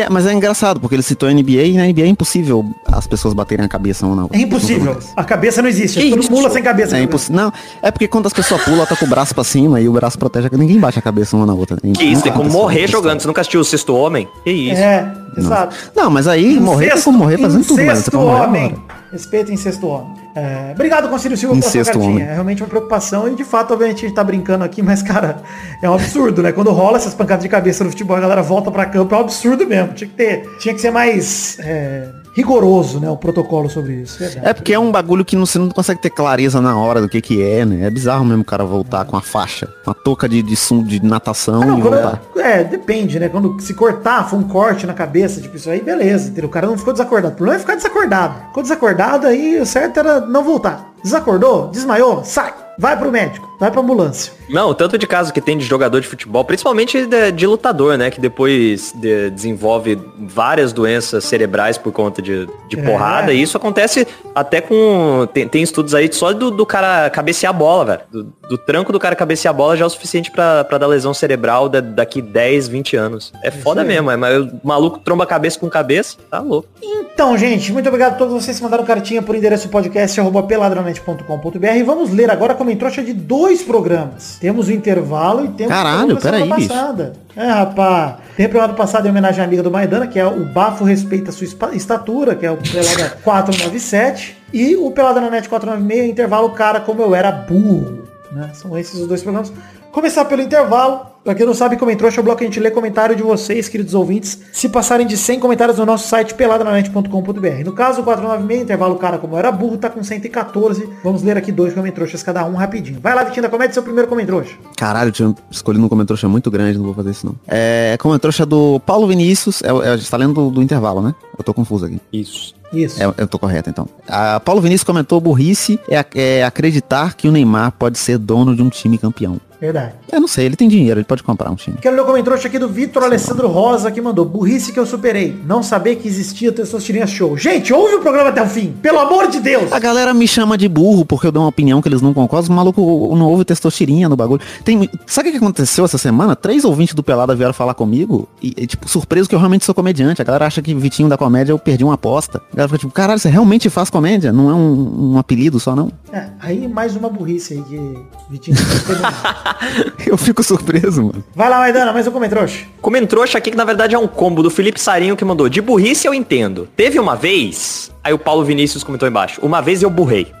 é, 0.00 0.08
mas 0.10 0.26
é 0.26 0.32
engraçado, 0.32 0.80
porque 0.80 0.94
ele 0.94 1.02
citou 1.02 1.28
a 1.28 1.32
NBA 1.32 1.62
e 1.62 1.72
na 1.74 1.86
NBA 1.86 2.02
é 2.02 2.06
impossível 2.06 2.64
as 2.86 3.06
pessoas 3.06 3.34
baterem 3.34 3.64
a 3.64 3.68
cabeça 3.68 4.06
uma 4.06 4.16
na 4.16 4.22
outra. 4.22 4.36
É 4.36 4.40
impossível. 4.40 4.98
A 5.16 5.24
cabeça 5.24 5.62
não 5.62 5.68
existe. 5.68 5.98
É 6.00 6.10
tudo 6.10 6.30
mula 6.30 6.50
sem 6.50 6.62
cabeça. 6.62 6.96
É 6.96 7.02
impossível. 7.02 7.36
Não, 7.36 7.52
é 7.82 7.90
porque 7.90 8.08
quando 8.08 8.26
as 8.26 8.32
pessoas 8.32 8.62
pulam, 8.62 8.78
ela 8.78 8.86
tá 8.86 8.96
com 8.96 9.06
o 9.06 9.08
braço 9.08 9.34
pra 9.34 9.44
cima 9.44 9.80
e 9.80 9.88
o 9.88 9.92
braço 9.92 10.18
protege, 10.18 10.48
ninguém 10.52 10.78
bate 10.78 10.98
a 10.98 11.02
cabeça 11.02 11.36
uma 11.36 11.46
na 11.46 11.54
outra. 11.54 11.76
Que 11.76 12.04
isso, 12.04 12.22
tem 12.22 12.32
como 12.32 12.50
morrer 12.50 12.88
jogando. 12.88 13.20
Você 13.20 13.26
nunca 13.26 13.40
assistiu 13.40 13.60
o 13.60 13.64
Sexto 13.64 13.94
Homem? 13.94 14.28
Que 14.42 14.50
isso? 14.50 14.80
É, 14.80 15.12
exato. 15.36 15.76
Não, 15.94 16.10
mas 16.10 16.26
aí 16.26 16.58
morrer 16.58 16.92
tem 16.92 17.02
como 17.02 17.18
morrer 17.18 17.38
fazendo 17.38 17.64
tudo, 17.64 17.84
mas 17.84 17.98
você 17.98 18.10
Incesto 18.10 18.18
morrer 18.18 18.46
homem. 18.46 18.76
Respeito 19.12 19.52
incesto 19.52 19.86
homem. 19.86 20.24
É, 20.34 20.72
obrigado, 20.72 21.08
Concílio 21.08 21.36
Silva, 21.36 21.54
pela 21.54 21.62
sua 21.62 21.80
Incesto 21.80 21.92
cartinha. 21.92 22.14
homem. 22.14 22.26
É 22.26 22.32
realmente 22.32 22.62
uma 22.62 22.68
preocupação 22.68 23.28
e 23.28 23.34
de 23.36 23.44
fato, 23.44 23.72
obviamente, 23.72 23.98
a 23.98 24.08
gente 24.08 24.14
tá 24.14 24.24
brincando 24.24 24.64
aqui, 24.64 24.82
mas, 24.82 25.02
cara, 25.02 25.42
é 25.80 25.88
um 25.88 25.94
absurdo, 25.94 26.42
né? 26.42 26.50
Quando 26.50 26.70
rola 26.72 26.96
essas 26.96 27.14
pancadas 27.14 27.42
de 27.42 27.48
cabeça 27.48 27.84
no 27.84 27.90
futebol, 27.90 28.16
a 28.16 28.20
galera 28.20 28.42
volta 28.42 28.70
pra 28.70 28.86
campo, 28.86 29.14
é 29.14 29.18
um 29.18 29.20
absurdo 29.20 29.66
mesmo. 29.66 29.94
Tinha 29.94 30.08
que 30.08 30.16
ter, 30.16 30.56
tinha 30.58 30.74
que 30.74 30.80
ser 30.80 30.90
mais 30.90 31.56
é, 31.60 32.08
rigoroso, 32.34 32.98
né? 33.00 33.08
O 33.10 33.16
protocolo 33.16 33.70
sobre 33.70 33.94
isso. 33.94 34.18
Verdade. 34.18 34.46
É 34.46 34.52
porque 34.52 34.72
é 34.74 34.78
um 34.78 34.90
bagulho 34.90 35.24
que 35.24 35.36
não- 35.36 35.46
você 35.46 35.58
não 35.58 35.68
consegue 35.68 36.00
ter 36.00 36.10
clareza 36.10 36.60
na 36.60 36.76
hora 36.76 37.00
do 37.00 37.08
que 37.08 37.20
que 37.20 37.42
é, 37.42 37.64
né? 37.64 37.86
É 37.86 37.90
bizarro 37.90 38.24
mesmo 38.24 38.42
o 38.42 38.44
cara 38.44 38.64
voltar 38.64 39.04
com 39.04 39.16
a 39.16 39.20
faixa, 39.20 39.68
uma 39.86 39.94
touca 39.94 40.28
de, 40.28 40.42
de, 40.42 40.56
sum, 40.56 40.82
de 40.82 41.02
natação 41.04 41.62
Ah, 41.62 41.66
não, 41.66 41.78
e 41.78 41.82
voltar. 41.82 42.20
é, 42.36 42.64
depende, 42.64 43.18
né? 43.18 43.28
Quando 43.28 43.60
se 43.60 43.72
cortar, 43.74 44.28
for 44.28 44.36
um 44.38 44.42
corte 44.44 44.86
na 44.86 44.92
cabeça, 44.94 45.40
tipo 45.40 45.56
isso 45.56 45.70
aí, 45.70 45.80
beleza, 45.80 46.28
entendeu? 46.30 46.48
O 46.48 46.52
cara 46.52 46.66
não 46.66 46.76
ficou 46.76 46.92
desacordado. 46.92 47.34
O 47.34 47.36
problema 47.36 47.56
é 47.56 47.60
ficar 47.60 47.76
desacordado. 47.76 48.34
Ficou 48.48 48.62
desacordado, 48.62 49.26
aí 49.26 49.60
o 49.60 49.66
certo 49.66 49.98
era 49.98 50.20
não 50.20 50.42
voltar. 50.42 50.92
Desacordou, 51.02 51.68
desmaiou, 51.68 52.24
sai. 52.24 52.52
Vai 52.76 52.96
pro 52.98 53.12
médico, 53.12 53.48
vai 53.58 53.70
pra 53.70 53.80
ambulância. 53.80 54.32
Não, 54.48 54.68
o 54.70 54.74
tanto 54.74 54.98
de 54.98 55.06
caso 55.06 55.32
que 55.32 55.40
tem 55.40 55.56
de 55.56 55.64
jogador 55.64 56.00
de 56.00 56.06
futebol, 56.06 56.44
principalmente 56.44 57.06
de, 57.06 57.32
de 57.32 57.46
lutador, 57.46 57.96
né? 57.96 58.10
Que 58.10 58.20
depois 58.20 58.92
de- 58.94 59.30
desenvolve 59.30 59.98
várias 60.18 60.72
doenças 60.72 61.24
cerebrais 61.24 61.78
por 61.78 61.92
conta 61.92 62.20
de, 62.20 62.46
de 62.68 62.78
É. 62.78 62.82
porrada. 62.82 63.32
E 63.32 63.40
isso 63.40 63.56
acontece 63.56 64.06
até 64.34 64.60
com. 64.60 65.26
Tem, 65.32 65.48
tem 65.48 65.62
estudos 65.62 65.94
aí 65.94 66.12
só 66.12 66.32
do, 66.32 66.50
do 66.50 66.66
cara 66.66 67.08
cabecear 67.10 67.50
a 67.54 67.56
bola, 67.56 67.84
velho. 67.84 68.00
Do, 68.10 68.32
do 68.48 68.58
tranco 68.58 68.92
do 68.92 68.98
cara 69.00 69.16
cabecear 69.16 69.54
a 69.54 69.56
bola 69.56 69.76
já 69.76 69.84
é 69.84 69.86
o 69.86 69.90
suficiente 69.90 70.30
pra, 70.30 70.64
pra 70.64 70.76
dar 70.76 70.86
lesão 70.86 71.14
cerebral 71.14 71.68
da- 71.68 71.80
daqui 71.80 72.20
10, 72.20 72.68
20 72.68 72.96
anos. 72.96 73.32
É 73.42 73.50
foda 73.50 73.80
aí. 73.80 73.86
mesmo, 73.88 74.10
é, 74.10 74.16
mas 74.16 74.42
o 74.44 74.60
maluco 74.62 74.98
tromba 74.98 75.24
cabeça 75.26 75.58
com 75.58 75.68
cabeça, 75.70 76.16
tá 76.30 76.40
louco. 76.40 76.68
Então, 76.82 77.38
gente, 77.38 77.72
muito 77.72 77.86
obrigado 77.86 78.12
a 78.14 78.16
todos 78.16 78.34
vocês 78.34 78.56
que 78.58 78.62
mandaram 78.62 78.84
cartinha 78.84 79.22
por 79.22 79.34
endereço 79.34 79.68
podcast 79.68 80.20
arroba 80.20 80.42
peladronete.com.br 80.42 81.66
e 81.76 81.82
vamos 81.82 82.10
ler 82.10 82.30
agora 82.30 82.54
como 82.54 82.74
trouxa 82.76 83.02
de 83.02 83.12
dois 83.44 83.62
programas. 83.62 84.38
Temos 84.40 84.68
o 84.68 84.72
intervalo 84.72 85.44
e 85.44 85.48
temos 85.48 85.72
Caralho, 85.72 86.14
o 86.14 86.18
programa 86.18 86.46
da 86.46 86.46
semana 86.46 86.46
peraí, 86.46 86.60
bicho. 86.60 86.68
passada. 86.68 87.12
É, 87.36 87.46
rapaz. 87.50 88.14
Tem 88.36 88.46
o 88.46 88.48
programa 88.48 88.74
passado 88.74 89.06
em 89.06 89.10
homenagem 89.10 89.42
à 89.42 89.44
amiga 89.44 89.62
do 89.62 89.70
Maidana, 89.70 90.06
que 90.06 90.18
é 90.18 90.26
o 90.26 90.46
Bafo 90.46 90.82
Respeita 90.84 91.30
a 91.30 91.32
Sua 91.32 91.46
Estatura, 91.74 92.34
que 92.34 92.46
é 92.46 92.50
o 92.50 92.56
Pelada 92.56 93.18
497. 93.22 94.36
E 94.52 94.76
o 94.76 94.90
Pelada 94.90 95.20
na 95.20 95.30
Net 95.30 95.48
496, 95.48 96.10
intervalo 96.10 96.50
Cara 96.50 96.80
Como 96.80 97.02
Eu 97.02 97.14
Era 97.14 97.30
Burro. 97.30 98.04
Né? 98.32 98.50
São 98.54 98.76
esses 98.78 98.98
os 98.98 99.06
dois 99.06 99.22
programas. 99.22 99.52
Começar 99.94 100.24
pelo 100.24 100.42
intervalo. 100.42 101.06
Pra 101.22 101.36
quem 101.36 101.46
não 101.46 101.54
sabe, 101.54 101.76
como 101.76 101.88
entrou, 101.88 102.10
é 102.10 102.20
o 102.20 102.22
bloco 102.22 102.38
que 102.38 102.44
a 102.44 102.48
gente 102.48 102.58
lê 102.58 102.68
comentário 102.68 103.14
de 103.14 103.22
vocês, 103.22 103.68
queridos 103.68 103.94
ouvintes, 103.94 104.38
se 104.52 104.68
passarem 104.68 105.06
de 105.06 105.16
100 105.16 105.38
comentários 105.38 105.78
no 105.78 105.86
nosso 105.86 106.08
site 106.08 106.34
peladananet.com.br. 106.34 107.64
No 107.64 107.72
caso, 107.72 108.00
o 108.00 108.04
496, 108.04 108.62
intervalo 108.62 108.96
cara 108.96 109.18
como 109.18 109.34
eu 109.34 109.38
era 109.38 109.52
burro, 109.52 109.78
tá 109.78 109.88
com 109.88 110.02
114. 110.02 110.86
Vamos 111.02 111.22
ler 111.22 111.38
aqui 111.38 111.52
dois 111.52 111.72
comentroxas 111.72 112.24
cada 112.24 112.44
um 112.44 112.54
rapidinho. 112.56 112.98
Vai 113.00 113.14
lá, 113.14 113.22
Vitinho 113.22 113.44
da 113.44 113.48
Comédia, 113.48 113.72
seu 113.72 113.84
primeiro 113.84 114.08
comentroxa. 114.08 114.56
Caralho, 114.76 115.08
eu 115.08 115.12
tinha 115.12 115.34
escolhido 115.48 115.86
um 115.86 115.88
comentrouxa 115.88 116.28
muito 116.28 116.50
grande, 116.50 116.76
não 116.76 116.86
vou 116.86 116.94
fazer 116.94 117.12
isso 117.12 117.24
não. 117.24 117.36
É 117.46 117.96
comentrouxa 117.98 118.44
do 118.44 118.80
Paulo 118.80 119.06
Vinícius, 119.06 119.62
é, 119.62 119.68
é, 119.68 119.90
a 119.90 119.96
gente 119.96 120.10
tá 120.10 120.16
lendo 120.16 120.34
do, 120.34 120.50
do 120.50 120.60
intervalo, 120.60 121.00
né? 121.00 121.14
Eu 121.38 121.44
tô 121.44 121.54
confuso 121.54 121.86
aqui. 121.86 122.00
Isso. 122.12 122.52
Isso. 122.72 123.00
É, 123.00 123.06
eu 123.16 123.28
tô 123.28 123.38
correto, 123.38 123.70
então. 123.70 123.88
A 124.08 124.40
Paulo 124.40 124.60
Vinícius 124.60 124.84
comentou 124.84 125.20
burrice 125.20 125.78
é, 125.88 126.04
é 126.14 126.44
acreditar 126.44 127.14
que 127.14 127.28
o 127.28 127.32
Neymar 127.32 127.72
pode 127.72 127.96
ser 127.96 128.18
dono 128.18 128.54
de 128.56 128.60
um 128.60 128.68
time 128.68 128.98
campeão. 128.98 129.40
Verdade. 129.64 129.94
Eu 130.12 130.20
não 130.20 130.28
sei, 130.28 130.44
ele 130.44 130.56
tem 130.56 130.68
dinheiro, 130.68 131.00
ele 131.00 131.06
pode 131.06 131.22
comprar 131.22 131.50
um 131.50 131.54
time. 131.54 131.78
Quero 131.80 131.96
ler 131.96 132.02
o 132.02 132.04
comentário 132.04 132.38
aqui 132.38 132.58
do 132.58 132.68
Vitor 132.68 133.02
Alessandro 133.02 133.48
Rosa 133.48 133.90
que 133.90 133.98
mandou 133.98 134.22
Burrice 134.26 134.74
que 134.74 134.78
eu 134.78 134.84
superei. 134.84 135.40
Não 135.46 135.62
saber 135.62 135.96
que 135.96 136.06
existia 136.06 136.52
Testosterinha 136.52 137.06
Show. 137.06 137.34
Gente, 137.38 137.72
ouve 137.72 137.94
o 137.94 138.00
programa 138.00 138.28
até 138.28 138.42
o 138.42 138.46
fim. 138.46 138.72
Pelo 138.82 138.98
amor 138.98 139.28
de 139.28 139.40
Deus. 139.40 139.72
A 139.72 139.78
galera 139.78 140.12
me 140.12 140.28
chama 140.28 140.58
de 140.58 140.68
burro 140.68 141.06
porque 141.06 141.26
eu 141.26 141.32
dou 141.32 141.44
uma 141.44 141.48
opinião 141.48 141.80
que 141.80 141.88
eles 141.88 142.02
não 142.02 142.12
concordam. 142.12 142.52
O 142.52 142.54
maluco 142.54 143.16
não 143.16 143.26
ouve 143.26 143.42
testostirinha 143.42 144.06
no 144.06 144.16
bagulho. 144.16 144.42
Tem, 144.62 144.86
sabe 145.06 145.30
o 145.30 145.32
que 145.32 145.38
aconteceu 145.38 145.86
essa 145.86 145.96
semana? 145.96 146.36
Três 146.36 146.62
ouvintes 146.62 146.94
do 146.94 147.02
Pelada 147.02 147.34
vieram 147.34 147.54
falar 147.54 147.72
comigo 147.72 148.28
e, 148.42 148.52
e, 148.58 148.66
tipo, 148.66 148.86
surpreso 148.86 149.30
que 149.30 149.34
eu 149.34 149.38
realmente 149.38 149.64
sou 149.64 149.74
comediante. 149.74 150.20
A 150.20 150.24
galera 150.26 150.46
acha 150.46 150.60
que 150.60 150.74
Vitinho 150.74 151.08
da 151.08 151.16
comédia 151.16 151.52
eu 151.52 151.58
perdi 151.58 151.84
uma 151.84 151.94
aposta. 151.94 152.42
A 152.52 152.56
galera 152.56 152.68
fica 152.68 152.80
tipo, 152.80 152.92
caralho, 152.92 153.18
você 153.18 153.30
realmente 153.30 153.70
faz 153.70 153.88
comédia? 153.88 154.30
Não 154.30 154.50
é 154.50 154.54
um, 154.54 155.12
um 155.14 155.18
apelido 155.18 155.58
só, 155.58 155.74
não? 155.74 155.90
É, 156.12 156.26
aí 156.38 156.68
mais 156.68 156.94
uma 156.96 157.08
burrice 157.08 157.54
aí 157.54 157.62
que 157.62 157.98
Vitinho. 158.28 158.56
Eu 160.06 160.16
fico 160.16 160.42
surpreso, 160.42 161.02
mano. 161.02 161.24
Vai 161.34 161.48
lá, 161.48 161.58
Maidana, 161.58 161.92
mais 161.92 162.06
um 162.06 162.10
comentário. 162.10 162.52
Comentrouxa 162.80 163.38
aqui 163.38 163.50
que 163.50 163.56
na 163.56 163.64
verdade 163.64 163.94
é 163.94 163.98
um 163.98 164.06
combo 164.06 164.42
do 164.42 164.50
Felipe 164.50 164.80
Sarinho 164.80 165.16
que 165.16 165.24
mandou. 165.24 165.48
De 165.48 165.60
burrice 165.60 166.06
eu 166.06 166.14
entendo. 166.14 166.68
Teve 166.76 166.98
uma 166.98 167.16
vez. 167.16 167.90
Aí 168.02 168.12
o 168.12 168.18
Paulo 168.18 168.44
Vinícius 168.44 168.84
comentou 168.84 169.08
embaixo. 169.08 169.40
Uma 169.42 169.60
vez 169.60 169.82
eu 169.82 169.90
burrei. 169.90 170.32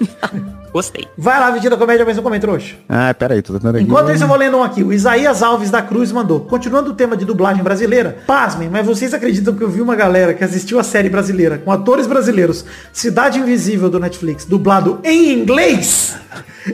Gostei. 0.72 1.06
Vai 1.18 1.38
lá, 1.38 1.50
Vitinho 1.50 1.70
da 1.70 1.76
Comédia, 1.76 2.04
mais 2.04 2.16
um 2.16 2.22
comentário. 2.22 2.58
Ah, 2.88 3.12
peraí, 3.12 3.42
tô 3.42 3.52
tentando 3.52 3.76
aqui. 3.76 3.84
Enquanto 3.84 4.10
isso, 4.10 4.24
eu 4.24 4.28
vou 4.28 4.36
lendo 4.36 4.56
um 4.56 4.62
aqui. 4.62 4.82
O 4.82 4.92
Isaías 4.92 5.42
Alves 5.42 5.70
da 5.70 5.82
Cruz 5.82 6.10
mandou. 6.10 6.40
Continuando 6.40 6.90
o 6.90 6.94
tema 6.94 7.14
de 7.16 7.24
dublagem 7.26 7.62
brasileira, 7.62 8.18
pasmem, 8.26 8.70
mas 8.70 8.86
vocês 8.86 9.12
acreditam 9.12 9.54
que 9.54 9.62
eu 9.62 9.68
vi 9.68 9.80
uma 9.82 9.94
galera 9.94 10.32
que 10.32 10.42
assistiu 10.42 10.80
a 10.80 10.82
série 10.82 11.10
brasileira 11.10 11.58
com 11.58 11.70
atores 11.70 12.06
brasileiros, 12.06 12.64
Cidade 12.92 13.38
Invisível 13.38 13.90
do 13.90 14.00
Netflix, 14.00 14.44
dublado 14.46 14.98
em 15.04 15.32
inglês? 15.34 16.16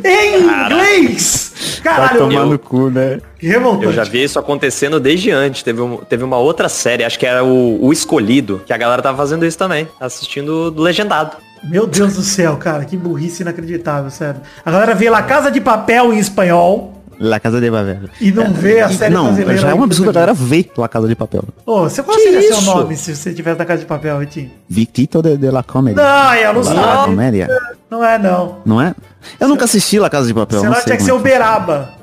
Em 0.04 0.42
inglês! 0.44 1.80
Caralho, 1.82 2.18
tomar 2.18 2.40
eu- 2.40 2.46
no 2.46 2.58
cu, 2.58 2.90
né? 2.90 3.20
que 3.38 3.46
revoltante. 3.46 3.84
Eu 3.86 3.92
já 3.92 4.04
vi 4.04 4.22
isso 4.22 4.38
acontecendo 4.38 4.98
desde 5.00 5.30
antes. 5.30 5.62
Teve, 5.62 5.80
um- 5.80 5.96
teve 5.98 6.24
uma 6.24 6.36
outra 6.36 6.68
série, 6.68 7.04
acho 7.04 7.18
que 7.18 7.26
era 7.26 7.44
o, 7.44 7.84
o 7.84 7.92
Escolhido, 7.92 8.62
que 8.66 8.72
a 8.72 8.76
galera 8.76 9.00
tava 9.02 9.16
fazendo 9.16 9.44
isso 9.46 9.56
também, 9.58 9.88
assistindo 10.00 10.70
do 10.70 10.82
legendado. 10.82 11.36
Meu 11.64 11.86
Deus 11.86 12.14
do 12.14 12.22
céu, 12.22 12.56
cara, 12.56 12.84
que 12.84 12.96
burrice 12.96 13.42
inacreditável, 13.42 14.10
sério. 14.10 14.40
A 14.64 14.70
galera 14.70 14.94
vê 14.94 15.08
La 15.10 15.22
Casa 15.22 15.50
de 15.50 15.60
Papel 15.60 16.12
em 16.12 16.18
espanhol 16.18 16.94
La 17.20 17.40
Casa 17.40 17.60
de 17.60 17.68
Papel. 17.68 17.98
e 18.20 18.30
não 18.30 18.52
vê 18.52 18.80
a 18.80 18.88
série 18.88 19.12
Não, 19.12 19.24
brasileira. 19.26 19.60
já 19.60 19.70
é 19.70 19.74
um 19.74 19.82
absurdo 19.82 20.10
a 20.10 20.12
galera 20.12 20.32
ver 20.34 20.70
La 20.76 20.88
Casa 20.88 21.08
de 21.08 21.16
Papel. 21.16 21.42
Ô, 21.66 21.80
você 21.82 22.00
qual 22.02 22.16
seria 22.16 22.40
seu 22.54 22.62
nome 22.62 22.96
se 22.96 23.16
você 23.16 23.34
tivesse 23.34 23.58
na 23.58 23.64
Casa 23.64 23.80
de 23.80 23.86
Papel, 23.86 24.18
Vitinho? 24.20 24.50
Victito 24.68 25.20
de, 25.20 25.36
de 25.36 25.50
la 25.50 25.64
Comedy. 25.64 25.96
Não, 25.96 26.34
eu 26.34 26.52
não 26.54 26.62
La 26.62 26.74
sabe. 26.74 27.04
Comédia. 27.06 27.48
Não 27.90 28.04
é, 28.04 28.18
não. 28.18 28.58
Não 28.64 28.80
é? 28.80 28.94
Eu 29.40 29.48
nunca 29.48 29.64
assisti 29.64 29.98
La 29.98 30.08
Casa 30.08 30.28
de 30.28 30.34
Papel. 30.34 30.60
Senão 30.60 30.70
não 30.74 30.76
sei 30.80 30.84
tinha 30.84 30.96
que 30.96 31.02
ser 31.02 31.10
como 31.10 31.20
o 31.20 31.24
Beraba. 31.24 31.90
é. 31.94 31.97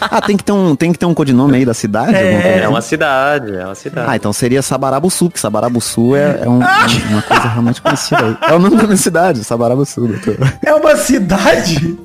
Ah, 0.00 0.20
tem 0.20 0.36
que 0.36 0.44
ter 0.44 0.52
um, 0.52 0.74
tem 0.76 0.92
que 0.92 0.98
ter 0.98 1.06
um 1.06 1.14
codinome 1.14 1.56
aí 1.56 1.64
da 1.64 1.72
cidade? 1.74 2.14
É. 2.14 2.60
É 2.64 2.68
uma 2.68 2.80
cidade, 2.82 3.54
é 3.56 3.64
uma 3.64 3.74
cidade. 3.74 4.06
Ah, 4.10 4.16
então 4.16 4.32
seria 4.32 4.60
Sabarabuçu, 4.62 5.30
que 5.30 5.38
Sabarabuçu 5.40 6.14
é, 6.16 6.40
é 6.42 6.48
um- 6.48 6.54
um- 6.58 7.08
uma 7.12 7.22
coisa 7.22 7.48
realmente 7.48 7.80
conhecida 7.80 8.24
aí. 8.24 8.36
É 8.50 8.54
o 8.54 8.58
nome 8.58 8.76
da 8.76 8.84
minha 8.84 8.96
cidade, 8.96 9.44
Sabarabuçu, 9.44 10.06
doutor. 10.06 10.36
É 10.64 10.74
uma 10.74 10.96
cidade? 10.96 11.98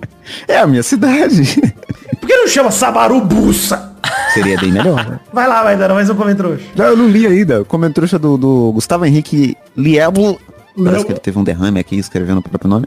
É 0.48 0.60
a 0.60 0.68
minha 0.68 0.84
cidade. 0.84 1.60
Por 2.20 2.28
que 2.28 2.36
não 2.36 2.48
chama 2.48 2.72
Sabarubuça? 2.72 3.94
Seria 4.34 4.58
bem 4.60 4.72
melhor. 4.72 5.06
né? 5.10 5.20
Vai 5.34 5.48
lá, 5.48 5.64
vai 5.64 5.76
dando 5.76 5.94
mais 5.94 6.10
um 6.10 6.16
comentário. 6.16 6.60
Não, 6.76 6.86
eu 6.86 6.96
não 6.98 7.08
li 7.10 7.26
ainda. 7.26 7.64
Comentário 7.66 8.20
do, 8.20 8.38
do 8.38 8.72
Gustavo 8.74 9.06
Henrique 9.06 9.58
Lieblo. 9.76 10.40
Parece 10.84 11.06
que 11.06 11.12
ele 11.12 11.20
teve 11.20 11.40
um 11.40 11.44
derrame 11.44 11.80
aqui 11.80 11.98
escrevendo 11.98 12.38
o 12.38 12.42
próprio 12.42 12.70
nome. 12.70 12.86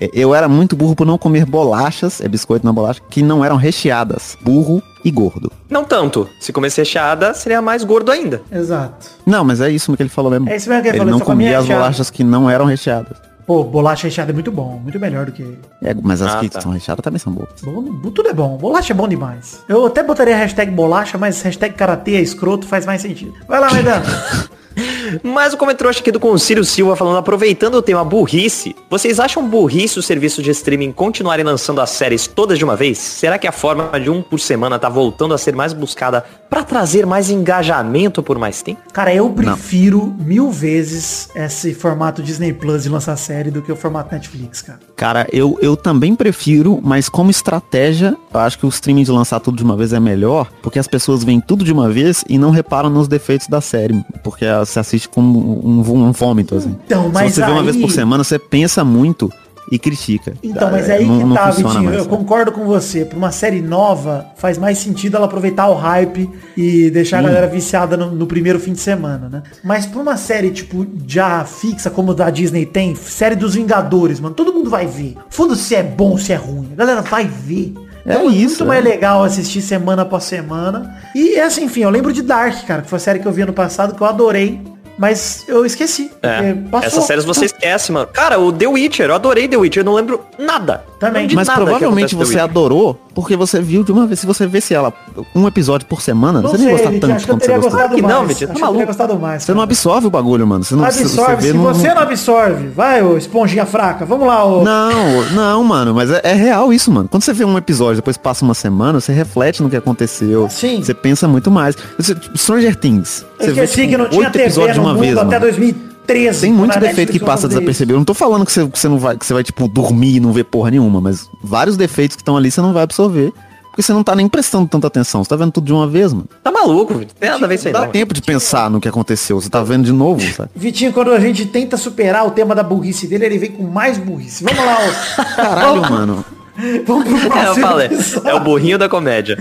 É, 0.00 0.10
Eu 0.12 0.34
era 0.34 0.48
muito 0.48 0.74
burro 0.76 0.94
por 0.96 1.06
não 1.06 1.18
comer 1.18 1.44
bolachas, 1.44 2.20
é 2.20 2.28
biscoito 2.28 2.64
na 2.64 2.72
bolacha, 2.72 3.00
que 3.10 3.22
não 3.22 3.44
eram 3.44 3.56
recheadas. 3.56 4.36
Burro 4.40 4.82
e 5.04 5.10
gordo. 5.10 5.50
Não 5.68 5.84
tanto. 5.84 6.28
Se 6.40 6.52
comesse 6.52 6.80
recheada, 6.80 7.34
seria 7.34 7.60
mais 7.60 7.82
gordo 7.84 8.10
ainda. 8.12 8.42
Exato. 8.50 9.08
Não, 9.26 9.44
mas 9.44 9.60
é 9.60 9.70
isso 9.70 9.94
que 9.96 10.02
ele 10.02 10.08
falou 10.10 10.30
mesmo. 10.30 10.48
É 10.48 10.56
isso 10.56 10.68
mesmo 10.68 10.82
que 10.82 10.88
ele 10.88 10.96
ele 10.96 10.98
falou, 11.04 11.12
não 11.12 11.18
só 11.18 11.24
comia 11.24 11.46
comia 11.56 11.58
as 11.58 11.66
bolachas 11.66 12.10
que 12.10 12.22
não 12.24 12.48
eram 12.48 12.64
recheadas. 12.64 13.16
Pô, 13.44 13.64
bolacha 13.64 14.06
recheada 14.06 14.30
é 14.30 14.32
muito 14.34 14.52
bom. 14.52 14.78
Muito 14.80 15.00
melhor 15.00 15.26
do 15.26 15.32
que... 15.32 15.58
É, 15.82 15.92
mas 16.00 16.22
as 16.22 16.36
Ah, 16.36 16.38
que 16.38 16.48
tá. 16.48 16.60
são 16.60 16.70
recheadas 16.70 17.02
também 17.02 17.18
são 17.18 17.32
boas. 17.32 17.48
Bom, 17.60 17.82
tudo 18.12 18.28
é 18.28 18.32
bom. 18.32 18.56
Bolacha 18.56 18.92
é 18.92 18.96
bom 18.96 19.08
demais. 19.08 19.64
Eu 19.68 19.84
até 19.84 20.00
botaria 20.02 20.36
hashtag 20.36 20.70
bolacha, 20.70 21.18
mas 21.18 21.42
hashtag 21.42 21.74
karatê 21.74 22.14
é 22.14 22.20
escroto 22.20 22.66
faz 22.68 22.86
mais 22.86 23.02
sentido. 23.02 23.34
Vai 23.48 23.58
lá, 23.60 23.68
Maidana. 23.70 24.04
Mas 25.22 25.52
o 25.52 25.56
comentário 25.56 25.90
aqui 25.90 26.12
do 26.12 26.20
Concílio 26.20 26.64
Silva 26.64 26.96
falando, 26.96 27.16
aproveitando 27.16 27.74
o 27.76 27.82
tema 27.82 28.04
burrice, 28.04 28.74
vocês 28.88 29.18
acham 29.18 29.48
burrice 29.48 29.98
o 29.98 30.02
serviço 30.02 30.42
de 30.42 30.50
streaming 30.50 30.92
continuarem 30.92 31.44
lançando 31.44 31.80
as 31.80 31.90
séries 31.90 32.26
todas 32.26 32.58
de 32.58 32.64
uma 32.64 32.76
vez? 32.76 32.98
Será 32.98 33.38
que 33.38 33.46
a 33.46 33.52
forma 33.52 33.98
de 33.98 34.10
um 34.10 34.22
por 34.22 34.40
semana 34.40 34.78
tá 34.78 34.88
voltando 34.88 35.34
a 35.34 35.38
ser 35.38 35.54
mais 35.54 35.72
buscada 35.72 36.24
pra 36.48 36.62
trazer 36.62 37.06
mais 37.06 37.30
engajamento 37.30 38.22
por 38.22 38.38
mais 38.38 38.62
tempo? 38.62 38.80
Cara, 38.92 39.14
eu 39.14 39.30
prefiro 39.30 40.14
mil 40.18 40.50
vezes 40.50 41.28
esse 41.34 41.74
formato 41.74 42.22
Disney 42.22 42.52
Plus 42.52 42.82
de 42.84 42.88
lançar 42.88 43.16
série 43.16 43.50
do 43.50 43.62
que 43.62 43.72
o 43.72 43.76
formato 43.76 44.14
Netflix, 44.14 44.62
cara. 44.62 44.80
Cara, 44.96 45.26
eu, 45.32 45.58
eu 45.60 45.76
também 45.76 46.14
prefiro, 46.14 46.80
mas 46.82 47.08
como 47.08 47.30
estratégia, 47.30 48.16
eu 48.32 48.40
acho 48.40 48.58
que 48.58 48.66
o 48.66 48.68
streaming 48.68 49.04
de 49.04 49.10
lançar 49.10 49.40
tudo 49.40 49.56
de 49.56 49.64
uma 49.64 49.76
vez 49.76 49.92
é 49.92 50.00
melhor, 50.00 50.50
porque 50.62 50.78
as 50.78 50.86
pessoas 50.86 51.24
veem 51.24 51.40
tudo 51.40 51.64
de 51.64 51.72
uma 51.72 51.88
vez 51.88 52.24
e 52.28 52.38
não 52.38 52.50
reparam 52.50 52.88
nos 52.88 53.08
defeitos 53.08 53.48
da 53.48 53.60
série, 53.60 54.04
porque 54.22 54.44
você 54.60 54.78
assiste 54.92 55.08
como 55.08 55.38
um, 55.66 55.80
um 55.80 56.12
vômito, 56.12 56.54
assim. 56.56 56.76
Então, 56.86 57.10
mas 57.12 57.32
Se 57.34 57.40
você 57.40 57.46
vê 57.46 57.50
uma 57.52 57.62
vez 57.62 57.76
aí- 57.76 57.82
por 57.82 57.90
semana, 57.90 58.22
você 58.24 58.38
pensa 58.38 58.84
muito 58.84 59.32
e 59.70 59.78
critica. 59.78 60.34
Então, 60.42 60.70
mas 60.70 60.88
É, 60.88 60.96
aí 60.96 61.06
não- 61.06 61.18
que 61.18 61.24
não 61.24 61.34
tá, 61.34 61.50
Vitinho. 61.50 61.68
mais, 61.84 61.96
eu 61.96 62.04
sabe? 62.04 62.08
concordo 62.16 62.52
com 62.52 62.64
você. 62.66 63.04
Pra 63.04 63.16
uma 63.16 63.30
série 63.30 63.62
nova, 63.62 64.26
faz 64.36 64.58
mais 64.58 64.76
sentido 64.78 65.16
ela 65.16 65.24
aproveitar 65.26 65.68
o 65.68 65.74
hype 65.74 66.28
e 66.56 66.90
deixar 66.90 67.18
a 67.18 67.20
Sim. 67.20 67.26
galera 67.28 67.46
viciada 67.46 67.96
no, 67.96 68.10
no 68.10 68.26
primeiro 68.26 68.58
fim 68.60 68.72
de 68.72 68.80
semana, 68.80 69.28
né? 69.30 69.42
Mas 69.64 69.86
pra 69.86 70.00
uma 70.02 70.16
série, 70.16 70.50
tipo, 70.50 70.86
já 71.06 71.44
fixa, 71.44 71.88
como 71.88 72.14
a 72.20 72.30
Disney 72.30 72.66
tem, 72.66 72.94
série 72.96 73.36
dos 73.36 73.54
Vingadores, 73.54 74.20
mano, 74.20 74.34
todo 74.34 74.52
mundo 74.52 74.68
vai 74.68 74.86
ver. 74.86 75.16
Foda-se 75.30 75.62
se 75.62 75.74
é 75.74 75.82
bom 75.82 76.18
se 76.18 76.32
é 76.32 76.36
ruim. 76.36 76.68
A 76.72 76.76
galera 76.76 77.00
vai 77.00 77.24
ver. 77.26 77.72
É 78.04 78.14
Então, 78.14 78.28
isso, 78.30 78.48
muito 78.58 78.62
é. 78.64 78.66
mais 78.66 78.84
legal 78.84 79.22
assistir 79.22 79.62
semana 79.62 80.02
após 80.02 80.24
semana. 80.24 80.96
E 81.14 81.38
assim, 81.38 81.64
enfim, 81.66 81.82
eu 81.82 81.88
lembro 81.90 82.12
de 82.12 82.20
Dark, 82.20 82.66
cara, 82.66 82.82
que 82.82 82.90
foi 82.90 82.96
a 82.96 83.00
série 83.00 83.20
que 83.20 83.26
eu 83.28 83.32
vi 83.32 83.42
ano 83.42 83.52
passado, 83.52 83.94
que 83.94 84.02
eu 84.02 84.06
adorei. 84.08 84.60
Mas 84.98 85.44
eu 85.48 85.64
esqueci. 85.64 86.10
É, 86.22 86.54
essas 86.84 87.04
séries 87.04 87.24
você 87.24 87.46
esquece, 87.46 87.90
mano. 87.92 88.08
Cara, 88.12 88.38
o 88.38 88.52
The 88.52 88.66
Witcher, 88.66 89.08
eu 89.08 89.14
adorei 89.14 89.48
The 89.48 89.56
Witcher, 89.56 89.80
eu 89.80 89.84
não 89.84 89.94
lembro 89.94 90.24
nada. 90.38 90.84
Também. 90.98 91.22
Não 91.22 91.28
de 91.28 91.34
Mas 91.34 91.48
nada 91.48 91.62
provavelmente 91.62 92.14
você 92.14 92.38
adorou 92.38 93.00
porque 93.14 93.36
você 93.36 93.60
viu 93.60 93.82
de 93.82 93.92
uma 93.92 94.06
vez. 94.06 94.20
Se 94.20 94.26
você 94.26 94.46
visse 94.46 94.74
ela 94.74 94.92
um 95.34 95.46
episódio 95.46 95.86
por 95.86 96.00
semana, 96.02 96.40
Não 96.40 96.48
você 96.50 96.58
nem 96.58 96.66
sei, 96.66 96.72
gostar 96.76 96.90
tanto 97.00 97.12
acho 97.16 97.24
que 97.24 97.30
eu 97.30 97.34
quanto 97.36 97.44
você 97.46 97.58
gostou. 97.58 97.88
Que 97.96 98.02
não. 98.02 98.26
Vitinho, 98.26 98.48
tá 98.48 98.52
acho 98.54 98.62
que 98.62 98.68
eu 98.68 98.86
teria 98.86 99.06
maluco. 99.06 99.18
mais. 99.20 99.42
Você 99.42 99.54
não 99.54 99.60
absorve 99.62 100.06
o 100.06 100.10
bagulho, 100.10 100.46
mano. 100.46 100.64
Você 100.64 100.74
não, 100.74 100.84
absorve, 100.84 101.08
você 101.08 101.36
vê 101.36 101.48
se 101.48 101.52
no- 101.54 101.62
você 101.64 101.94
não 101.94 102.02
absorve, 102.02 102.68
vai, 102.68 103.02
ô 103.02 103.16
esponjinha 103.16 103.66
fraca, 103.66 104.04
vamos 104.04 104.26
lá, 104.26 104.44
ô. 104.44 104.62
Não, 104.64 105.24
não, 105.32 105.64
mano, 105.64 105.94
mas 105.94 106.10
é, 106.10 106.20
é 106.24 106.34
real 106.34 106.72
isso, 106.72 106.90
mano. 106.90 107.08
Quando 107.08 107.22
você 107.22 107.32
vê 107.32 107.44
um 107.44 107.56
episódio, 107.58 107.96
depois 107.96 108.16
passa 108.16 108.44
uma 108.44 108.54
semana, 108.54 109.00
você 109.00 109.12
reflete 109.12 109.62
no 109.62 109.68
que 109.70 109.76
aconteceu. 109.76 110.48
Sim. 110.50 110.82
Você 110.82 110.94
pensa 110.94 111.26
muito 111.28 111.50
mais. 111.50 111.76
Você, 111.98 112.16
Stranger 112.36 112.76
Things. 112.76 113.24
Eu 113.38 113.46
Você 113.46 113.52
vê, 113.52 113.64
esqueci 113.64 113.80
tipo, 113.82 113.90
que 113.90 113.96
não 113.96 114.08
tinha 114.08 114.20
oito 114.20 114.32
TV 114.32 114.44
episódios 114.44 114.74
de 114.74 114.80
uma 114.80 114.94
vez, 114.94 115.16
até 115.16 115.24
mano. 115.24 115.40
2013. 115.40 116.40
Tem 116.40 116.52
muito 116.52 116.78
defeito 116.80 117.12
que 117.12 117.20
passa 117.20 117.46
desapercebido. 117.48 117.94
Eu 117.94 117.98
não 117.98 118.04
tô 118.04 118.12
falando 118.14 118.44
que 118.44 118.52
você, 118.52 118.66
que 118.66 118.78
você 118.78 118.88
não 118.88 118.98
vai, 118.98 119.16
que 119.16 119.24
você 119.24 119.32
vai, 119.32 119.44
tipo, 119.44 119.68
dormir 119.68 120.16
e 120.16 120.20
não 120.20 120.32
ver 120.32 120.44
porra 120.44 120.70
nenhuma, 120.70 121.00
mas 121.00 121.28
vários 121.42 121.76
defeitos 121.76 122.16
que 122.16 122.22
estão 122.22 122.36
ali 122.36 122.50
você 122.50 122.60
não 122.60 122.72
vai 122.72 122.82
absorver. 122.82 123.32
Porque 123.72 123.80
você 123.82 123.92
não 123.94 124.04
tá 124.04 124.14
nem 124.14 124.28
prestando 124.28 124.68
tanta 124.68 124.86
atenção. 124.86 125.24
Você 125.24 125.30
tá 125.30 125.34
vendo 125.36 125.50
tudo 125.50 125.64
de 125.66 125.72
uma 125.72 125.88
vez, 125.88 126.12
mano. 126.12 126.28
Tá 126.44 126.52
maluco, 126.52 126.92
Vitor. 126.94 127.14
Tem 127.18 127.30
nada 127.30 127.44
a 127.44 127.48
ver 127.48 127.54
isso 127.54 127.66
aí, 127.68 127.72
Não 127.72 127.80
dá 127.80 127.86
não. 127.86 127.92
tempo 127.92 128.12
de 128.12 128.20
pensar 128.20 128.68
no 128.70 128.78
que 128.80 128.86
aconteceu. 128.86 129.40
Você 129.40 129.48
tá 129.48 129.62
vendo 129.62 129.84
de 129.84 129.92
novo, 129.92 130.20
sabe? 130.34 130.50
Vitinho, 130.54 130.92
quando 130.92 131.10
a 131.10 131.18
gente 131.18 131.46
tenta 131.46 131.78
superar 131.78 132.26
o 132.26 132.30
tema 132.32 132.54
da 132.54 132.62
burrice 132.62 133.06
dele, 133.06 133.24
ele 133.24 133.38
vem 133.38 133.50
com 133.52 133.62
mais 133.64 133.96
burrice. 133.96 134.44
Vamos 134.44 134.62
lá, 134.64 134.76
ô. 134.78 135.24
Caralho, 135.36 135.80
Vamos- 135.80 135.88
mano. 135.90 136.24
Vamos 136.86 137.04
pro 137.08 137.16
É, 137.16 137.24
eu 137.24 137.30
próximo 137.30 137.66
falei, 137.66 137.86
episódio. 137.86 138.28
é 138.28 138.34
o 138.34 138.40
burrinho 138.40 138.76
da 138.78 138.88
comédia. 138.90 139.38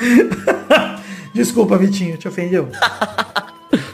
Desculpa, 1.33 1.77
Vitinho, 1.77 2.15
te 2.17 2.25
ofendeu. 2.27 2.69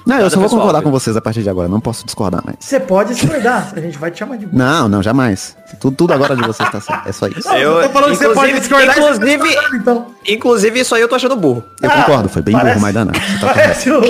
Não, 0.05 0.17
eu 0.19 0.29
só 0.29 0.35
vou 0.37 0.43
pessoal, 0.45 0.61
concordar 0.61 0.79
viu? 0.79 0.85
com 0.87 0.91
vocês 0.91 1.15
a 1.17 1.21
partir 1.21 1.43
de 1.43 1.49
agora. 1.49 1.67
Não 1.67 1.79
posso 1.79 2.05
discordar 2.05 2.41
mais. 2.45 2.57
Você 2.59 2.79
pode 2.79 3.13
discordar, 3.13 3.71
a 3.75 3.79
gente 3.79 3.97
vai 3.97 4.09
te 4.11 4.19
chamar 4.19 4.37
de 4.37 4.45
burro. 4.45 4.57
Não, 4.57 4.87
não, 4.89 5.03
jamais. 5.03 5.55
Tudo, 5.79 5.95
tudo 5.95 6.13
agora 6.13 6.35
de 6.35 6.41
vocês 6.47 6.69
tá 6.69 6.79
certo. 6.79 7.07
É 7.09 7.11
só 7.11 7.27
isso. 7.27 7.47
Não, 7.47 7.57
eu 7.57 7.83
tô 7.83 7.89
falando 7.89 8.11
que 8.11 8.17
você 8.17 8.29
pode 8.33 8.53
discordar, 8.59 8.95
tá 8.95 9.01
inclusive- 9.01 9.57
então. 9.75 10.05
Inclusive, 10.27 10.79
isso 10.79 10.95
aí 10.95 11.01
eu 11.01 11.07
tô 11.07 11.15
achando 11.15 11.35
burro. 11.35 11.63
Eu 11.81 11.89
concordo, 11.89 12.29
foi 12.29 12.41
bem 12.41 12.53
parece- 12.53 12.71
burro, 12.73 12.81
Maidana. 12.81 13.11
Você 13.13 13.19
tá 13.39 13.39
correto. 13.53 13.59
Parece 13.59 13.91
o 13.91 14.01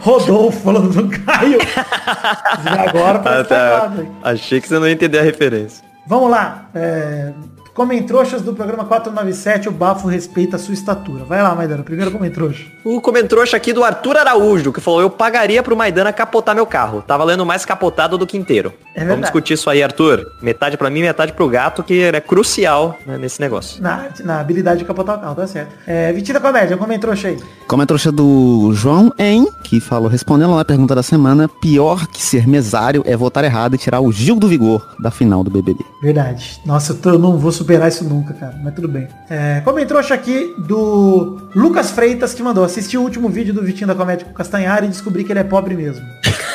Rodolfo 0.00 0.60
falando 0.60 0.90
do 0.90 1.08
Caio. 1.24 1.58
E 1.58 2.68
agora 2.88 3.18
Ah, 3.18 3.22
parece 3.22 3.42
que 3.44 3.48
tá? 3.48 3.92
Achei 4.22 4.60
que 4.60 4.68
você 4.68 4.78
não 4.78 4.86
ia 4.86 4.92
entender 4.92 5.18
a 5.18 5.22
referência. 5.22 5.84
Vamos 6.06 6.30
lá. 6.30 6.66
É... 6.74 7.32
Comentrouxas 7.76 8.40
do 8.40 8.54
programa 8.54 8.86
497, 8.86 9.68
o 9.68 9.70
bafo 9.70 10.08
respeita 10.08 10.56
a 10.56 10.58
sua 10.58 10.72
estatura. 10.72 11.24
Vai 11.24 11.42
lá, 11.42 11.54
Maidana, 11.54 11.82
primeiro 11.82 12.10
comentrouxa. 12.10 12.64
O 12.82 13.02
comentrouxa 13.02 13.54
aqui 13.54 13.70
do 13.70 13.84
Arthur 13.84 14.16
Araújo, 14.16 14.72
que 14.72 14.80
falou, 14.80 15.02
eu 15.02 15.10
pagaria 15.10 15.62
pro 15.62 15.76
Maidana 15.76 16.10
capotar 16.10 16.54
meu 16.54 16.64
carro. 16.64 17.02
Tá 17.06 17.18
valendo 17.18 17.44
mais 17.44 17.66
capotado 17.66 18.16
do 18.16 18.26
que 18.26 18.38
inteiro. 18.38 18.72
É 18.94 19.04
Vamos 19.04 19.20
discutir 19.20 19.52
isso 19.52 19.68
aí, 19.68 19.82
Arthur. 19.82 20.32
Metade 20.40 20.78
pra 20.78 20.88
mim, 20.88 21.02
metade 21.02 21.34
pro 21.34 21.46
gato, 21.50 21.82
que 21.82 22.00
é 22.04 22.18
crucial 22.18 22.98
né, 23.06 23.18
nesse 23.18 23.42
negócio. 23.42 23.82
Na, 23.82 24.06
na 24.24 24.40
habilidade 24.40 24.78
de 24.78 24.86
capotar 24.86 25.18
o 25.18 25.20
carro, 25.20 25.34
tá 25.34 25.46
certo. 25.46 25.74
É, 25.86 26.10
Vitinho 26.14 26.40
da 26.40 26.40
Comédia, 26.40 26.78
comentrouxa 26.78 27.28
aí. 27.28 27.36
Como 27.68 27.82
é 27.82 27.86
trouxa 27.86 28.10
do 28.10 28.70
João 28.72 29.12
En, 29.18 29.48
que 29.62 29.80
falou, 29.80 30.08
respondendo 30.08 30.54
lá 30.54 30.62
a 30.62 30.64
pergunta 30.64 30.94
da 30.94 31.02
semana, 31.02 31.46
pior 31.60 32.06
que 32.06 32.22
ser 32.22 32.48
mesário 32.48 33.02
é 33.04 33.14
votar 33.14 33.44
errado 33.44 33.74
e 33.74 33.78
tirar 33.78 34.00
o 34.00 34.10
Gil 34.10 34.36
do 34.36 34.48
Vigor 34.48 34.82
da 34.98 35.10
final 35.10 35.44
do 35.44 35.50
BBB. 35.50 35.84
Verdade. 36.02 36.58
Nossa, 36.64 36.92
eu, 36.92 36.96
tô- 36.96 37.10
eu 37.10 37.18
não 37.18 37.36
vou 37.36 37.52
superar 37.66 37.88
isso 37.88 38.04
nunca, 38.04 38.32
cara. 38.34 38.54
Mas 38.62 38.74
tudo 38.74 38.88
bem. 38.88 39.08
É, 39.28 39.60
comentrouxa 39.64 40.14
aqui 40.14 40.54
do 40.58 41.48
Lucas 41.54 41.90
Freitas, 41.90 42.32
que 42.32 42.42
mandou. 42.42 42.64
Assisti 42.64 42.96
o 42.96 43.02
último 43.02 43.28
vídeo 43.28 43.52
do 43.52 43.62
Vitinho 43.62 43.88
da 43.88 43.94
Comédia 43.94 44.24
com 44.24 44.30
o 44.30 44.34
Castanhari 44.34 44.86
e 44.86 44.88
descobri 44.90 45.24
que 45.24 45.32
ele 45.32 45.40
é 45.40 45.44
pobre 45.44 45.74
mesmo. 45.74 46.04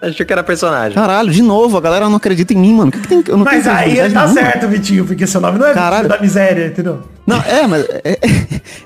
Achei 0.00 0.26
que 0.26 0.32
era 0.32 0.44
personagem. 0.44 0.92
Caralho, 0.94 1.30
de 1.32 1.42
novo, 1.42 1.76
a 1.76 1.80
galera 1.80 2.06
não 2.08 2.16
acredita 2.16 2.52
em 2.52 2.56
mim, 2.56 2.74
mano. 2.74 2.90
O 2.90 2.92
que, 2.92 3.00
que 3.00 3.08
tem? 3.08 3.24
Eu 3.26 3.38
não 3.38 3.44
Mas 3.44 3.66
aí 3.66 3.96
tá 3.96 4.02
nenhuma. 4.08 4.28
certo, 4.28 4.68
Vitinho, 4.68 5.04
porque 5.06 5.26
seu 5.26 5.40
nome 5.40 5.58
não 5.58 5.66
é 5.66 5.72
Caralho. 5.72 6.06
Da 6.08 6.20
miséria, 6.20 6.66
entendeu? 6.66 7.00
Não, 7.26 7.38
é, 7.42 7.66
mas 7.66 7.84
é, 7.88 8.00
é- 8.04 8.20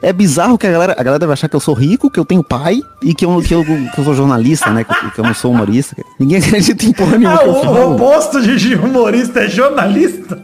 é 0.03 0.13
bizarro 0.13 0.57
que 0.57 0.67
a 0.69 0.71
galera, 0.71 0.93
a 0.97 1.03
galera 1.03 1.19
deve 1.19 1.33
achar 1.33 1.49
que 1.49 1.57
eu 1.57 1.61
sou 1.61 1.75
rico, 1.75 2.09
que 2.11 2.19
eu 2.19 2.25
tenho 2.25 2.45
pai 2.45 2.81
e 3.03 3.13
que 3.13 3.25
eu, 3.27 3.43
que 3.43 3.53
eu, 3.53 3.63
que 3.65 3.99
eu 3.99 4.05
sou 4.05 4.15
jornalista, 4.15 4.71
né? 4.71 4.85
Que, 4.85 4.93
eu- 4.93 5.11
que 5.11 5.19
eu 5.21 5.25
não 5.25 5.35
sou 5.35 5.51
humorista. 5.51 5.97
Ninguém 6.19 6.39
acredita 6.43 6.87
em 6.87 6.93
porra 6.93 7.19
nenhuma 7.19 7.35
Ah, 7.35 7.39
que 7.41 7.45
eu 7.45 7.53
o, 7.55 7.67
o 7.91 7.95
oposto 7.97 8.41
de 8.41 8.75
humorista 8.77 9.41
é 9.41 9.49
jornalista? 9.49 10.39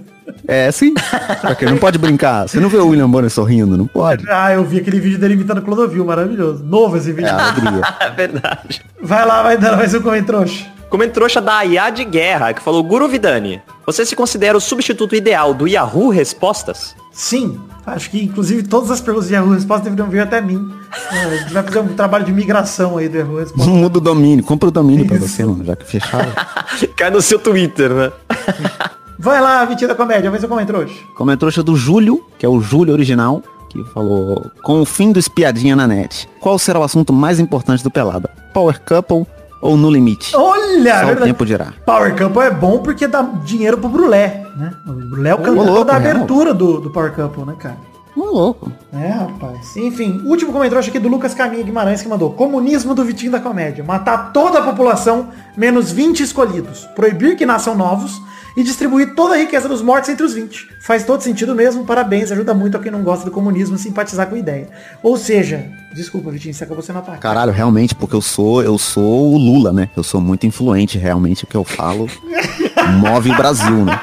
É, 0.47 0.71
sim. 0.71 0.95
Porque 1.41 1.65
não 1.65 1.79
pode 1.79 1.99
brincar. 1.99 2.49
Você 2.49 2.61
não 2.61 2.69
vê 2.69 2.79
o 2.79 2.89
William 2.89 3.09
Bonner 3.09 3.31
sorrindo, 3.31 3.77
não 3.77 3.87
pode. 3.87 4.25
Ah, 4.29 4.53
eu 4.53 4.65
vi 4.65 4.79
aquele 4.79 5.01
vídeo 5.01 5.19
dele 5.19 5.35
imitando 5.35 5.63
Clodovil, 5.63 6.05
maravilhoso. 6.05 6.65
Novo 6.65 6.97
esse 6.97 7.13
vídeo. 7.13 7.29
É 7.29 7.33
alegria. 7.33 7.83
É 8.01 8.11
verdade. 8.11 8.83
Vai 9.01 9.27
lá, 9.27 9.43
vai 9.43 9.57
dando 9.57 9.77
mais 9.77 9.95
um 9.95 10.01
comentrouxa. 10.01 10.67
Comentrouxa 10.89 11.41
da 11.41 11.59
Ayá 11.59 11.91
de 11.91 12.05
Guerra, 12.05 12.53
que 12.53 12.63
falou, 12.63 12.83
Guru 12.83 13.09
Vidani, 13.09 13.61
você 13.85 14.07
se 14.07 14.15
considera 14.15 14.57
o 14.57 14.61
substituto 14.61 15.17
ideal 15.17 15.53
do 15.53 15.67
Yahoo 15.67 16.11
Respostas? 16.11 16.95
Sim, 17.13 17.59
acho 17.85 18.11
que 18.11 18.23
inclusive 18.23 18.63
todas 18.63 18.91
as 18.91 19.01
perguntas 19.01 19.29
de 19.29 19.35
Yahoo 19.35 19.53
Resposta 19.53 19.85
deveriam 19.85 20.09
vir 20.09 20.21
até 20.21 20.41
mim. 20.41 20.71
É, 21.13 21.19
a 21.19 21.37
gente 21.39 21.53
vai 21.53 21.63
fazer 21.63 21.81
um 21.81 21.89
trabalho 21.89 22.25
de 22.25 22.33
migração 22.33 22.99
aí 22.99 23.09
do 23.09 23.17
Yahoo 23.19 23.39
Resposta. 23.41 23.71
Muda 23.71 23.99
o 23.99 24.01
domínio, 24.01 24.45
compra 24.45 24.69
o 24.69 24.73
domínio 24.73 25.07
pra 25.07 25.19
você, 25.19 25.45
mano, 25.45 25.65
já 25.65 25.75
que 25.75 25.85
fecharam. 25.85 26.33
Cai 26.97 27.11
no 27.11 27.21
seu 27.21 27.39
Twitter, 27.39 27.91
né? 27.91 28.13
Vai 29.19 29.41
lá, 29.41 29.65
Vitinho 29.65 29.89
da 29.89 29.95
Comédia, 29.95 30.31
mais 30.31 30.45
um 30.45 30.49
comentrouxa. 30.49 30.95
Como 31.15 31.31
é 31.31 31.37
trouxa 31.37 31.63
do 31.63 31.75
Júlio, 31.75 32.25
que 32.39 32.45
é 32.45 32.49
o 32.49 32.61
Júlio 32.61 32.93
original, 32.93 33.43
que 33.71 33.83
falou, 33.85 34.51
com 34.63 34.83
o 34.83 34.85
fim 34.85 35.11
do 35.11 35.19
espiadinha 35.19 35.75
na 35.75 35.87
net, 35.87 36.29
qual 36.39 36.59
será 36.59 36.79
o 36.79 36.83
assunto 36.83 37.13
mais 37.13 37.41
importante 37.41 37.83
do 37.83 37.91
Pelada? 37.91 38.31
Power 38.53 38.79
Couple 38.83 39.27
ou 39.63 39.77
No 39.77 39.91
Limite? 39.91 40.37
Olha, 40.37 41.01
Só 41.01 41.13
o 41.13 41.17
tempo 41.17 41.47
dirá. 41.47 41.73
Power 41.87 42.15
Couple 42.15 42.43
é 42.43 42.51
bom 42.51 42.79
porque 42.79 43.07
dá 43.07 43.23
dinheiro 43.23 43.79
pro 43.79 43.89
Brulé, 43.89 44.47
né? 44.55 44.75
O 44.87 44.93
Brulé 44.93 45.31
é 45.31 45.35
o 45.35 45.39
cantor 45.39 45.85
da 45.85 45.97
real. 45.97 46.17
abertura 46.17 46.53
do, 46.53 46.81
do 46.81 46.91
Power 46.91 47.13
Couple, 47.15 47.45
né, 47.45 47.55
cara? 47.59 47.77
Ô, 48.15 48.25
louco. 48.25 48.71
É, 48.93 49.09
rapaz. 49.09 49.77
Enfim, 49.77 50.23
último 50.25 50.53
comentário 50.53 50.87
aqui 50.87 50.99
do 50.99 51.09
Lucas 51.09 51.35
Caminha 51.35 51.63
Guimarães 51.63 52.01
que 52.03 52.09
mandou. 52.09 52.31
Comunismo 52.33 52.95
do 52.95 53.05
Vitinho 53.05 53.33
da 53.33 53.41
Comédia. 53.41 53.85
Matar 53.85 54.33
toda 54.33 54.59
a 54.59 54.63
população, 54.63 55.29
menos 55.57 55.91
20 55.93 56.23
escolhidos. 56.23 56.85
Proibir 56.95 57.37
que 57.37 57.45
nasçam 57.45 57.75
novos 57.75 58.21
e 58.57 58.63
distribuir 58.63 59.15
toda 59.15 59.35
a 59.35 59.39
riqueza 59.39 59.69
dos 59.69 59.83
mortos 59.83 60.09
entre 60.09 60.25
os 60.25 60.33
20. 60.33 60.69
Faz 60.81 61.05
todo 61.05 61.21
sentido 61.21 61.55
mesmo, 61.55 61.85
parabéns, 61.85 62.33
ajuda 62.33 62.55
muito 62.55 62.77
a 62.77 62.81
quem 62.81 62.91
não 62.91 63.03
gosta 63.03 63.25
do 63.25 63.31
comunismo 63.31 63.75
a 63.75 63.79
simpatizar 63.79 64.27
com 64.29 64.35
a 64.35 64.39
ideia. 64.39 64.69
Ou 65.03 65.17
seja, 65.17 65.67
desculpa, 65.95 66.31
Vitinho, 66.31 66.55
você 66.55 66.65
acabou 66.65 66.83
sendo 66.83 67.01
atacado. 67.01 67.21
Caralho, 67.21 67.53
realmente, 67.53 67.95
porque 67.95 68.17
eu 68.17 68.23
sou, 68.23 68.63
eu 68.63 68.79
sou 68.79 69.35
o 69.35 69.37
Lula, 69.37 69.73
né? 69.73 69.91
Eu 69.97 70.03
sou 70.03 70.21
muito 70.21 70.47
influente, 70.47 70.97
realmente, 70.97 71.45
o 71.45 71.47
que 71.47 71.57
eu 71.57 71.65
falo 71.65 72.09
move 72.99 73.31
o 73.31 73.37
Brasil, 73.37 73.85
né? 73.85 74.01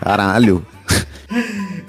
Caralho. 0.00 0.66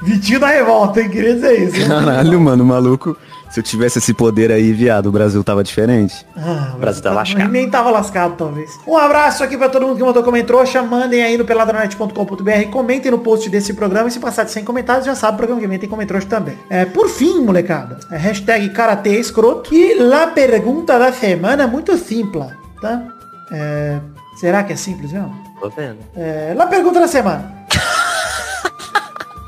Vitinho 0.05 0.39
da 0.39 0.47
revolta, 0.47 1.01
hein? 1.01 1.09
Queria 1.09 1.33
dizer 1.33 1.59
isso. 1.63 1.87
Caralho, 1.87 2.39
mano, 2.39 2.63
maluco. 2.63 3.17
Se 3.49 3.59
eu 3.59 3.63
tivesse 3.63 3.99
esse 3.99 4.13
poder 4.13 4.51
aí, 4.51 4.73
viado, 4.73 5.05
o 5.07 5.11
Brasil 5.11 5.41
tava 5.43 5.63
diferente. 5.63 6.25
Ah, 6.35 6.73
O 6.75 6.77
Brasil 6.79 7.01
tá 7.01 7.11
lascado. 7.11 7.49
Nem 7.49 7.69
tava 7.69 7.89
lascado, 7.89 8.33
talvez. 8.35 8.69
Um 8.85 8.97
abraço 8.97 9.43
aqui 9.43 9.57
pra 9.57 9.69
todo 9.69 9.85
mundo 9.87 9.95
que 9.97 10.03
mandou 10.03 10.23
comentrouxa. 10.23 10.81
Mandem 10.83 11.23
aí 11.23 11.37
no 11.37 11.45
peladranet.com.br. 11.45 12.69
Comentem 12.71 13.11
no 13.11 13.19
post 13.19 13.49
desse 13.49 13.73
programa. 13.73 14.09
E 14.09 14.11
se 14.11 14.19
passar 14.19 14.43
de 14.43 14.51
100 14.51 14.65
comentários, 14.65 15.05
já 15.05 15.15
sabe, 15.15 15.35
o 15.35 15.37
programa 15.37 15.61
que 15.61 15.67
vem 15.67 15.79
tem 15.79 15.87
comentrouxa 15.87 16.27
também. 16.27 16.57
É, 16.69 16.83
por 16.85 17.07
fim, 17.07 17.39
molecada. 17.41 17.99
É 18.11 18.17
hashtag 18.17 18.69
Karatê 18.69 19.17
Escroto. 19.19 19.73
E 19.73 19.93
la 19.99 20.27
pergunta 20.27 20.99
da 20.99 21.13
semana 21.13 21.63
é 21.63 21.67
muito 21.67 21.95
simples, 21.97 22.45
tá? 22.81 23.03
É, 23.51 23.99
será 24.37 24.63
que 24.63 24.73
é 24.73 24.75
simples 24.75 25.13
mesmo? 25.13 25.33
Tô 25.61 25.69
vendo. 25.69 25.97
É, 26.15 26.53
lá 26.55 26.67
pergunta 26.67 26.99
da 26.99 27.07
semana. 27.07 27.64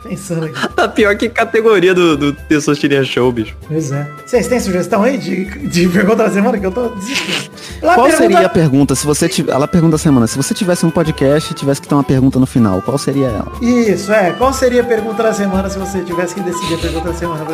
Pensando 0.07 0.45
aqui. 0.45 0.67
Tá 0.75 0.87
pior 0.87 1.15
que 1.17 1.27
categoria 1.29 1.93
do, 1.93 2.15
do 2.15 2.33
Testosterinha 2.33 3.03
Show, 3.03 3.31
bicho. 3.31 3.55
Pois 3.67 3.91
é. 3.91 4.07
Vocês 4.25 4.47
têm 4.47 4.59
sugestão 4.59 5.03
aí 5.03 5.17
de, 5.17 5.45
de 5.67 5.87
pergunta 5.89 6.23
da 6.23 6.29
semana 6.31 6.57
que 6.57 6.65
eu 6.65 6.71
tô 6.71 6.89
desistindo? 6.89 7.49
Qual 7.81 7.95
pergunta- 7.95 8.17
seria 8.17 8.39
a 8.45 8.49
pergunta 8.49 8.95
se 8.95 9.05
você 9.05 9.27
tiver. 9.29 9.51
Ela 9.51 9.67
pergunta 9.67 9.95
a 9.95 9.99
semana, 9.99 10.27
se 10.27 10.37
você 10.37 10.53
tivesse 10.53 10.85
um 10.85 10.89
podcast 10.89 11.51
e 11.51 11.55
tivesse 11.55 11.81
que 11.81 11.87
ter 11.87 11.95
uma 11.95 12.03
pergunta 12.03 12.39
no 12.39 12.45
final, 12.45 12.81
qual 12.81 12.97
seria 12.97 13.27
ela? 13.27 13.51
Isso, 13.61 14.11
é. 14.11 14.31
Qual 14.31 14.53
seria 14.53 14.81
a 14.81 14.85
pergunta 14.85 15.21
da 15.23 15.33
semana 15.33 15.69
se 15.69 15.77
você 15.77 15.99
tivesse 16.01 16.33
que 16.35 16.41
decidir 16.41 16.75
a 16.75 16.77
pergunta 16.77 17.09
da 17.09 17.13
semana? 17.13 17.45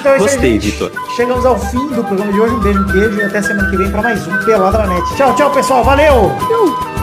Então, 0.00 0.12
é 0.12 0.16
isso 0.16 0.26
aí, 0.26 0.32
Gostei. 0.32 0.58
Vitor. 0.58 0.92
Chegamos 1.16 1.44
ao 1.46 1.58
fim 1.58 1.88
do 1.88 2.04
programa 2.04 2.32
de 2.32 2.38
hoje. 2.40 2.54
Um 2.54 2.60
beijo, 2.60 2.80
um 2.80 2.86
queijo 2.86 3.18
e 3.18 3.22
até 3.22 3.42
semana 3.42 3.70
que 3.70 3.76
vem 3.76 3.90
pra 3.90 4.02
mais 4.02 4.26
um 4.26 4.44
Pelada 4.44 4.78
na 4.78 4.86
Net. 4.88 5.16
Tchau, 5.16 5.34
tchau, 5.34 5.50
pessoal. 5.50 5.82
Valeu! 5.82 6.14
Nossos 6.14 6.97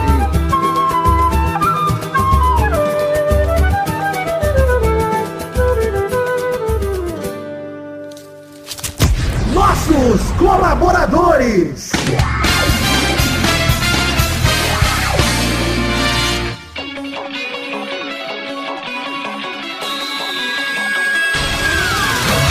colaboradores. 10.45 12.44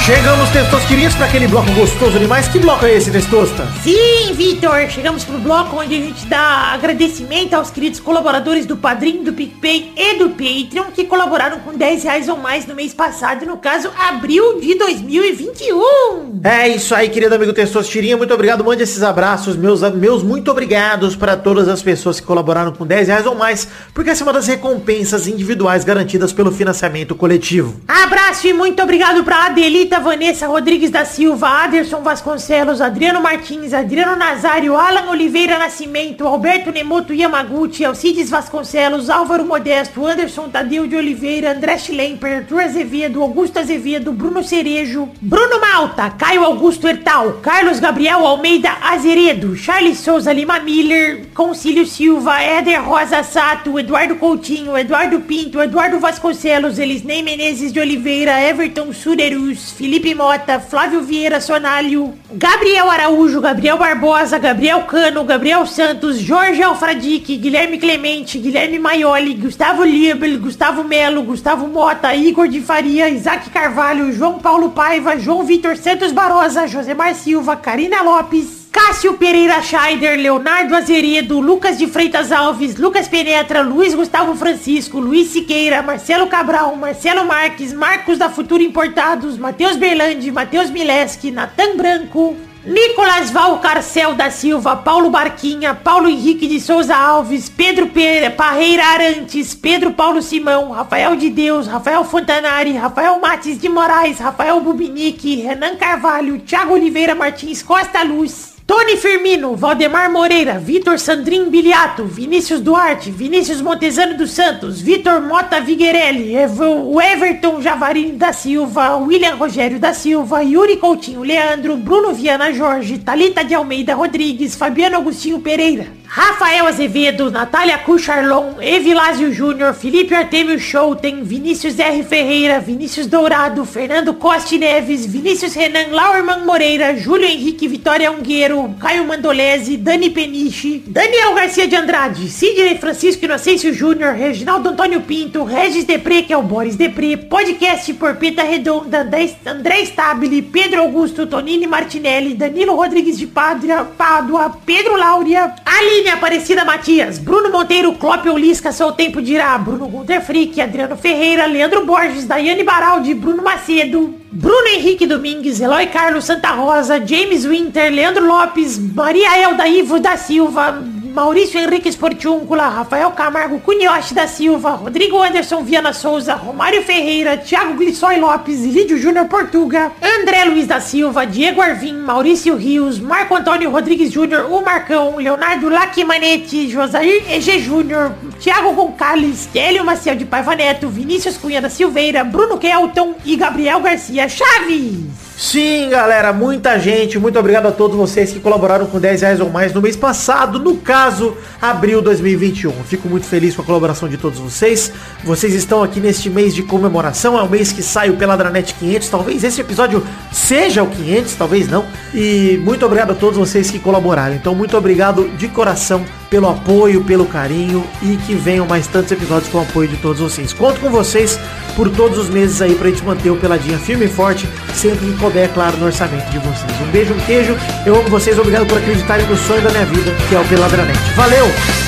Chegamos, 0.04 0.50
Testosterinhas, 0.50 1.14
para 1.14 1.24
aquele 1.24 1.48
bloco 1.48 1.72
gostoso 1.72 2.18
demais. 2.18 2.46
Que 2.46 2.58
bloco 2.58 2.84
é 2.84 2.94
esse, 2.94 3.10
Testosta? 3.10 3.66
Sim, 3.82 4.34
Vitor, 4.34 4.86
chegamos 4.90 5.24
pro 5.24 5.38
bloco 5.38 5.80
onde 5.80 5.94
a 5.94 5.98
gente 5.98 6.26
dá 6.26 6.74
agradecimento 6.74 7.54
aos 7.54 7.70
queridos 7.70 8.00
colaboradores 8.00 8.66
do 8.66 8.76
Padrim, 8.76 9.24
do 9.24 9.32
PicPay 9.32 9.94
e 9.96 10.18
do 10.18 10.28
Patreon 10.28 10.90
que 10.94 11.04
colaboraram 11.04 11.60
com 11.60 11.72
10 11.72 12.04
reais 12.04 12.28
ou 12.28 12.36
mais 12.36 12.66
no 12.66 12.74
mês 12.74 12.92
passado, 12.92 13.46
no 13.46 13.56
caso, 13.56 13.90
abril 13.98 14.60
de 14.60 14.74
2021. 14.74 16.40
É 16.44 16.68
isso 16.68 16.94
aí, 16.94 17.08
querido 17.08 17.34
amigo 17.34 17.54
Testosterinha. 17.54 18.18
Muito 18.18 18.34
obrigado. 18.34 18.62
Mande 18.62 18.82
esses 18.82 19.02
abraços, 19.02 19.56
meus, 19.56 19.80
meus 19.94 20.22
muito 20.22 20.50
obrigados 20.50 21.16
para 21.16 21.34
todas 21.34 21.66
as 21.66 21.80
pessoas 21.80 22.20
que 22.20 22.26
colaboraram 22.26 22.72
com 22.72 22.86
10 22.86 23.08
reais 23.08 23.24
ou 23.24 23.34
mais, 23.34 23.66
porque 23.94 24.10
essa 24.10 24.22
é 24.22 24.26
uma 24.26 24.34
das 24.34 24.48
recompensas 24.48 25.26
individuais 25.26 25.82
garantidas 25.82 26.30
pelo 26.30 26.52
financiamento 26.52 27.14
coletivo. 27.14 27.80
Abraço 27.88 28.46
e 28.46 28.52
muito 28.52 28.82
obrigado 28.82 29.24
pra 29.24 29.46
Adelita 29.46 29.93
Vanessa 30.00 30.46
Rodrigues 30.46 30.90
da 30.90 31.04
Silva, 31.04 31.48
Aderson 31.64 32.02
Vasconcelos, 32.02 32.80
Adriano 32.80 33.20
Martins, 33.20 33.72
Adriano 33.72 34.16
Nazário, 34.16 34.76
Alan 34.76 35.08
Oliveira 35.08 35.58
Nascimento, 35.58 36.26
Alberto 36.26 36.70
Nemoto 36.70 37.12
Yamaguchi, 37.12 37.84
Alcides 37.84 38.30
Vasconcelos, 38.30 39.10
Álvaro 39.10 39.44
Modesto, 39.44 40.06
Anderson 40.06 40.50
Tadeu 40.50 40.86
de 40.86 40.96
Oliveira, 40.96 41.52
André 41.52 41.78
Schlemper, 41.78 42.36
Arthur 42.38 42.60
Azevedo, 42.60 43.22
Augusto 43.22 43.58
Azevedo, 43.58 44.12
Bruno 44.12 44.42
Cerejo, 44.42 45.08
Bruno 45.20 45.60
Malta, 45.60 46.10
Caio 46.10 46.44
Augusto 46.44 46.88
Hertal, 46.88 47.40
Carlos 47.42 47.80
Gabriel 47.80 48.26
Almeida 48.26 48.72
Azeredo, 48.82 49.56
Charles 49.56 49.98
Souza 49.98 50.32
Lima 50.32 50.60
Miller, 50.60 51.26
Concílio 51.34 51.86
Silva, 51.86 52.42
Éder 52.42 52.80
Rosa 52.80 53.22
Sato, 53.22 53.78
Eduardo 53.78 54.16
Coutinho, 54.16 54.76
Eduardo 54.76 55.20
Pinto, 55.20 55.62
Eduardo 55.62 55.98
Vasconcelos, 56.00 56.78
Elisnei 56.78 57.22
Menezes 57.22 57.72
de 57.72 57.80
Oliveira, 57.80 58.40
Everton 58.40 58.92
Surerus, 58.92 59.72
Felipe 59.84 60.14
Mota, 60.14 60.58
Flávio 60.58 61.02
Vieira 61.02 61.42
Sonalho, 61.42 62.14
Gabriel 62.32 62.90
Araújo, 62.90 63.38
Gabriel 63.38 63.76
Barbosa, 63.76 64.38
Gabriel 64.38 64.80
Cano, 64.84 65.24
Gabriel 65.24 65.66
Santos, 65.66 66.26
Jorge 66.26 66.62
Alfradique, 66.62 67.36
Guilherme 67.36 67.76
Clemente, 67.76 68.38
Guilherme 68.38 68.78
Maioli, 68.78 69.34
Gustavo 69.34 69.84
Liebel, 69.84 70.38
Gustavo 70.38 70.84
Melo, 70.84 71.22
Gustavo 71.22 71.68
Mota, 71.68 72.14
Igor 72.14 72.48
de 72.48 72.62
Faria, 72.62 73.10
Isaac 73.10 73.50
Carvalho, 73.50 74.10
João 74.10 74.38
Paulo 74.38 74.70
Paiva, 74.70 75.18
João 75.18 75.44
Vitor 75.44 75.76
Santos 75.76 76.12
Barosa, 76.12 76.66
Josemar 76.66 77.14
Silva, 77.14 77.54
Karina 77.54 78.00
Lopes, 78.00 78.63
Cássio 78.74 79.14
Pereira 79.14 79.62
Scheider, 79.62 80.18
Leonardo 80.18 80.74
Azeredo, 80.74 81.38
Lucas 81.40 81.78
de 81.78 81.86
Freitas 81.86 82.32
Alves, 82.32 82.76
Lucas 82.76 83.06
Penetra, 83.06 83.62
Luiz 83.62 83.94
Gustavo 83.94 84.34
Francisco, 84.34 84.98
Luiz 84.98 85.28
Siqueira, 85.28 85.80
Marcelo 85.80 86.26
Cabral, 86.26 86.74
Marcelo 86.74 87.24
Marques, 87.24 87.72
Marcos 87.72 88.18
da 88.18 88.28
Futuro 88.28 88.60
Importados, 88.64 89.38
Matheus 89.38 89.76
Berlandi, 89.76 90.32
Matheus 90.32 90.70
Mileski, 90.70 91.30
Natan 91.30 91.76
Branco, 91.76 92.34
Nicolas 92.66 93.30
Valcarcel 93.30 94.14
da 94.14 94.28
Silva, 94.32 94.74
Paulo 94.74 95.08
Barquinha, 95.08 95.72
Paulo 95.74 96.08
Henrique 96.08 96.48
de 96.48 96.58
Souza 96.58 96.96
Alves, 96.96 97.48
Pedro 97.48 97.86
Pe- 97.86 98.28
Parreira 98.30 98.84
Arantes, 98.86 99.54
Pedro 99.54 99.92
Paulo 99.92 100.20
Simão, 100.20 100.72
Rafael 100.72 101.14
de 101.14 101.30
Deus, 101.30 101.68
Rafael 101.68 102.02
Fontanari, 102.04 102.72
Rafael 102.72 103.20
Mates 103.20 103.56
de 103.60 103.68
Moraes, 103.68 104.18
Rafael 104.18 104.58
Bubinique, 104.60 105.36
Renan 105.42 105.76
Carvalho, 105.76 106.40
Thiago 106.40 106.72
Oliveira 106.74 107.14
Martins 107.14 107.62
Costa 107.62 108.02
Luz, 108.02 108.53
Tony 108.66 108.96
Firmino, 108.96 109.54
Valdemar 109.56 110.10
Moreira, 110.10 110.58
Vitor 110.58 110.98
Sandrin 110.98 111.50
Biliato, 111.50 112.04
Vinícius 112.06 112.62
Duarte, 112.62 113.10
Vinícius 113.10 113.60
Montezano 113.60 114.16
dos 114.16 114.30
Santos, 114.30 114.80
Vitor 114.80 115.20
Mota 115.20 115.60
Viguerelli, 115.60 116.34
Ev- 116.34 116.62
o 116.62 116.98
Everton 116.98 117.60
Javarini 117.60 118.12
da 118.12 118.32
Silva, 118.32 118.96
William 118.96 119.36
Rogério 119.36 119.78
da 119.78 119.92
Silva, 119.92 120.42
Yuri 120.42 120.78
Coutinho 120.78 121.22
Leandro, 121.22 121.76
Bruno 121.76 122.14
Viana 122.14 122.50
Jorge, 122.56 122.96
Talita 122.98 123.44
de 123.44 123.54
Almeida 123.54 123.94
Rodrigues, 123.94 124.54
Fabiano 124.56 124.96
Agostinho 124.96 125.40
Pereira, 125.40 125.86
Rafael 126.06 126.66
Azevedo, 126.66 127.30
Natália 127.30 127.76
Cucharlon, 127.78 128.54
Evilásio 128.62 129.30
Júnior, 129.32 129.74
Felipe 129.74 130.14
Artemio 130.14 130.58
Schouten, 130.58 131.22
Vinícius 131.22 131.78
R. 131.78 132.02
Ferreira, 132.04 132.60
Vinícius 132.60 133.08
Dourado, 133.08 133.64
Fernando 133.66 134.14
Costa 134.14 134.56
Neves, 134.56 135.04
Vinícius 135.04 135.54
Renan 135.54 135.90
Lauerman 135.90 136.46
Moreira, 136.46 136.96
Júlio 136.96 137.26
Henrique 137.26 137.66
Vitória 137.68 138.10
Ungueiro, 138.12 138.53
Caio 138.80 139.04
Mandolese, 139.04 139.76
Dani 139.76 140.10
Peniche, 140.10 140.82
Daniel 140.86 141.34
Garcia 141.34 141.66
de 141.66 141.76
Andrade, 141.76 142.28
Sidney 142.28 142.78
Francisco 142.78 143.24
Inocêncio 143.24 143.72
Júnior, 143.74 144.14
Reginaldo 144.14 144.68
Antônio 144.68 145.00
Pinto, 145.00 145.44
Regis 145.44 145.84
Depré, 145.84 146.22
que 146.22 146.32
é 146.32 146.36
o 146.36 146.42
Boris 146.42 146.76
Depré, 146.76 147.16
podcast 147.16 147.92
Porpeta 147.94 148.42
Redonda, 148.42 149.00
André- 149.46 149.84
Stabile, 149.84 150.42
Pedro 150.42 150.80
Augusto, 150.82 151.26
Tonini 151.26 151.66
Martinelli, 151.66 152.34
Danilo 152.34 152.74
Rodrigues 152.76 153.18
de 153.18 153.26
Padra, 153.26 153.84
Pádua, 153.84 154.56
Pedro 154.64 154.96
Láurea, 154.96 155.54
Aline 155.64 156.10
Aparecida 156.10 156.64
Matias, 156.64 157.18
Bruno 157.18 157.50
Monteiro, 157.50 157.92
Clópio 157.94 158.36
Lisca, 158.36 158.72
Seu 158.72 158.92
Tempo 158.92 159.20
Dirá, 159.20 159.56
Bruno 159.58 159.86
Gunter 159.88 160.20
Frick, 160.24 160.60
Adriano 160.60 160.96
Ferreira, 160.96 161.46
Leandro 161.46 161.84
Borges, 161.84 162.24
Daiane 162.26 162.62
Baraldi, 162.62 163.14
Bruno 163.14 163.42
Macedo, 163.42 164.14
Bruno 164.36 164.66
Henrique 164.76 165.06
Domingues, 165.06 165.60
Eloy 165.60 165.86
Carlos 165.92 166.24
Santa 166.24 166.54
Rosa, 166.56 166.98
James 166.98 167.46
Winter, 167.46 167.88
Leandro 167.88 168.26
Lopes, 168.26 168.80
Maria 168.80 169.38
Elda 169.38 169.68
Ivo 169.68 170.00
da 170.00 170.16
Silva, 170.16 170.82
Maurício 171.14 171.60
Henrique 171.60 171.92
Sportiúncula, 171.92 172.68
Rafael 172.68 173.08
Camargo 173.12 173.60
Cunhoche 173.60 174.12
da 174.12 174.26
Silva, 174.26 174.70
Rodrigo 174.70 175.22
Anderson 175.22 175.62
Viana 175.62 175.92
Souza, 175.92 176.34
Romário 176.34 176.82
Ferreira, 176.82 177.36
Thiago 177.36 177.74
Glissói 177.74 178.18
Lopes, 178.18 178.64
Lídio 178.64 178.98
Júnior 178.98 179.28
Portuga, 179.28 179.92
André 180.02 180.44
Luiz 180.44 180.66
da 180.66 180.80
Silva, 180.80 181.24
Diego 181.24 181.62
Arvim, 181.62 181.98
Maurício 181.98 182.56
Rios, 182.56 182.98
Marco 182.98 183.36
Antônio 183.36 183.70
Rodrigues 183.70 184.10
Júnior, 184.10 184.50
o 184.50 184.60
Marcão, 184.60 185.16
Leonardo 185.18 185.68
Lacimanetti, 185.68 186.68
Josair 186.68 187.22
EG 187.30 187.60
Júnior, 187.60 188.12
Thiago 188.40 188.72
Gonçalves, 188.72 189.48
Hélio 189.54 189.84
Maciel 189.84 190.16
de 190.16 190.24
Paiva 190.24 190.56
Neto, 190.56 190.88
Vinícius 190.88 191.36
Cunha 191.36 191.62
da 191.62 191.70
Silveira, 191.70 192.24
Bruno 192.24 192.58
Kelton 192.58 193.14
e 193.24 193.36
Gabriel 193.36 193.78
Garcia 193.78 194.28
Chaves. 194.28 195.33
Sim, 195.36 195.90
galera, 195.90 196.32
muita 196.32 196.78
gente. 196.78 197.18
Muito 197.18 197.38
obrigado 197.38 197.66
a 197.66 197.72
todos 197.72 197.96
vocês 197.96 198.32
que 198.32 198.38
colaboraram 198.38 198.86
com 198.86 199.00
10 199.00 199.20
reais 199.20 199.40
ou 199.40 199.50
mais 199.50 199.74
no 199.74 199.82
mês 199.82 199.96
passado, 199.96 200.60
no 200.60 200.76
caso, 200.76 201.36
abril 201.60 202.00
2021. 202.00 202.72
Fico 202.84 203.08
muito 203.08 203.26
feliz 203.26 203.56
com 203.56 203.62
a 203.62 203.64
colaboração 203.64 204.08
de 204.08 204.16
todos 204.16 204.38
vocês. 204.38 204.92
Vocês 205.24 205.52
estão 205.52 205.82
aqui 205.82 205.98
neste 205.98 206.30
mês 206.30 206.54
de 206.54 206.62
comemoração, 206.62 207.36
é 207.36 207.42
o 207.42 207.48
mês 207.48 207.72
que 207.72 207.82
sai 207.82 208.10
o 208.10 208.16
Peladranet 208.16 208.74
500. 208.74 209.08
Talvez 209.08 209.42
esse 209.42 209.60
episódio 209.60 210.06
seja 210.32 210.84
o 210.84 210.86
500, 210.86 211.34
talvez 211.34 211.68
não. 211.68 211.84
E 212.14 212.60
muito 212.62 212.86
obrigado 212.86 213.10
a 213.10 213.14
todos 213.14 213.36
vocês 213.36 213.70
que 213.70 213.80
colaboraram. 213.80 214.36
Então, 214.36 214.54
muito 214.54 214.76
obrigado 214.76 215.28
de 215.36 215.48
coração 215.48 216.04
pelo 216.34 216.48
apoio, 216.48 217.04
pelo 217.04 217.26
carinho 217.26 217.86
e 218.02 218.16
que 218.16 218.34
venham 218.34 218.66
mais 218.66 218.88
tantos 218.88 219.12
episódios 219.12 219.48
com 219.52 219.58
o 219.58 219.62
apoio 219.62 219.88
de 219.88 219.96
todos 219.98 220.18
vocês. 220.18 220.52
Conto 220.52 220.80
com 220.80 220.90
vocês 220.90 221.38
por 221.76 221.88
todos 221.88 222.18
os 222.18 222.28
meses 222.28 222.60
aí 222.60 222.74
pra 222.74 222.88
gente 222.88 223.04
manter 223.04 223.30
o 223.30 223.36
Peladinha 223.36 223.78
firme 223.78 224.06
e 224.06 224.08
forte, 224.08 224.48
sempre 224.74 225.06
que 225.06 225.16
couber, 225.16 225.48
claro, 225.50 225.76
no 225.76 225.86
orçamento 225.86 226.28
de 226.30 226.40
vocês. 226.40 226.80
Um 226.82 226.90
beijo, 226.90 227.14
um 227.14 227.20
queijo, 227.20 227.56
eu 227.86 227.94
amo 227.94 228.08
vocês, 228.08 228.36
obrigado 228.36 228.66
por 228.66 228.78
acreditarem 228.78 229.24
no 229.28 229.36
sonho 229.36 229.62
da 229.62 229.70
minha 229.70 229.86
vida, 229.86 230.10
que 230.28 230.34
é 230.34 230.40
o 230.40 230.44
Peladranet. 230.46 230.98
Valeu! 231.14 231.83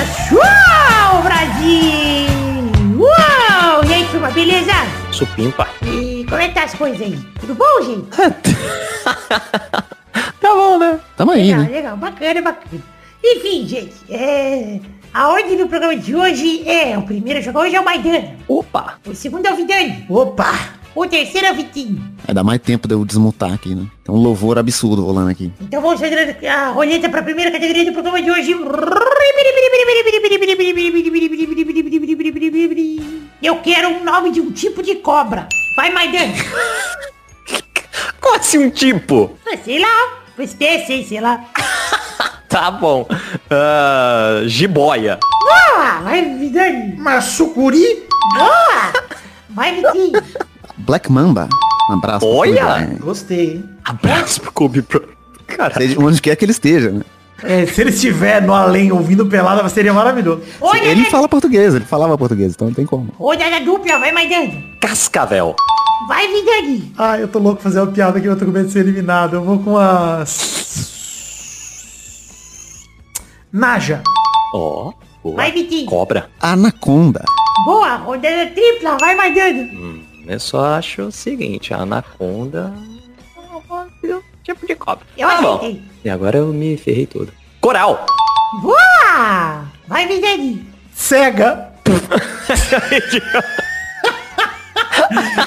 Show, 0.00 1.22
Brasil! 1.22 2.28
Uou! 2.96 3.84
E 3.86 3.92
aí, 3.94 4.06
turma, 4.10 4.30
beleza? 4.30 4.72
Supimpa. 5.10 5.68
E 5.84 6.24
como 6.28 6.40
é 6.40 6.48
que 6.48 6.54
tá 6.54 6.64
as 6.64 6.74
coisas 6.74 7.00
aí? 7.00 7.18
Tudo 7.40 7.54
bom, 7.54 7.82
gente? 7.82 8.08
Tá 10.40 10.48
bom, 10.54 10.78
né? 10.78 10.98
Tamo 11.16 11.30
aí, 11.32 11.46
Legal, 11.46 11.60
né? 11.62 11.68
legal, 11.70 11.96
bacana, 11.96 12.42
bacana. 12.42 12.82
Enfim, 13.24 13.66
gente, 13.66 13.94
é... 14.10 14.80
A 15.14 15.28
ordem 15.28 15.56
do 15.56 15.68
programa 15.68 15.96
de 15.96 16.14
hoje 16.16 16.68
é... 16.68 16.98
O 16.98 17.02
primeiro 17.02 17.38
a 17.38 17.42
jogar 17.42 17.60
hoje 17.60 17.76
é 17.76 17.80
o 17.80 17.84
Maidana. 17.84 18.34
Opa. 18.48 18.98
O 19.06 19.14
segundo 19.14 19.46
é 19.46 19.52
o 19.52 19.56
Vidani. 19.56 20.04
Opa! 20.08 20.52
O 20.94 21.06
terceiro 21.06 21.46
é 21.46 21.52
o 21.52 21.54
Vitinho. 21.54 22.02
Vai 22.24 22.34
dar 22.34 22.44
mais 22.44 22.60
tempo 22.60 22.86
de 22.86 22.94
eu 22.94 23.04
desmutar 23.04 23.52
aqui, 23.52 23.74
né? 23.74 23.86
Tem 24.04 24.14
um 24.14 24.18
louvor 24.18 24.58
absurdo 24.58 25.04
rolando 25.04 25.30
aqui. 25.30 25.50
Então 25.60 25.80
vamos 25.80 25.98
fazer 26.00 26.46
a 26.46 26.68
roleta 26.68 27.08
para 27.08 27.20
a 27.20 27.24
primeira 27.24 27.50
categoria 27.50 27.84
do 27.86 27.92
programa 27.92 28.20
de 28.20 28.30
hoje. 28.30 28.52
Eu 33.42 33.56
quero 33.56 33.88
um 33.88 34.04
nome 34.04 34.32
de 34.32 34.40
um 34.40 34.52
tipo 34.52 34.82
de 34.82 34.96
cobra. 34.96 35.48
Vai, 35.76 35.90
Maidana. 35.90 36.32
Qual 38.20 38.34
assim 38.36 38.58
um 38.58 38.70
tipo? 38.70 39.36
Ah, 39.46 39.56
Sei 39.64 39.78
lá. 39.78 40.18
Espécie, 40.38 40.92
hein, 40.94 41.06
sei 41.08 41.20
lá. 41.20 41.44
Tá 42.48 42.70
bom. 42.70 43.08
Ah, 43.50 44.42
jiboia. 44.44 45.18
Boa! 45.22 46.00
Vai, 46.02 46.22
Vidani. 46.36 46.94
Mas 46.98 47.24
sucuri? 47.24 48.06
Boa! 48.34 48.92
Vai, 49.48 49.74
Vitinho. 49.76 50.20
Black 50.82 51.10
Mamba. 51.10 51.48
Um 51.90 51.94
abraço. 51.94 52.26
Olha! 52.26 52.96
Gostei, 53.00 53.54
hein? 53.54 53.64
Abraço 53.84 54.40
pro 54.40 54.52
Kobe 54.52 54.82
Bryant. 54.82 55.08
Caralho. 55.46 55.74
Seja 55.88 56.00
onde 56.00 56.20
quer 56.22 56.36
que 56.36 56.44
ele 56.44 56.52
esteja, 56.52 56.90
né? 56.90 57.02
É, 57.42 57.66
se 57.66 57.80
ele 57.80 57.90
estiver 57.90 58.40
no 58.40 58.54
além 58.54 58.92
ouvindo 58.92 59.26
pelada, 59.26 59.68
seria 59.68 59.92
maravilhoso. 59.92 60.42
Olha, 60.60 60.84
Ele 60.84 61.04
fala 61.06 61.28
português, 61.28 61.74
ele 61.74 61.84
falava 61.84 62.16
português, 62.16 62.52
então 62.54 62.68
não 62.68 62.74
tem 62.74 62.86
como. 62.86 63.12
Olha 63.18 63.50
na 63.50 63.58
dupla, 63.58 63.98
vai, 63.98 64.12
Maidana. 64.12 64.52
Cascavel. 64.80 65.56
Vai, 66.06 66.28
Vidani. 66.28 66.92
Ah, 66.96 67.18
eu 67.18 67.26
tô 67.26 67.38
louco 67.40 67.60
pra 67.60 67.70
fazer 67.70 67.80
uma 67.80 67.90
piada 67.92 68.18
aqui, 68.18 68.26
eu 68.28 68.36
tô 68.36 68.44
com 68.44 68.52
medo 68.52 68.66
de 68.66 68.72
ser 68.72 68.80
eliminado. 68.80 69.34
Eu 69.34 69.44
vou 69.44 69.58
com 69.58 69.76
a... 69.76 70.24
Naja. 73.52 74.02
Ó. 74.54 74.92
boa. 75.22 75.36
Vai, 75.36 75.52
Vitinho. 75.52 75.86
Cobra. 75.86 76.30
Anaconda. 76.40 77.24
Boa, 77.64 77.96
rodada 77.96 78.46
tripla, 78.54 78.96
vai, 79.00 79.14
Maidana. 79.14 79.62
Hum, 79.62 80.02
eu 80.32 80.40
só 80.40 80.64
acho 80.76 81.02
o 81.02 81.12
seguinte, 81.12 81.74
a 81.74 81.78
anaconda 81.78 82.72
é 84.02 84.14
um 84.16 84.22
tipo 84.42 84.66
de 84.66 84.74
cobra. 84.74 85.04
Eu 85.16 85.28
tá 85.28 85.42
bom. 85.42 85.56
acertei. 85.56 85.82
E 86.04 86.10
agora 86.10 86.38
eu 86.38 86.46
me 86.46 86.76
ferrei 86.76 87.06
todo. 87.06 87.32
Coral. 87.60 88.06
Boa! 88.62 89.64
Vai, 89.86 90.06
Vidani. 90.08 90.66
Cega. 90.94 91.70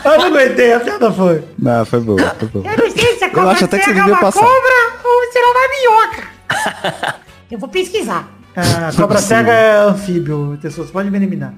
eu 0.06 0.18
não 0.20 0.26
aguentei, 0.26 0.74
a 0.74 0.80
piada 0.80 1.12
foi. 1.12 1.44
Não, 1.58 1.86
foi 1.86 2.00
boa, 2.00 2.36
foi 2.38 2.48
boa. 2.48 2.66
Eu 2.68 2.78
não 2.78 2.92
sei 2.92 3.18
se 3.18 3.24
a 3.24 3.30
cobra 3.32 3.52
acho 3.52 3.66
até 3.66 3.80
que 3.80 3.86
você 3.86 3.90
cega 3.90 4.00
é 4.00 4.04
devia 4.04 4.14
uma 4.14 4.22
passar. 4.22 4.40
cobra 4.42 5.00
ou 5.04 5.32
se 5.32 5.38
ela 5.38 5.48
é 5.48 5.52
uma 5.52 5.68
minhoca. 6.08 7.16
Eu 7.50 7.60
vou 7.60 7.70
pesquisar. 7.70 8.28
Ah, 8.56 8.92
cobra 8.96 9.20
cega 9.20 9.52
é 9.52 9.78
anfíbio, 9.80 10.58
pessoas 10.62 10.90
podem 10.92 11.12
me 11.12 11.18
eliminar. 11.18 11.54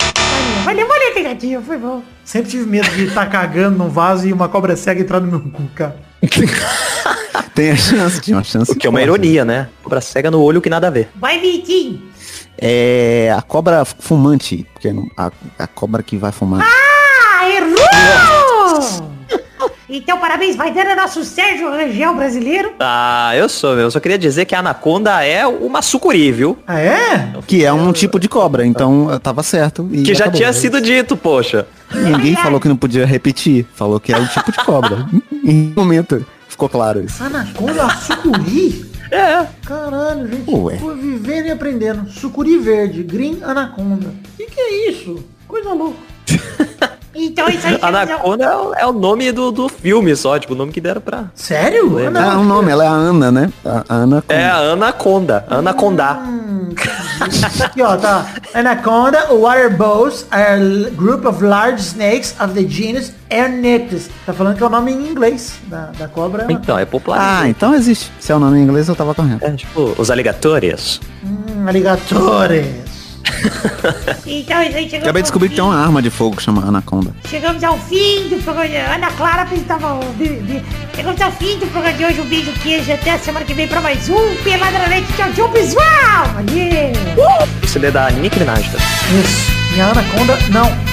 Valeu, 0.47 0.63
valeu, 0.63 0.87
valeu, 0.87 1.13
pegadinha, 1.13 1.61
foi 1.61 1.77
bom. 1.77 2.01
Sempre 2.23 2.51
tive 2.51 2.65
medo 2.65 2.89
de 2.89 3.05
estar 3.05 3.25
cagando 3.29 3.77
num 3.77 3.89
vaso 3.89 4.27
e 4.27 4.33
uma 4.33 4.47
cobra 4.47 4.75
cega 4.75 5.01
entrar 5.01 5.19
no 5.19 5.27
meu 5.27 5.39
cu, 5.39 5.63
cara. 5.75 5.97
Tem 7.53 7.71
a 7.71 7.75
chance, 7.75 8.21
tinha 8.21 8.37
uma 8.37 8.43
chance. 8.43 8.71
O 8.71 8.75
que 8.75 8.85
é 8.85 8.89
uma 8.89 9.01
ironia, 9.01 9.43
né? 9.43 9.67
Cobra 9.83 9.99
cega 9.99 10.29
no 10.29 10.41
olho 10.41 10.61
que 10.61 10.69
nada 10.69 10.87
a 10.87 10.91
ver. 10.91 11.09
Vai, 11.15 11.39
Vitinho. 11.39 12.01
É 12.57 13.33
a 13.37 13.41
cobra 13.41 13.83
fumante, 13.85 14.65
porque 14.73 14.93
a, 15.17 15.31
a 15.59 15.67
cobra 15.67 16.01
que 16.01 16.17
vai 16.17 16.31
fumar. 16.31 16.61
Ah, 16.63 17.49
errou! 17.49 19.06
Então, 19.89 20.19
parabéns, 20.19 20.55
vai 20.55 20.73
dando 20.73 20.95
nosso 20.97 21.23
Sérgio 21.23 21.69
Rangel 21.71 22.13
brasileiro. 22.13 22.73
Ah, 22.79 23.31
eu 23.35 23.47
sou, 23.47 23.77
eu 23.79 23.89
só 23.89 23.99
queria 24.01 24.17
dizer 24.17 24.43
que 24.45 24.53
a 24.53 24.59
anaconda 24.59 25.23
é 25.25 25.47
uma 25.47 25.81
sucuri, 25.81 26.29
viu? 26.31 26.57
Ah, 26.67 26.79
é? 26.79 27.33
Que 27.47 27.63
é 27.63 27.71
um 27.71 27.93
tipo 27.93 28.19
de 28.19 28.27
cobra, 28.27 28.65
então 28.65 29.09
eu 29.09 29.19
tava 29.19 29.41
certo. 29.43 29.87
e 29.91 30.03
Que 30.03 30.13
já 30.13 30.25
acabou. 30.25 30.39
tinha 30.39 30.51
sido 30.51 30.81
dito, 30.81 31.15
poxa. 31.15 31.65
Ninguém 31.93 32.35
falou 32.35 32.59
que 32.59 32.67
não 32.67 32.75
podia 32.75 33.05
repetir. 33.05 33.65
Falou 33.75 33.97
que 33.99 34.11
é 34.11 34.17
um 34.17 34.27
tipo 34.27 34.51
de 34.51 34.57
cobra. 34.57 35.07
em 35.43 35.71
um 35.71 35.73
momento 35.75 36.25
ficou 36.49 36.67
claro 36.67 37.01
isso. 37.03 37.23
Anaconda 37.23 37.89
sucuri? 37.91 38.91
É. 39.09 39.45
Caralho, 39.65 40.27
gente. 40.27 40.53
Ué. 40.53 40.75
Tô 40.75 40.93
vivendo 40.95 41.45
e 41.45 41.51
aprendendo. 41.51 42.09
Sucuri 42.09 42.57
verde, 42.57 43.03
green 43.03 43.39
anaconda. 43.41 44.07
O 44.09 44.37
que, 44.37 44.45
que 44.47 44.59
é 44.59 44.89
isso? 44.89 45.23
Coisa 45.47 45.71
louca. 45.71 45.97
Então, 47.17 47.49
isso 47.49 47.65
aí. 47.67 47.77
Anaconda 47.81 48.43
é 48.45 48.55
o, 48.55 48.73
é 48.75 48.85
o 48.85 48.93
nome 48.93 49.31
do, 49.31 49.51
do 49.51 49.67
filme 49.67 50.15
só, 50.15 50.37
tipo, 50.37 50.53
o 50.53 50.57
nome 50.57 50.71
que 50.71 50.79
deram 50.79 51.01
pra... 51.01 51.25
Sério? 51.33 51.99
É, 51.99 52.07
Ah, 52.07 52.37
o 52.37 52.43
nome, 52.43 52.71
ela 52.71 52.83
é 52.83 52.87
a 52.87 52.91
Ana, 52.91 53.31
né? 53.31 53.51
A 53.65 53.83
Ana. 53.93 54.23
É 54.29 54.45
a 54.45 54.57
Anaconda. 54.73 55.45
Anaconda. 55.49 56.19
Aqui, 57.63 57.81
ó, 57.81 57.97
tá. 57.97 58.25
Anaconda, 58.53 59.33
water 59.33 59.75
bows 59.75 60.25
are 60.31 60.61
a 60.61 60.89
group 60.91 61.25
of 61.25 61.43
large 61.43 61.81
snakes 61.81 62.35
of 62.39 62.53
the 62.53 62.67
genus 62.67 63.11
Ernectus. 63.29 64.09
Tá 64.25 64.33
falando 64.33 64.55
que 64.55 64.63
é 64.63 64.65
o 64.65 64.69
nome 64.69 64.91
em 64.91 65.07
inglês 65.07 65.55
da, 65.67 65.91
da 65.97 66.07
cobra. 66.07 66.45
é 66.47 66.51
Então, 66.53 66.77
é 66.77 66.85
popular. 66.85 67.41
Ah, 67.41 67.49
então 67.49 67.73
existe. 67.73 68.11
Se 68.19 68.31
é 68.31 68.35
o 68.35 68.39
nome 68.39 68.59
em 68.59 68.63
inglês, 68.63 68.87
eu 68.87 68.95
tava 68.95 69.13
correto. 69.15 69.43
É, 69.43 69.51
tipo, 69.51 69.95
os 69.97 70.11
aligatores. 70.11 71.01
Hum, 71.23 71.67
alligatores. 71.67 72.96
Então, 74.25 74.61
chegamos 74.63 74.93
Acabei 74.95 75.21
de 75.21 75.25
descobrir 75.27 75.49
que 75.49 75.55
tem 75.55 75.63
uma 75.63 75.75
arma 75.79 76.01
de 76.01 76.09
fogo 76.09 76.35
que 76.35 76.43
chama 76.43 76.63
Anaconda. 76.67 77.13
Chegamos 77.29 77.63
ao 77.63 77.77
fim 77.79 78.27
do 78.29 78.41
programa. 78.43 78.67
de- 78.67 78.75
Ana 78.77 79.11
Clara 79.11 79.43
apresentava 79.43 79.93
o. 79.95 80.01
Chegamos 80.95 81.21
ao 81.21 81.31
fim 81.31 81.57
do 81.59 81.67
programa 81.67 81.97
de 81.97 82.05
hoje. 82.05 82.21
Um 82.21 82.25
beijo, 82.25 82.51
queijo. 82.61 82.91
Até 82.91 83.11
a 83.11 83.19
semana 83.19 83.45
que 83.45 83.53
vem 83.53 83.67
pra 83.67 83.79
mais 83.81 84.09
um 84.09 84.35
Pelada 84.43 84.77
na 84.79 84.87
Net. 84.87 85.05
Tchau, 85.15 85.31
tchau, 85.33 85.49
pessoal. 85.49 86.25
Valeu. 86.33 87.47
O 87.63 87.67
CD 87.67 87.91
da 87.91 88.09
Nick 88.11 88.37
Minaj. 88.39 88.61
tá? 88.71 88.77
Isso. 88.77 89.51
Minha 89.73 89.85
anaconda, 89.87 90.37
não. 90.51 90.87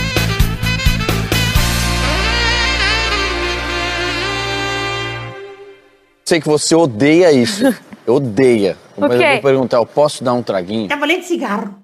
Sei 6.24 6.40
que 6.40 6.48
você 6.48 6.74
odeia 6.74 7.32
isso. 7.32 7.64
Odeia. 8.06 8.76
Mas 8.98 9.12
eu 9.12 9.18
vou 9.18 9.40
perguntar, 9.40 9.76
eu 9.78 9.86
posso 9.86 10.22
dar 10.22 10.34
um 10.34 10.42
traguinho? 10.42 10.88
Tá 10.88 10.96
valendo 10.96 11.22
cigarro. 11.22 11.74